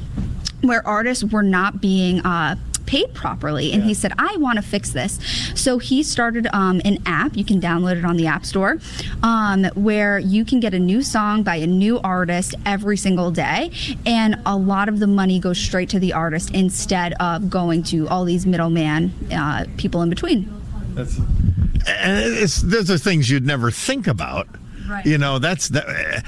where 0.62 0.86
artists 0.86 1.24
were 1.24 1.42
not 1.42 1.80
being 1.80 2.20
uh, 2.20 2.56
paid 2.86 3.12
properly. 3.14 3.72
And 3.72 3.82
yeah. 3.82 3.88
he 3.88 3.94
said, 3.94 4.12
I 4.18 4.36
want 4.38 4.56
to 4.56 4.62
fix 4.62 4.90
this. 4.90 5.18
So 5.54 5.78
he 5.78 6.02
started 6.02 6.46
um, 6.52 6.80
an 6.84 6.98
app. 7.06 7.36
You 7.36 7.44
can 7.44 7.60
download 7.60 7.96
it 7.96 8.04
on 8.04 8.16
the 8.16 8.26
App 8.26 8.44
Store 8.44 8.78
um, 9.22 9.64
where 9.74 10.18
you 10.18 10.44
can 10.44 10.60
get 10.60 10.74
a 10.74 10.78
new 10.78 11.02
song 11.02 11.42
by 11.42 11.56
a 11.56 11.66
new 11.66 11.98
artist 12.00 12.54
every 12.66 12.96
single 12.96 13.30
day. 13.30 13.70
And 14.06 14.40
a 14.46 14.56
lot 14.56 14.88
of 14.88 14.98
the 14.98 15.06
money 15.06 15.38
goes 15.38 15.58
straight 15.58 15.88
to 15.90 15.98
the 15.98 16.12
artist 16.12 16.50
instead 16.52 17.14
of 17.14 17.50
going 17.50 17.82
to 17.84 18.08
all 18.08 18.24
these 18.24 18.46
middleman 18.46 19.12
uh, 19.32 19.66
people 19.76 20.02
in 20.02 20.10
between. 20.10 20.50
That's, 20.94 21.16
and 21.16 22.34
it's, 22.34 22.62
those 22.62 22.90
are 22.90 22.98
things 22.98 23.28
you'd 23.28 23.46
never 23.46 23.70
think 23.70 24.06
about. 24.06 24.46
Right. 24.88 25.04
You 25.06 25.18
know, 25.18 25.38
that's 25.38 25.68
that 25.68 26.24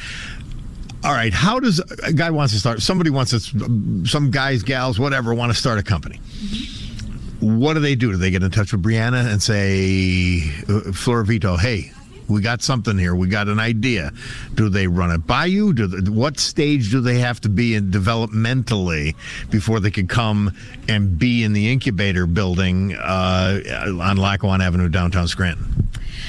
all 1.07 1.13
right. 1.13 1.33
How 1.33 1.61
does 1.61 1.79
a 2.03 2.13
guy 2.13 2.31
wants 2.31 2.53
to 2.53 2.59
start? 2.59 2.83
Somebody 2.83 3.11
wants 3.11 3.31
to, 3.31 4.07
some 4.07 4.33
guys, 4.33 4.65
gals, 4.65 4.99
whatever, 4.99 5.33
want 5.35 5.53
to 5.53 5.59
start 5.59 5.79
a 5.79 5.83
company. 5.85 6.17
What 7.39 7.75
do 7.75 7.81
they 7.81 7.95
do? 7.95 8.11
Do 8.11 8.17
they 8.17 8.33
get 8.33 8.43
in 8.43 8.51
touch 8.51 8.73
with 8.73 8.83
Brianna 8.83 9.31
and 9.31 9.41
say, 9.41 10.39
uh, 10.69 10.91
Florovito, 10.91 11.57
hey, 11.61 11.93
we 12.27 12.41
got 12.41 12.61
something 12.61 12.99
here. 12.99 13.15
We 13.15 13.29
got 13.29 13.47
an 13.47 13.61
idea. 13.61 14.11
Do 14.57 14.69
they 14.69 14.89
run 14.89 15.13
it 15.13 15.29
by 15.29 15.45
you? 15.45 15.73
Do 15.73 15.87
they, 15.87 16.11
what 16.11 16.41
stage 16.41 16.91
do 16.91 17.01
they 17.01 17.21
have 17.21 17.41
to 17.43 17.49
be 17.49 17.77
in 17.77 17.93
developmentally 17.93 19.15
before 19.49 19.79
they 19.79 19.93
can 19.93 20.09
come 20.09 20.51
and 20.89 21.17
be 21.17 21.45
in 21.45 21.53
the 21.53 21.71
incubator 21.71 22.27
building 22.27 22.97
uh, 22.97 23.61
on 24.03 24.17
Lackawanna 24.17 24.65
Avenue, 24.65 24.89
downtown 24.89 25.29
Scranton? 25.29 25.89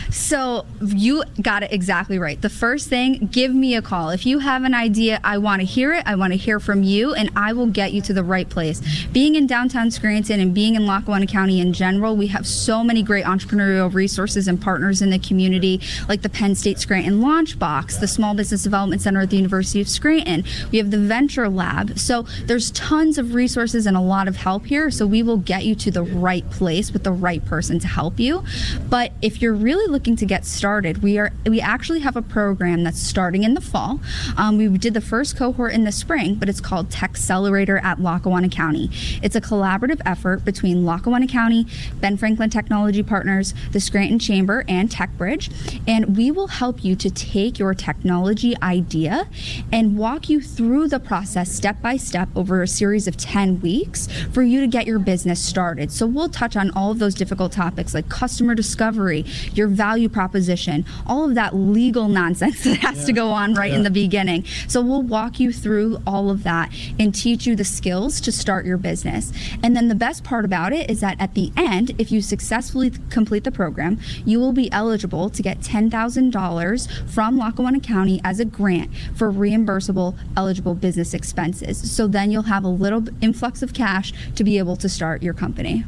So 0.09 0.65
you 0.81 1.23
got 1.41 1.63
it 1.63 1.71
exactly 1.71 2.19
right. 2.19 2.41
The 2.41 2.49
first 2.49 2.89
thing, 2.89 3.29
give 3.31 3.53
me 3.53 3.75
a 3.75 3.81
call. 3.81 4.09
If 4.09 4.25
you 4.25 4.39
have 4.39 4.63
an 4.63 4.73
idea, 4.73 5.19
I 5.23 5.37
want 5.37 5.61
to 5.61 5.65
hear 5.65 5.93
it. 5.93 6.03
I 6.05 6.15
want 6.15 6.33
to 6.33 6.37
hear 6.37 6.59
from 6.59 6.83
you, 6.83 7.13
and 7.13 7.31
I 7.35 7.53
will 7.53 7.67
get 7.67 7.93
you 7.93 8.01
to 8.03 8.13
the 8.13 8.23
right 8.23 8.49
place. 8.49 8.81
Being 9.07 9.35
in 9.35 9.47
downtown 9.47 9.91
Scranton 9.91 10.39
and 10.39 10.53
being 10.53 10.75
in 10.75 10.85
Lackawanna 10.85 11.27
County 11.27 11.59
in 11.59 11.73
general, 11.73 12.15
we 12.15 12.27
have 12.27 12.47
so 12.47 12.83
many 12.83 13.03
great 13.03 13.25
entrepreneurial 13.25 13.93
resources 13.93 14.47
and 14.47 14.61
partners 14.61 15.01
in 15.01 15.09
the 15.09 15.19
community, 15.19 15.81
like 16.07 16.21
the 16.21 16.29
Penn 16.29 16.55
State 16.55 16.79
Scranton 16.79 17.21
Launch 17.21 17.59
Box, 17.59 17.97
the 17.97 18.07
Small 18.07 18.33
Business 18.33 18.63
Development 18.63 19.01
Center 19.01 19.21
at 19.21 19.29
the 19.29 19.37
University 19.37 19.81
of 19.81 19.87
Scranton. 19.87 20.43
We 20.71 20.77
have 20.77 20.91
the 20.91 20.97
Venture 20.97 21.49
Lab. 21.49 21.99
So 21.99 22.23
there's 22.45 22.71
tons 22.71 23.17
of 23.17 23.33
resources 23.33 23.85
and 23.85 23.95
a 23.95 24.01
lot 24.01 24.27
of 24.27 24.37
help 24.37 24.65
here. 24.65 24.89
So 24.89 25.05
we 25.05 25.21
will 25.21 25.37
get 25.37 25.65
you 25.65 25.75
to 25.75 25.91
the 25.91 26.03
right 26.03 26.49
place 26.49 26.91
with 26.91 27.03
the 27.03 27.11
right 27.11 27.43
person 27.45 27.79
to 27.79 27.87
help 27.87 28.19
you. 28.19 28.43
But 28.89 29.11
if 29.21 29.41
you're 29.41 29.53
really 29.53 29.76
looking 29.85 30.15
to 30.17 30.25
get 30.25 30.45
started, 30.45 31.03
we 31.03 31.17
are 31.17 31.31
we 31.45 31.61
actually 31.61 31.99
have 31.99 32.15
a 32.15 32.21
program 32.21 32.83
that's 32.83 32.99
starting 32.99 33.43
in 33.43 33.53
the 33.53 33.61
fall. 33.61 33.99
Um, 34.37 34.57
we 34.57 34.67
did 34.77 34.93
the 34.93 35.01
first 35.01 35.37
cohort 35.37 35.73
in 35.73 35.83
the 35.83 35.91
spring, 35.91 36.35
but 36.35 36.49
it's 36.49 36.61
called 36.61 36.89
Tech 36.89 37.11
Accelerator 37.11 37.77
at 37.79 38.01
Lackawanna 38.01 38.49
County. 38.49 38.89
It's 39.21 39.35
a 39.35 39.41
collaborative 39.41 40.01
effort 40.05 40.45
between 40.45 40.85
Lackawanna 40.85 41.27
County, 41.27 41.65
Ben 41.99 42.17
Franklin 42.17 42.49
Technology 42.49 43.03
Partners, 43.03 43.53
the 43.71 43.79
Scranton 43.79 44.19
Chamber, 44.19 44.63
and 44.67 44.89
TecBridge, 44.89 45.81
and 45.87 46.15
we 46.15 46.31
will 46.31 46.47
help 46.47 46.83
you 46.83 46.95
to 46.95 47.09
take 47.09 47.59
your 47.59 47.73
technology 47.73 48.55
idea 48.61 49.27
and 49.71 49.97
walk 49.97 50.29
you 50.29 50.41
through 50.41 50.87
the 50.87 50.99
process 50.99 51.51
step 51.51 51.81
by 51.81 51.97
step 51.97 52.29
over 52.35 52.61
a 52.61 52.67
series 52.67 53.07
of 53.07 53.17
10 53.17 53.61
weeks 53.61 54.07
for 54.31 54.43
you 54.43 54.61
to 54.61 54.67
get 54.67 54.87
your 54.87 54.99
business 54.99 55.43
started. 55.43 55.91
So 55.91 56.05
we'll 56.05 56.29
touch 56.29 56.55
on 56.55 56.71
all 56.71 56.91
of 56.91 56.99
those 56.99 57.15
difficult 57.15 57.51
topics 57.51 57.93
like 57.93 58.09
customer 58.09 58.55
discovery, 58.55 59.25
your 59.53 59.66
value 59.67 59.97
value 59.97 60.09
proposition, 60.09 60.85
all 61.07 61.23
of 61.23 61.35
that 61.35 61.55
legal 61.55 62.07
nonsense 62.07 62.63
that 62.65 62.77
has 62.77 62.99
yeah. 62.99 63.05
to 63.05 63.13
go 63.13 63.29
on 63.29 63.53
right 63.53 63.71
yeah. 63.71 63.77
in 63.77 63.83
the 63.83 63.89
beginning. 63.89 64.43
So 64.67 64.81
we'll 64.81 65.01
walk 65.01 65.39
you 65.39 65.51
through 65.51 65.99
all 66.05 66.29
of 66.29 66.43
that 66.43 66.71
and 66.99 67.15
teach 67.15 67.47
you 67.47 67.55
the 67.55 67.63
skills 67.63 68.21
to 68.21 68.31
start 68.31 68.65
your 68.65 68.77
business. 68.77 69.31
And 69.63 69.75
then 69.75 69.87
the 69.87 69.95
best 69.95 70.23
part 70.23 70.45
about 70.45 70.73
it 70.73 70.89
is 70.89 70.99
that 70.99 71.19
at 71.19 71.33
the 71.33 71.51
end, 71.57 71.95
if 71.97 72.11
you 72.11 72.21
successfully 72.21 72.91
complete 73.09 73.43
the 73.43 73.51
program, 73.51 73.99
you 74.25 74.39
will 74.39 74.53
be 74.53 74.71
eligible 74.71 75.29
to 75.29 75.41
get 75.41 75.61
$10,000 75.61 77.09
from 77.09 77.37
Lackawanna 77.37 77.79
County 77.79 78.21
as 78.23 78.39
a 78.39 78.45
grant 78.45 78.91
for 79.15 79.31
reimbursable 79.31 80.15
eligible 80.35 80.75
business 80.75 81.13
expenses. 81.13 81.91
So 81.91 82.07
then 82.07 82.29
you'll 82.29 82.43
have 82.43 82.63
a 82.63 82.69
little 82.69 83.03
influx 83.21 83.61
of 83.61 83.73
cash 83.73 84.13
to 84.35 84.43
be 84.43 84.57
able 84.57 84.75
to 84.77 84.87
start 84.87 85.23
your 85.23 85.33
company. 85.33 85.85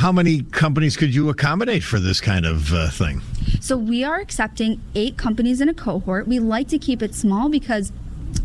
How 0.00 0.12
many 0.12 0.44
companies 0.44 0.96
could 0.96 1.14
you 1.14 1.28
accommodate 1.28 1.84
for 1.84 2.00
this 2.00 2.22
kind 2.22 2.46
of 2.46 2.72
uh, 2.72 2.88
thing? 2.88 3.20
So 3.60 3.76
we 3.76 4.02
are 4.02 4.18
accepting 4.18 4.80
eight 4.94 5.18
companies 5.18 5.60
in 5.60 5.68
a 5.68 5.74
cohort. 5.74 6.26
We 6.26 6.38
like 6.38 6.68
to 6.68 6.78
keep 6.78 7.02
it 7.02 7.14
small 7.14 7.50
because 7.50 7.92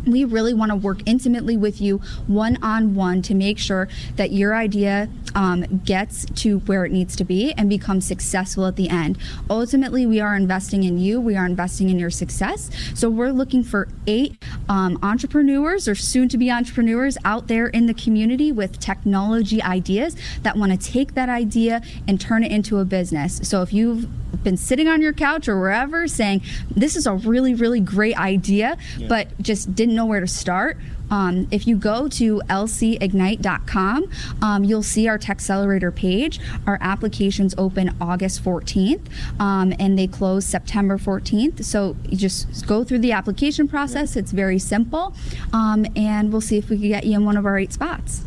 we 0.06 0.24
really 0.24 0.54
want 0.54 0.70
to 0.70 0.76
work 0.76 1.00
intimately 1.06 1.56
with 1.56 1.80
you 1.80 1.98
one 2.26 2.58
on 2.62 2.94
one 2.94 3.22
to 3.22 3.34
make 3.34 3.58
sure 3.58 3.88
that 4.16 4.32
your 4.32 4.54
idea 4.54 5.08
um, 5.34 5.80
gets 5.84 6.24
to 6.26 6.60
where 6.60 6.84
it 6.84 6.92
needs 6.92 7.16
to 7.16 7.24
be 7.24 7.52
and 7.52 7.68
becomes 7.68 8.06
successful 8.06 8.66
at 8.66 8.76
the 8.76 8.88
end. 8.88 9.18
Ultimately, 9.50 10.06
we 10.06 10.20
are 10.20 10.34
investing 10.34 10.84
in 10.84 10.98
you, 10.98 11.20
we 11.20 11.36
are 11.36 11.44
investing 11.44 11.90
in 11.90 11.98
your 11.98 12.10
success. 12.10 12.70
So, 12.94 13.10
we're 13.10 13.32
looking 13.32 13.62
for 13.62 13.88
eight 14.06 14.42
um, 14.68 14.98
entrepreneurs 15.02 15.88
or 15.88 15.94
soon 15.94 16.28
to 16.28 16.38
be 16.38 16.50
entrepreneurs 16.50 17.18
out 17.24 17.48
there 17.48 17.66
in 17.66 17.86
the 17.86 17.94
community 17.94 18.52
with 18.52 18.78
technology 18.78 19.62
ideas 19.62 20.16
that 20.42 20.56
want 20.56 20.72
to 20.72 20.78
take 20.78 21.14
that 21.14 21.28
idea 21.28 21.82
and 22.06 22.20
turn 22.20 22.44
it 22.44 22.52
into 22.52 22.78
a 22.78 22.84
business. 22.84 23.40
So, 23.42 23.62
if 23.62 23.72
you've 23.72 24.08
been 24.46 24.56
sitting 24.56 24.86
on 24.86 25.02
your 25.02 25.12
couch 25.12 25.48
or 25.48 25.58
wherever 25.58 26.06
saying, 26.06 26.40
This 26.70 26.94
is 26.94 27.06
a 27.06 27.14
really, 27.14 27.52
really 27.52 27.80
great 27.80 28.16
idea, 28.16 28.78
yeah. 28.96 29.08
but 29.08 29.28
just 29.42 29.74
didn't 29.74 29.96
know 29.96 30.06
where 30.06 30.20
to 30.20 30.28
start, 30.28 30.78
um, 31.10 31.46
if 31.50 31.66
you 31.66 31.76
go 31.76 32.08
to 32.08 32.40
lcignite.com, 32.48 34.10
um, 34.42 34.64
you'll 34.64 34.82
see 34.82 35.08
our 35.08 35.18
Tech 35.18 35.36
Accelerator 35.36 35.92
page. 35.92 36.40
Our 36.66 36.78
applications 36.80 37.54
open 37.58 37.94
August 38.00 38.42
14th 38.42 39.02
um, 39.38 39.74
and 39.78 39.98
they 39.98 40.06
close 40.06 40.46
September 40.46 40.98
14th. 40.98 41.62
So 41.64 41.96
you 42.08 42.16
just 42.16 42.66
go 42.66 42.84
through 42.84 43.00
the 43.00 43.12
application 43.12 43.68
process. 43.68 44.16
It's 44.16 44.32
very 44.32 44.58
simple. 44.58 45.14
Um, 45.52 45.86
and 45.94 46.32
we'll 46.32 46.40
see 46.40 46.56
if 46.56 46.70
we 46.70 46.78
can 46.78 46.88
get 46.88 47.04
you 47.04 47.16
in 47.16 47.24
one 47.24 47.36
of 47.36 47.46
our 47.46 47.58
eight 47.58 47.72
spots. 47.72 48.22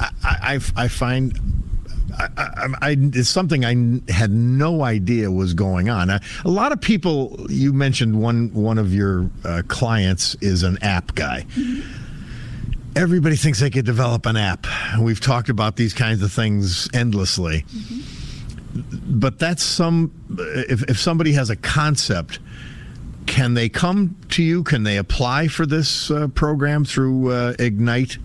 I, 0.00 0.10
I, 0.22 0.60
I 0.76 0.88
find 0.88 1.59
I, 2.20 2.28
I, 2.36 2.68
I, 2.90 2.96
it's 2.98 3.28
something 3.28 3.64
I 3.64 4.12
had 4.12 4.30
no 4.30 4.82
idea 4.82 5.30
was 5.30 5.54
going 5.54 5.88
on. 5.88 6.10
a 6.10 6.20
lot 6.44 6.72
of 6.72 6.80
people, 6.80 7.46
you 7.48 7.72
mentioned 7.72 8.20
one 8.20 8.52
one 8.52 8.78
of 8.78 8.92
your 8.92 9.30
uh, 9.44 9.62
clients 9.68 10.34
is 10.40 10.62
an 10.62 10.78
app 10.82 11.14
guy. 11.14 11.46
Mm-hmm. 11.48 11.80
Everybody 12.96 13.36
thinks 13.36 13.60
they 13.60 13.70
could 13.70 13.86
develop 13.86 14.26
an 14.26 14.36
app. 14.36 14.66
We've 14.98 15.20
talked 15.20 15.48
about 15.48 15.76
these 15.76 15.94
kinds 15.94 16.22
of 16.22 16.32
things 16.32 16.88
endlessly. 16.92 17.64
Mm-hmm. 17.68 19.18
But 19.18 19.38
that's 19.38 19.62
some. 19.62 20.12
If, 20.38 20.82
if 20.84 20.98
somebody 20.98 21.32
has 21.32 21.50
a 21.50 21.56
concept, 21.56 22.38
can 23.26 23.54
they 23.54 23.68
come 23.68 24.16
to 24.30 24.42
you? 24.42 24.62
Can 24.62 24.82
they 24.82 24.96
apply 24.96 25.48
for 25.48 25.66
this 25.66 26.10
uh, 26.10 26.28
program 26.28 26.84
through 26.84 27.32
uh, 27.32 27.54
Ignite? 27.58 28.18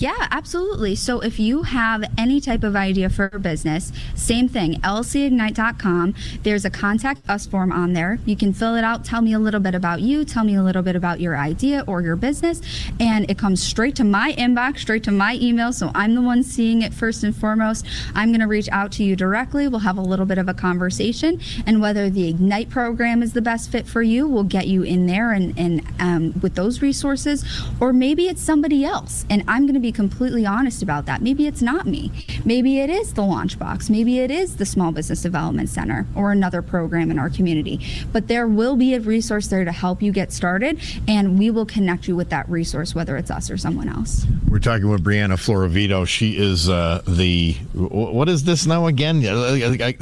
Yeah, 0.00 0.28
absolutely. 0.30 0.94
So 0.94 1.20
if 1.20 1.38
you 1.38 1.62
have 1.62 2.02
any 2.16 2.40
type 2.40 2.64
of 2.64 2.74
idea 2.74 3.10
for 3.10 3.28
a 3.34 3.38
business, 3.38 3.92
same 4.14 4.48
thing, 4.48 4.80
lcignite.com. 4.80 6.14
There's 6.42 6.64
a 6.64 6.70
contact 6.70 7.28
us 7.28 7.46
form 7.46 7.70
on 7.70 7.92
there. 7.92 8.18
You 8.24 8.34
can 8.34 8.54
fill 8.54 8.76
it 8.76 8.82
out, 8.82 9.04
tell 9.04 9.20
me 9.20 9.34
a 9.34 9.38
little 9.38 9.60
bit 9.60 9.74
about 9.74 10.00
you, 10.00 10.24
tell 10.24 10.42
me 10.42 10.54
a 10.54 10.62
little 10.62 10.80
bit 10.80 10.96
about 10.96 11.20
your 11.20 11.36
idea 11.36 11.84
or 11.86 12.00
your 12.00 12.16
business, 12.16 12.62
and 12.98 13.30
it 13.30 13.36
comes 13.36 13.62
straight 13.62 13.94
to 13.96 14.04
my 14.04 14.32
inbox, 14.38 14.78
straight 14.78 15.04
to 15.04 15.10
my 15.10 15.34
email. 15.34 15.70
So 15.70 15.90
I'm 15.94 16.14
the 16.14 16.22
one 16.22 16.44
seeing 16.44 16.80
it 16.80 16.94
first 16.94 17.22
and 17.22 17.36
foremost. 17.36 17.86
I'm 18.14 18.30
going 18.30 18.40
to 18.40 18.46
reach 18.46 18.70
out 18.70 18.92
to 18.92 19.04
you 19.04 19.16
directly. 19.16 19.68
We'll 19.68 19.80
have 19.80 19.98
a 19.98 20.02
little 20.02 20.24
bit 20.24 20.38
of 20.38 20.48
a 20.48 20.54
conversation, 20.54 21.42
and 21.66 21.82
whether 21.82 22.08
the 22.08 22.26
Ignite 22.26 22.70
program 22.70 23.22
is 23.22 23.34
the 23.34 23.42
best 23.42 23.70
fit 23.70 23.86
for 23.86 24.00
you, 24.00 24.26
we'll 24.26 24.44
get 24.44 24.66
you 24.66 24.82
in 24.82 25.06
there 25.06 25.32
and, 25.32 25.52
and 25.58 25.86
um, 25.98 26.40
with 26.40 26.54
those 26.54 26.80
resources, 26.80 27.44
or 27.80 27.92
maybe 27.92 28.28
it's 28.28 28.40
somebody 28.40 28.82
else, 28.82 29.26
and 29.28 29.44
I'm 29.46 29.64
going 29.64 29.74
to 29.74 29.80
be 29.80 29.89
completely 29.92 30.46
honest 30.46 30.82
about 30.82 31.06
that. 31.06 31.22
Maybe 31.22 31.46
it's 31.46 31.62
not 31.62 31.86
me. 31.86 32.10
Maybe 32.44 32.80
it 32.80 32.90
is 32.90 33.14
the 33.14 33.22
Launchbox. 33.22 33.90
Maybe 33.90 34.18
it 34.20 34.30
is 34.30 34.56
the 34.56 34.66
Small 34.66 34.92
Business 34.92 35.22
Development 35.22 35.68
Center 35.68 36.06
or 36.14 36.32
another 36.32 36.62
program 36.62 37.10
in 37.10 37.18
our 37.18 37.30
community. 37.30 37.80
But 38.12 38.28
there 38.28 38.46
will 38.46 38.76
be 38.76 38.94
a 38.94 39.00
resource 39.00 39.48
there 39.48 39.64
to 39.64 39.72
help 39.72 40.02
you 40.02 40.12
get 40.12 40.32
started, 40.32 40.80
and 41.08 41.38
we 41.38 41.50
will 41.50 41.66
connect 41.66 42.08
you 42.08 42.16
with 42.16 42.30
that 42.30 42.48
resource, 42.48 42.94
whether 42.94 43.16
it's 43.16 43.30
us 43.30 43.50
or 43.50 43.56
someone 43.56 43.88
else. 43.88 44.26
We're 44.48 44.58
talking 44.58 44.88
with 44.88 45.04
Brianna 45.04 45.36
Florovito. 45.36 46.06
She 46.06 46.36
is 46.36 46.68
uh, 46.68 47.02
the 47.06 47.52
what 47.74 48.28
is 48.28 48.44
this 48.44 48.66
now 48.66 48.86
again? 48.86 49.20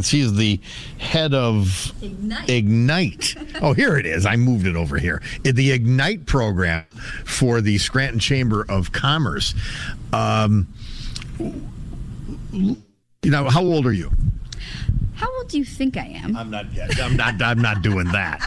She 0.02 0.20
is 0.20 0.34
the 0.34 0.60
head 0.98 1.34
of 1.34 1.92
Ignite. 2.02 2.48
Ignite. 2.50 3.34
oh, 3.62 3.72
here 3.72 3.96
it 3.96 4.06
is. 4.06 4.26
I 4.26 4.36
moved 4.36 4.66
it 4.66 4.76
over 4.76 4.98
here. 4.98 5.22
The 5.42 5.72
Ignite 5.72 6.26
program 6.26 6.84
for 7.24 7.60
the 7.60 7.78
Scranton 7.78 8.18
Chamber 8.18 8.64
of 8.68 8.92
Commerce. 8.92 9.54
Um, 10.12 10.68
you 12.50 12.76
know, 13.30 13.48
how 13.48 13.62
old 13.62 13.86
are 13.86 13.92
you? 13.92 14.10
How 15.14 15.28
old 15.36 15.48
do 15.48 15.58
you 15.58 15.64
think 15.64 15.96
I 15.96 16.06
am? 16.06 16.36
I'm 16.36 16.50
not 16.50 16.72
yet. 16.72 17.00
I'm 17.00 17.16
not. 17.16 17.42
I'm 17.42 17.60
not 17.60 17.82
doing 17.82 18.06
that. 18.12 18.40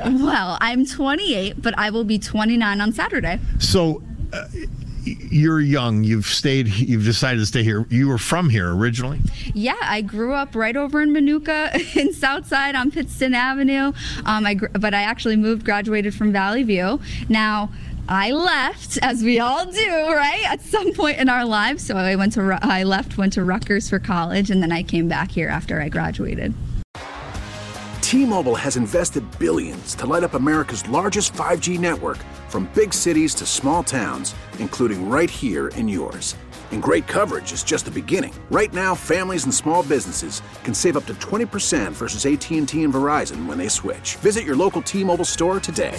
well, 0.20 0.58
I'm 0.60 0.84
28, 0.84 1.62
but 1.62 1.76
I 1.78 1.90
will 1.90 2.04
be 2.04 2.18
29 2.18 2.80
on 2.80 2.92
Saturday. 2.92 3.40
So. 3.58 4.02
Uh, 4.32 4.44
you're 5.04 5.60
young. 5.60 6.04
You've 6.04 6.26
stayed. 6.26 6.68
You've 6.68 7.04
decided 7.04 7.40
to 7.40 7.46
stay 7.46 7.62
here. 7.62 7.86
You 7.88 8.08
were 8.08 8.18
from 8.18 8.50
here 8.50 8.74
originally. 8.74 9.20
Yeah, 9.54 9.76
I 9.80 10.02
grew 10.02 10.34
up 10.34 10.54
right 10.54 10.76
over 10.76 11.00
in 11.00 11.10
Minooka, 11.10 11.96
in 11.96 12.12
Southside 12.12 12.74
on 12.74 12.90
Pittston 12.90 13.34
Avenue. 13.34 13.92
Um, 14.26 14.46
I 14.46 14.54
but 14.54 14.94
I 14.94 15.02
actually 15.02 15.36
moved, 15.36 15.64
graduated 15.64 16.14
from 16.14 16.32
Valley 16.32 16.62
View. 16.62 17.00
Now. 17.28 17.70
I 18.10 18.30
left, 18.30 18.98
as 19.02 19.22
we 19.22 19.38
all 19.38 19.66
do, 19.66 19.90
right? 20.14 20.42
At 20.46 20.62
some 20.62 20.94
point 20.94 21.18
in 21.18 21.28
our 21.28 21.44
lives. 21.44 21.84
So 21.84 21.94
I 21.94 22.16
went 22.16 22.32
to, 22.32 22.58
I 22.62 22.82
left, 22.82 23.18
went 23.18 23.34
to 23.34 23.44
Rutgers 23.44 23.90
for 23.90 23.98
college, 23.98 24.50
and 24.50 24.62
then 24.62 24.72
I 24.72 24.82
came 24.82 25.08
back 25.08 25.30
here 25.30 25.48
after 25.48 25.78
I 25.78 25.90
graduated. 25.90 26.54
T-Mobile 28.00 28.54
has 28.54 28.78
invested 28.78 29.22
billions 29.38 29.94
to 29.96 30.06
light 30.06 30.24
up 30.24 30.32
America's 30.32 30.88
largest 30.88 31.34
5G 31.34 31.78
network, 31.78 32.16
from 32.48 32.70
big 32.74 32.94
cities 32.94 33.34
to 33.34 33.44
small 33.44 33.82
towns, 33.82 34.34
including 34.58 35.10
right 35.10 35.28
here 35.28 35.68
in 35.68 35.86
yours. 35.86 36.34
And 36.72 36.82
great 36.82 37.06
coverage 37.06 37.52
is 37.52 37.62
just 37.62 37.84
the 37.84 37.90
beginning. 37.90 38.32
Right 38.50 38.72
now, 38.72 38.94
families 38.94 39.44
and 39.44 39.54
small 39.54 39.82
businesses 39.82 40.40
can 40.64 40.72
save 40.72 40.96
up 40.96 41.04
to 41.06 41.14
20% 41.14 41.92
versus 41.92 42.24
AT&T 42.24 42.82
and 42.82 42.94
Verizon 42.94 43.44
when 43.44 43.58
they 43.58 43.68
switch. 43.68 44.16
Visit 44.16 44.44
your 44.44 44.56
local 44.56 44.80
T-Mobile 44.80 45.26
store 45.26 45.60
today. 45.60 45.98